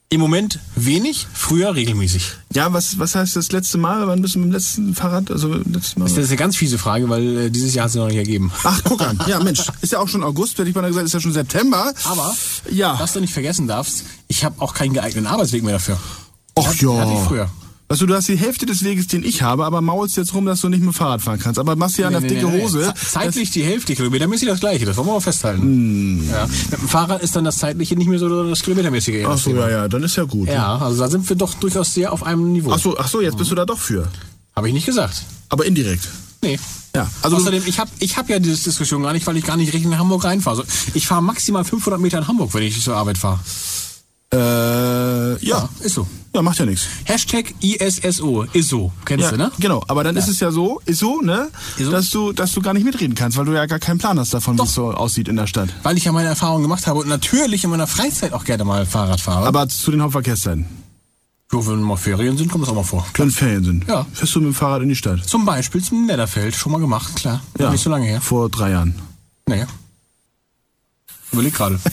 im 0.09 0.21
Moment 0.21 0.59
wenig, 0.75 1.27
früher 1.33 1.73
regelmäßig. 1.75 2.33
Ja, 2.53 2.71
was, 2.71 2.99
was 2.99 3.15
heißt 3.15 3.35
das 3.35 3.51
letzte 3.51 3.77
Mal? 3.79 4.05
Wann 4.07 4.21
bist 4.21 4.35
du 4.35 4.39
mit 4.39 4.49
dem 4.49 4.51
letzten 4.53 4.93
Fahrrad? 4.95 5.31
Also 5.31 5.51
letztes 5.55 5.97
Mal. 5.97 6.05
Das 6.07 6.15
ist 6.17 6.27
eine 6.29 6.37
ganz 6.37 6.55
fiese 6.55 6.77
Frage, 6.77 7.09
weil 7.09 7.37
äh, 7.37 7.49
dieses 7.49 7.73
Jahr 7.73 7.85
hat 7.85 7.91
sie 7.93 7.97
noch 7.97 8.07
nicht 8.07 8.17
ergeben. 8.17 8.51
Ach, 8.63 8.79
guck 8.83 9.01
an. 9.01 9.19
Ja, 9.27 9.39
Mensch. 9.43 9.63
Ist 9.81 9.91
ja 9.91 9.97
auch 9.99 10.07
schon 10.07 10.23
August, 10.23 10.57
hätte 10.59 10.69
ich 10.69 10.75
mal 10.75 10.87
gesagt, 10.87 11.05
ist 11.07 11.13
ja 11.13 11.19
schon 11.19 11.33
September. 11.33 11.91
Aber, 12.05 12.33
Ja. 12.71 12.95
was 12.99 13.11
du 13.13 13.19
nicht 13.21 13.33
vergessen 13.33 13.67
darfst, 13.67 14.03
ich 14.27 14.45
habe 14.45 14.61
auch 14.61 14.73
keinen 14.75 14.93
geeigneten 14.93 15.25
Arbeitsweg 15.27 15.63
mehr 15.63 15.73
dafür. 15.73 15.97
Och 16.57 16.67
Hatte 16.67 16.75
ich 16.75 16.81
ja. 16.83 17.25
früher. 17.27 17.49
Weißt 17.93 18.01
du, 18.01 18.07
du 18.07 18.15
hast 18.15 18.27
die 18.27 18.35
Hälfte 18.37 18.65
des 18.65 18.83
Weges, 18.83 19.05
den 19.05 19.23
ich 19.23 19.43
habe, 19.43 19.65
aber 19.65 19.79
maulst 19.79 20.17
jetzt 20.17 20.33
rum, 20.33 20.47
dass 20.47 20.61
du 20.61 20.67
nicht 20.69 20.79
mit 20.79 20.89
dem 20.89 20.93
Fahrrad 20.95 21.21
fahren 21.21 21.37
kannst. 21.37 21.59
Aber 21.59 21.75
machst 21.75 21.95
dir 21.95 22.07
an 22.07 22.13
Nee, 22.23 22.27
dicke 22.27 22.47
nee. 22.47 22.63
Hose. 22.63 22.91
Ze- 22.97 23.05
Zeitlich 23.11 23.51
die 23.51 23.63
Hälfte 23.63 23.93
kilometermäßig 23.93 24.47
das 24.47 24.59
gleiche, 24.61 24.83
das 24.85 24.97
wollen 24.97 25.09
wir 25.09 25.13
mal 25.13 25.19
festhalten. 25.19 25.61
Hm. 25.61 26.27
Ja. 26.27 26.47
Mit 26.71 26.81
dem 26.81 26.87
Fahrrad 26.87 27.21
ist 27.21 27.35
dann 27.35 27.43
das 27.43 27.57
zeitliche 27.59 27.95
nicht 27.95 28.07
mehr 28.07 28.17
so 28.17 28.49
das 28.49 28.63
kilometermäßige. 28.63 29.23
Ach 29.27 29.37
so, 29.37 29.51
ja, 29.51 29.69
ja, 29.69 29.87
dann 29.87 30.01
ist 30.01 30.15
ja 30.15 30.23
gut. 30.23 30.47
Ja, 30.47 30.75
also 30.79 30.97
da 31.03 31.07
sind 31.07 31.29
wir 31.29 31.35
doch 31.35 31.53
durchaus 31.53 31.93
sehr 31.93 32.11
auf 32.11 32.23
einem 32.23 32.51
Niveau. 32.51 32.71
Ach 32.71 32.79
so, 32.79 32.97
ach 32.97 33.07
so, 33.07 33.21
jetzt 33.21 33.37
bist 33.37 33.51
du 33.51 33.55
da 33.55 33.63
doch 33.63 33.77
für. 33.77 34.07
Habe 34.55 34.69
ich 34.69 34.73
nicht 34.73 34.87
gesagt. 34.87 35.21
Aber 35.49 35.63
indirekt. 35.67 36.09
Nee. 36.41 36.57
Ja, 36.95 37.07
also 37.21 37.37
Außerdem, 37.37 37.61
ich 37.67 37.77
habe 37.79 37.91
ich 37.99 38.17
hab 38.17 38.27
ja 38.27 38.39
diese 38.39 38.63
Diskussion 38.63 39.03
gar 39.03 39.13
nicht, 39.13 39.27
weil 39.27 39.37
ich 39.37 39.45
gar 39.45 39.55
nicht 39.55 39.71
richtig 39.71 39.91
in 39.91 39.99
Hamburg 39.99 40.23
reinfahre. 40.23 40.61
Also 40.61 40.71
ich 40.95 41.05
fahre 41.05 41.21
maximal 41.21 41.63
500 41.63 42.01
Meter 42.01 42.17
in 42.17 42.27
Hamburg, 42.27 42.55
wenn 42.55 42.63
ich 42.63 42.81
zur 42.81 42.95
Arbeit 42.95 43.19
fahre. 43.19 43.39
äh, 44.33 45.33
ja. 45.45 45.57
Ja, 45.59 45.69
ist 45.81 45.93
so. 45.93 46.07
Ja, 46.35 46.41
macht 46.41 46.57
ja 46.57 46.65
nichts. 46.65 46.87
Hashtag 47.05 47.53
ISSO, 47.61 48.43
ist 48.53 48.69
so. 48.69 48.91
Kennst 49.05 49.25
Ja, 49.25 49.31
du, 49.31 49.37
ne? 49.37 49.51
genau. 49.59 49.83
Aber 49.87 50.03
dann 50.03 50.15
ist 50.17 50.27
es 50.27 50.39
ja 50.39 50.49
so, 50.51 50.81
ist 50.85 50.99
so, 50.99 51.21
ne, 51.21 51.49
Ist 51.77 51.85
so. 51.85 51.91
dass 51.91 52.09
du, 52.09 52.33
dass 52.33 52.51
du 52.53 52.61
gar 52.61 52.73
nicht 52.73 52.83
mitreden 52.85 53.13
kannst, 53.13 53.37
weil 53.37 53.45
du 53.45 53.53
ja 53.53 53.67
gar 53.67 53.77
keinen 53.77 53.99
Plan 53.99 54.19
hast 54.19 54.33
davon, 54.33 54.57
wie 54.57 54.63
es 54.63 54.73
so 54.73 54.91
aussieht 54.91 55.27
in 55.27 55.35
der 55.35 55.45
Stadt. 55.45 55.69
Weil 55.83 55.95
ich 55.95 56.05
ja 56.05 56.11
meine 56.11 56.29
Erfahrungen 56.29 56.63
gemacht 56.63 56.87
habe 56.87 56.99
und 56.99 57.07
natürlich 57.07 57.63
in 57.63 57.69
meiner 57.69 57.85
Freizeit 57.85 58.33
auch 58.33 58.45
gerne 58.45 58.63
mal 58.65 58.85
Fahrrad 58.87 59.21
fahre. 59.21 59.45
Aber 59.45 59.67
zu 59.69 59.91
den 59.91 60.01
Hauptverkehrszeiten, 60.01 60.65
Jo, 61.51 61.63
wenn 61.67 61.83
mal 61.83 61.97
Ferien 61.97 62.35
sind, 62.35 62.49
kommt 62.51 62.63
das 62.63 62.71
auch 62.71 62.75
mal 62.75 62.83
vor. 62.83 63.05
wenn 63.13 63.29
Ferien 63.29 63.63
sind, 63.63 63.87
Ja. 63.87 64.07
fährst 64.11 64.33
du 64.33 64.39
mit 64.39 64.47
dem 64.47 64.55
Fahrrad 64.55 64.81
in 64.81 64.89
die 64.89 64.95
Stadt. 64.95 65.23
Zum 65.23 65.45
Beispiel 65.45 65.83
zum 65.83 66.07
Netherfeld, 66.07 66.55
schon 66.55 66.71
mal 66.71 66.79
gemacht, 66.81 67.15
klar. 67.15 67.41
Ja. 67.59 67.69
Nicht 67.69 67.83
so 67.83 67.91
lange 67.91 68.07
her. 68.07 68.21
Vor 68.21 68.49
drei 68.49 68.71
Jahren. 68.71 68.95
Nee. 69.47 69.65
Überleg 71.33 71.53
gerade. 71.53 71.79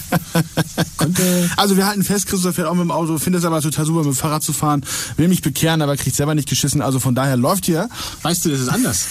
Also 1.57 1.77
wir 1.77 1.87
halten 1.87 2.05
fest, 2.05 2.27
Christoph 2.27 2.55
fährt 2.55 2.69
auch 2.69 2.75
mit 2.75 2.83
dem 2.83 2.91
Auto, 2.91 3.19
findet 3.19 3.41
es 3.41 3.45
aber 3.47 3.61
total 3.61 3.87
super, 3.87 3.99
mit 4.01 4.07
dem 4.09 4.15
Fahrrad 4.15 4.43
zu 4.43 4.53
fahren, 4.53 4.85
will 5.17 5.29
mich 5.29 5.43
bekehren, 5.43 5.83
aber 5.83 5.97
kriegt 5.97 6.15
selber 6.17 6.35
nicht 6.35 6.49
geschissen, 6.49 6.83
also 6.83 7.01
von 7.01 7.15
daher 7.15 7.37
läuft 7.37 7.65
hier. 7.67 7.89
Weißt 8.23 8.45
du, 8.45 8.51
das 8.51 8.61
ist 8.61 8.69
anders. 8.69 9.07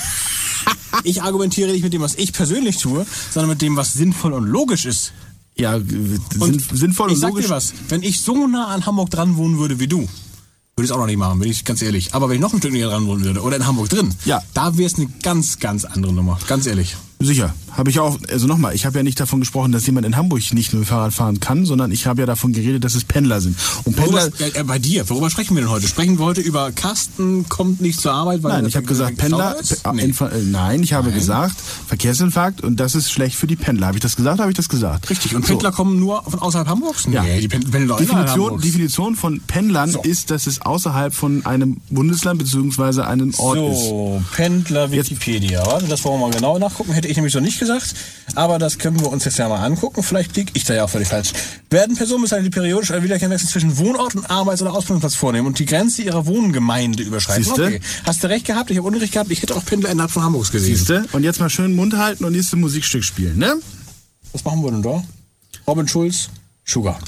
Ich 1.03 1.21
argumentiere 1.23 1.71
nicht 1.71 1.83
mit 1.83 1.93
dem, 1.93 2.01
was 2.01 2.15
ich 2.15 2.31
persönlich 2.33 2.77
tue, 2.77 3.05
sondern 3.31 3.49
mit 3.49 3.61
dem, 3.61 3.75
was 3.75 3.93
sinnvoll 3.93 4.33
und 4.33 4.45
logisch 4.45 4.85
ist. 4.85 5.13
Ja, 5.55 5.75
Und 5.75 6.21
sinn, 6.39 6.63
sinnvoll 6.73 7.09
ich 7.09 7.15
und 7.15 7.21
sag 7.21 7.29
logisch. 7.29 7.45
dir 7.47 7.51
was, 7.51 7.73
wenn 7.89 8.03
ich 8.03 8.21
so 8.21 8.47
nah 8.47 8.67
an 8.67 8.85
Hamburg 8.85 9.09
dran 9.09 9.35
wohnen 9.35 9.57
würde 9.57 9.79
wie 9.79 9.87
du, 9.87 9.99
würde 9.99 10.09
ich 10.77 10.85
es 10.85 10.91
auch 10.91 10.97
noch 10.99 11.05
nicht 11.07 11.17
machen, 11.17 11.39
bin 11.39 11.49
ich 11.49 11.65
ganz 11.65 11.81
ehrlich. 11.81 12.13
Aber 12.13 12.29
wenn 12.29 12.35
ich 12.35 12.41
noch 12.41 12.53
ein 12.53 12.59
Stück 12.59 12.71
näher 12.71 12.87
dran 12.89 13.05
wohnen 13.07 13.23
würde 13.23 13.41
oder 13.41 13.57
in 13.57 13.65
Hamburg 13.65 13.89
drin, 13.89 14.13
Ja. 14.25 14.41
da 14.53 14.77
wäre 14.77 14.87
es 14.87 14.95
eine 14.95 15.07
ganz, 15.23 15.59
ganz 15.59 15.85
andere 15.85 16.13
Nummer. 16.13 16.39
Ganz 16.47 16.65
ehrlich. 16.65 16.95
Sicher, 17.21 17.53
habe 17.75 17.89
ich 17.89 17.99
auch, 17.99 18.17
also 18.32 18.47
nochmal, 18.47 18.73
ich 18.75 18.86
habe 18.86 18.97
ja 18.99 19.03
nicht 19.03 19.19
davon 19.19 19.41
gesprochen, 19.41 19.73
dass 19.73 19.86
jemand 19.86 20.05
in 20.05 20.15
Hamburg 20.15 20.39
nicht 20.53 20.71
mit 20.71 20.84
dem 20.84 20.86
Fahrrad 20.86 21.13
fahren 21.13 21.41
kann, 21.41 21.65
sondern 21.65 21.91
ich 21.91 22.05
habe 22.08 22.21
ja 22.21 22.25
davon 22.25 22.53
geredet, 22.53 22.86
dass 22.86 22.95
es 22.95 23.03
Pendler 23.03 23.41
sind. 23.41 23.58
Und 23.84 23.97
Worüber, 23.97 24.29
Pendler, 24.29 24.55
äh, 24.62 24.63
bei 24.63 24.79
dir, 24.79 25.10
worüber 25.10 25.29
sprechen 25.29 25.53
wir 25.55 25.63
denn 25.63 25.69
heute? 25.69 25.86
Sprechen 25.86 26.17
wir 26.17 26.23
heute 26.23 26.39
über 26.39 26.71
Carsten 26.71 27.49
kommt 27.49 27.82
nicht 27.82 27.99
zur 27.99 28.13
Arbeit, 28.13 28.41
weil 28.41 28.53
nein, 28.53 28.65
ich 28.67 28.77
habe 28.77 28.86
gesagt, 28.86 29.17
Pendler? 29.17 29.58
Pe- 29.84 29.93
Nee. 29.95 30.03
Äh, 30.03 30.41
nein, 30.49 30.82
ich 30.82 30.93
habe 30.93 31.12
gesagt, 31.12 31.55
Verkehrsinfarkt 31.88 32.62
und 32.62 32.79
das 32.79 32.95
ist 32.95 33.12
schlecht 33.12 33.36
für 33.36 33.47
die 33.47 33.58
Pendler. 33.58 33.88
Habe 33.88 33.97
ich 33.97 34.01
das 34.01 34.15
gesagt, 34.15 34.39
habe 34.39 34.51
ich 34.51 34.55
das 34.55 34.69
gesagt? 34.69 35.10
Richtig, 35.10 35.36
und 35.36 35.45
So. 35.45 35.49
Pendler 35.55 35.73
kommen 35.73 35.99
nur 35.99 36.23
von 36.23 36.39
außerhalb 36.39 36.69
Hamburgs? 36.69 37.05
Ja. 37.12 37.21
Nee, 37.23 37.41
die 37.41 37.49
Pen- 37.49 37.63
pendeln 37.63 37.89
doch 37.89 37.99
innerhalb 37.99 38.27
Definition. 38.27 38.62
Definition 38.62 39.15
von 39.17 39.41
Pendlern 39.41 39.91
So. 39.91 40.01
ist, 40.03 40.32
dass 40.32 40.47
es 40.47 40.62
außerhalb 40.62 41.13
von 41.13 41.45
einem 41.45 41.82
Bundesland 41.89 42.39
beziehungsweise 42.39 43.05
einem 43.08 43.34
Ort 43.39 43.58
ist. 43.58 43.86
So, 43.89 44.21
Pendler 44.34 44.89
Wikipedia. 44.89 45.65
Warte, 45.65 45.88
das 45.88 46.01
wollen 46.05 46.21
wir 46.21 46.27
mal 46.29 46.34
genau 46.34 46.58
nachgucken. 46.58 46.93
Hätte 46.93 47.08
ich 47.09 47.17
nämlich 47.17 47.33
so 47.33 47.39
nicht 47.39 47.59
gesagt. 47.59 47.93
Aber 48.35 48.59
das 48.59 48.77
können 48.77 48.99
wir 48.99 49.07
uns 49.07 49.25
jetzt 49.25 49.37
ja 49.37 49.49
mal 49.49 49.63
angucken. 49.63 50.03
Vielleicht 50.03 50.35
liege 50.35 50.51
ich 50.53 50.63
da 50.63 50.73
ja 50.73 50.85
auch 50.85 50.89
völlig 50.89 51.07
falsch. 51.07 51.31
Werden 51.69 51.95
Personen 51.95 52.23
bezeichnet, 52.23 52.53
die 52.53 52.57
periodisch 52.57 52.91
einen 52.91 53.03
Wiederkehrwechsel 53.03 53.49
zwischen 53.49 53.77
Wohnort 53.77 54.15
und 54.15 54.29
Arbeits- 54.29 54.61
oder 54.61 54.73
Ausbildungsplatz 54.73 55.15
vornehmen 55.15 55.47
und 55.47 55.59
die 55.59 55.65
Grenze 55.65 56.01
ihrer 56.01 56.25
Wohngemeinde 56.25 57.03
überschreiten? 57.03 57.43
Siehste? 57.43 57.65
Okay. 57.65 57.81
Hast 58.05 58.23
du 58.23 58.27
recht 58.27 58.45
gehabt? 58.45 58.71
Ich 58.71 58.77
habe 58.77 58.87
Unrecht 58.87 59.13
gehabt. 59.13 59.31
Ich 59.31 59.41
hätte 59.41 59.55
auch 59.55 59.65
Pendler 59.65 59.89
innerhalb 59.89 60.11
von 60.11 60.23
Hamburgs 60.23 60.51
gesehen. 60.51 60.75
Siehste? 60.75 61.05
Und 61.11 61.23
jetzt 61.23 61.39
mal 61.39 61.49
schön 61.49 61.75
Mund 61.75 61.97
halten 61.97 62.23
und 62.25 62.33
nächste 62.33 62.55
Musikstück 62.55 63.03
spielen, 63.03 63.37
ne? 63.37 63.55
Was 64.31 64.43
machen 64.45 64.63
wir 64.63 64.71
denn 64.71 64.83
da? 64.83 65.03
Robin 65.67 65.87
Schulz, 65.87 66.29
Sugar. 66.65 66.99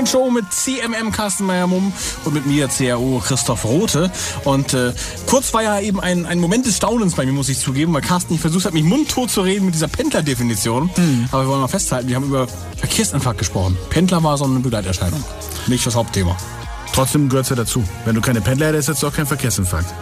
Die 0.00 0.06
Themenshow 0.06 0.30
mit 0.30 0.50
CMM 0.50 1.12
Carsten 1.12 1.44
Meyer-Mumm 1.44 1.92
und 2.24 2.32
mit 2.32 2.46
mir 2.46 2.68
CRO 2.68 3.20
Christoph 3.22 3.66
Rote. 3.66 4.10
Und 4.44 4.72
äh, 4.72 4.94
kurz 5.26 5.52
war 5.52 5.62
ja 5.62 5.78
eben 5.78 6.00
ein, 6.00 6.24
ein 6.24 6.38
Moment 6.38 6.64
des 6.64 6.78
Staunens 6.78 7.16
bei 7.16 7.26
mir, 7.26 7.32
muss 7.32 7.50
ich 7.50 7.58
zugeben, 7.58 7.92
weil 7.92 8.00
Carsten 8.00 8.32
nicht 8.32 8.40
versucht 8.40 8.64
hat, 8.64 8.72
mich 8.72 8.84
mundtot 8.84 9.30
zu 9.30 9.42
reden 9.42 9.66
mit 9.66 9.74
dieser 9.74 9.88
Pendler-Definition. 9.88 10.88
Aber 11.32 11.42
wir 11.42 11.48
wollen 11.48 11.60
mal 11.60 11.68
festhalten, 11.68 12.08
wir 12.08 12.16
haben 12.16 12.24
über 12.24 12.46
Verkehrsinfarkt 12.78 13.40
gesprochen. 13.40 13.76
Pendler 13.90 14.22
war 14.22 14.38
so 14.38 14.44
eine 14.44 14.60
Begleiterscheinung, 14.60 15.22
nicht 15.66 15.86
das 15.86 15.94
Hauptthema. 15.94 16.34
Trotzdem 16.94 17.28
gehört's 17.28 17.50
ja 17.50 17.56
dazu. 17.56 17.84
Wenn 18.06 18.14
du 18.14 18.22
keine 18.22 18.40
Pendler 18.40 18.68
hättest, 18.68 18.88
hättest 18.88 19.02
du 19.02 19.08
auch 19.08 19.12
keinen 19.12 19.26
Verkehrsinfarkt. 19.26 19.92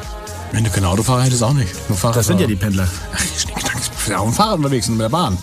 Wenn 0.53 0.63
du 0.63 0.71
kein 0.71 0.85
Autofahrer 0.85 1.25
hättest, 1.25 1.43
auch 1.43 1.55
nicht. 1.55 1.73
Nur. 1.89 2.13
Das 2.13 2.25
sind 2.25 2.41
ja 2.41 2.47
die 2.47 2.57
Pendler. 2.57 2.87
Ach, 3.13 3.25
ich 3.37 3.47
bin 4.07 4.15
auf 4.15 4.29
dem 4.29 4.33
Fahrrad 4.33 4.59
unterwegs 4.59 4.89
und 4.89 4.95
mit 4.95 5.03
der 5.03 5.09
Bahn. 5.09 5.37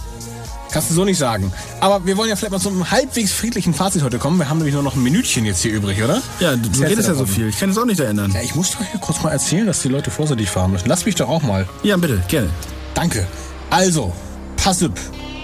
Kannst 0.75 0.89
du 0.89 0.93
so 0.93 1.05
nicht 1.05 1.17
sagen. 1.17 1.53
Aber 1.79 2.05
wir 2.05 2.17
wollen 2.17 2.27
ja 2.27 2.35
vielleicht 2.35 2.51
mal 2.51 2.59
zu 2.59 2.67
einem 2.67 2.91
halbwegs 2.91 3.31
friedlichen 3.31 3.73
Fazit 3.73 4.03
heute 4.03 4.19
kommen. 4.19 4.37
Wir 4.39 4.49
haben 4.49 4.57
nämlich 4.57 4.73
nur 4.73 4.83
noch 4.83 4.93
ein 4.97 5.03
Minütchen 5.03 5.45
jetzt 5.45 5.61
hier 5.61 5.71
übrig, 5.71 6.03
oder? 6.03 6.21
Ja, 6.41 6.57
du, 6.57 6.67
du 6.67 6.81
redest 6.81 7.07
ja 7.07 7.15
so 7.15 7.25
viel. 7.25 7.47
Ich 7.47 7.57
kann 7.57 7.69
es 7.69 7.77
auch 7.77 7.85
nicht 7.85 8.01
erinnern. 8.01 8.33
Ja, 8.33 8.41
ich 8.41 8.55
muss 8.55 8.71
doch 8.71 8.81
hier 8.81 8.99
kurz 8.99 9.23
mal 9.23 9.29
erzählen, 9.29 9.65
dass 9.65 9.81
die 9.81 9.87
Leute 9.87 10.11
vorsichtig 10.11 10.49
fahren 10.49 10.73
müssen. 10.73 10.89
Lass 10.89 11.05
mich 11.05 11.15
doch 11.15 11.29
auch 11.29 11.43
mal. 11.43 11.65
Ja, 11.83 11.95
bitte, 11.95 12.21
gerne. 12.27 12.49
Danke. 12.93 13.25
Also, 13.69 14.11
pass 14.57 14.83
up. 14.83 14.91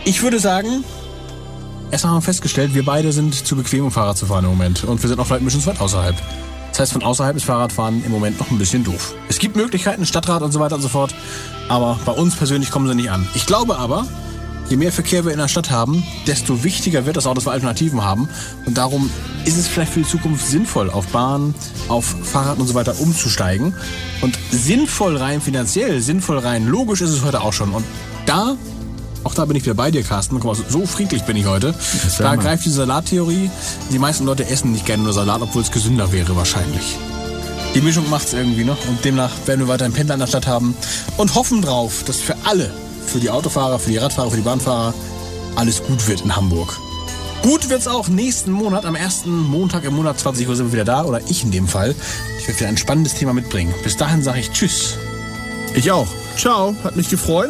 Ich 0.03 0.21
würde 0.21 0.37
sagen, 0.37 0.83
erstmal 1.91 2.11
haben 2.11 2.17
wir 2.17 2.23
festgestellt, 2.23 2.73
wir 2.73 2.83
beide 2.83 3.13
sind 3.13 3.33
zu 3.33 3.55
bequem, 3.55 3.85
um 3.85 3.91
Fahrrad 3.91 4.17
zu 4.17 4.25
fahren 4.25 4.43
im 4.43 4.49
Moment. 4.49 4.83
Und 4.83 5.01
wir 5.01 5.07
sind 5.07 5.17
auch 5.17 5.27
vielleicht 5.27 5.43
ein 5.43 5.45
bisschen 5.45 5.61
zu 5.61 5.67
weit 5.67 5.79
außerhalb. 5.79 6.15
Das 6.71 6.79
heißt, 6.81 6.91
von 6.91 7.03
außerhalb 7.03 7.37
ist 7.37 7.45
Fahrradfahren 7.45 8.03
im 8.03 8.11
Moment 8.11 8.37
noch 8.37 8.51
ein 8.51 8.57
bisschen 8.57 8.83
doof. 8.83 9.13
Es 9.29 9.39
gibt 9.39 9.55
Möglichkeiten, 9.55 10.05
Stadtrat 10.05 10.41
und 10.41 10.51
so 10.51 10.59
weiter 10.59 10.75
und 10.75 10.81
so 10.81 10.89
fort. 10.89 11.15
Aber 11.69 11.97
bei 12.03 12.11
uns 12.11 12.35
persönlich 12.35 12.69
kommen 12.69 12.85
sie 12.85 12.95
nicht 12.95 13.11
an. 13.11 13.25
Ich 13.33 13.45
glaube 13.45 13.77
aber, 13.77 14.05
je 14.69 14.78
mehr 14.78 14.91
Verkehr 14.91 15.26
wir 15.26 15.32
in 15.32 15.39
der 15.39 15.47
Stadt 15.47 15.69
haben, 15.69 16.04
desto 16.28 16.63
wichtiger 16.63 17.06
wird 17.06 17.17
es 17.17 17.26
auch, 17.26 17.34
dass 17.34 17.45
wir 17.45 17.52
Alternativen 17.52 18.04
haben. 18.04 18.30
Und 18.65 18.78
darum 18.78 19.10
ist 19.45 19.58
es 19.58 19.67
vielleicht 19.67 19.93
für 19.93 20.00
die 20.02 20.08
Zukunft 20.08 20.45
sinnvoll, 20.47 20.89
auf 20.89 21.08
Bahn, 21.08 21.54
auf 21.88 22.15
Fahrrad 22.24 22.60
und 22.60 22.67
so 22.67 22.74
weiter 22.74 23.00
umzusteigen. 23.00 23.74
Und 24.21 24.38
sinnvoll 24.52 25.17
rein 25.17 25.41
finanziell, 25.41 26.02
sinnvoll 26.02 26.39
rein 26.39 26.67
logisch 26.67 27.02
ist 27.02 27.12
es 27.12 27.24
heute 27.24 27.41
auch 27.41 27.54
schon. 27.54 27.71
Und 27.74 27.86
da, 28.26 28.56
auch 29.24 29.34
da 29.34 29.45
bin 29.45 29.56
ich 29.58 29.63
wieder 29.63 29.76
bei 29.76 29.91
dir, 29.91 30.04
Carsten. 30.04 30.39
Guck 30.39 30.58
mal, 30.58 30.65
so 30.69 30.86
friedlich 30.86 31.24
bin 31.24 31.36
ich 31.36 31.45
heute. 31.45 31.74
Da 32.19 32.36
greift 32.36 32.65
die 32.65 32.69
Salattheorie. 32.69 33.50
Die 33.91 34.00
meisten 34.00 34.26
Leute 34.26 34.47
essen 34.47 34.71
nicht 34.71 34.86
gerne 34.86 35.04
nur 35.04 35.13
Salat, 35.13 35.41
obwohl 35.41 35.62
es 35.62 35.71
gesünder 35.71 36.12
wäre 36.12 36.36
wahrscheinlich. 36.36 36.97
Die 37.74 37.82
Mischung 37.82 38.10
macht's 38.10 38.34
irgendwie, 38.34 38.65
ne? 38.65 38.76
Und 38.89 39.06
demnach 39.06 39.32
werden 39.45 39.62
wir 39.62 39.67
weiterhin 39.69 39.93
Pendler 39.93 40.15
in 40.15 40.19
der 40.19 40.28
Stadt 40.28 40.45
haben 40.45 40.76
und 41.15 41.36
hoffen 41.36 41.62
drauf, 41.62 42.04
dass 42.06 42.19
für 42.19 42.36
alle, 42.43 42.74
für 43.12 43.19
die 43.19 43.30
Autofahrer, 43.30 43.78
für 43.80 43.89
die 43.91 43.97
Radfahrer, 43.97 44.32
für 44.32 44.38
die 44.38 44.43
Bahnfahrer, 44.43 44.93
alles 45.56 45.84
gut 45.84 46.08
wird 46.08 46.21
in 46.21 46.36
Hamburg. 46.36 46.78
Gut 47.43 47.69
wird's 47.69 47.88
auch 47.88 48.08
nächsten 48.08 48.52
Monat, 48.52 48.86
am 48.86 48.95
ersten 48.95 49.38
Montag 49.41 49.84
im 49.84 49.95
Monat 49.95 50.19
20 50.19 50.47
Uhr 50.47 50.56
sind 50.56 50.67
wir 50.67 50.74
wieder 50.74 50.86
da, 50.86 51.04
oder 51.04 51.21
ich 51.28 51.43
in 51.43 51.52
dem 51.52 51.67
Fall. 51.67 51.95
Ich 52.39 52.47
werde 52.47 52.60
wieder 52.60 52.69
ein 52.69 52.78
spannendes 52.78 53.15
Thema 53.15 53.34
mitbringen. 53.34 53.74
Bis 53.84 53.97
dahin 53.97 54.24
sage 54.24 54.39
ich 54.39 54.52
Tschüss 54.52 54.97
Ich 55.74 55.91
auch. 55.91 56.08
Ciao, 56.38 56.76
hat 56.84 56.95
mich 56.95 57.10
gefreut. 57.10 57.50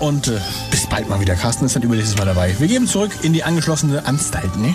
und 0.00 0.28
äh, 0.28 0.40
bis 0.70 0.86
bald 0.86 1.08
mal 1.08 1.20
wieder. 1.20 1.34
Carsten 1.34 1.64
ist 1.64 1.76
dann 1.76 1.82
übernächstes 1.82 2.18
Mal 2.18 2.26
dabei. 2.26 2.54
Wir 2.58 2.66
gehen 2.66 2.86
zurück 2.86 3.12
in 3.22 3.32
die 3.32 3.44
angeschlossene 3.44 4.04
Anstalt, 4.06 4.56
ne? 4.56 4.74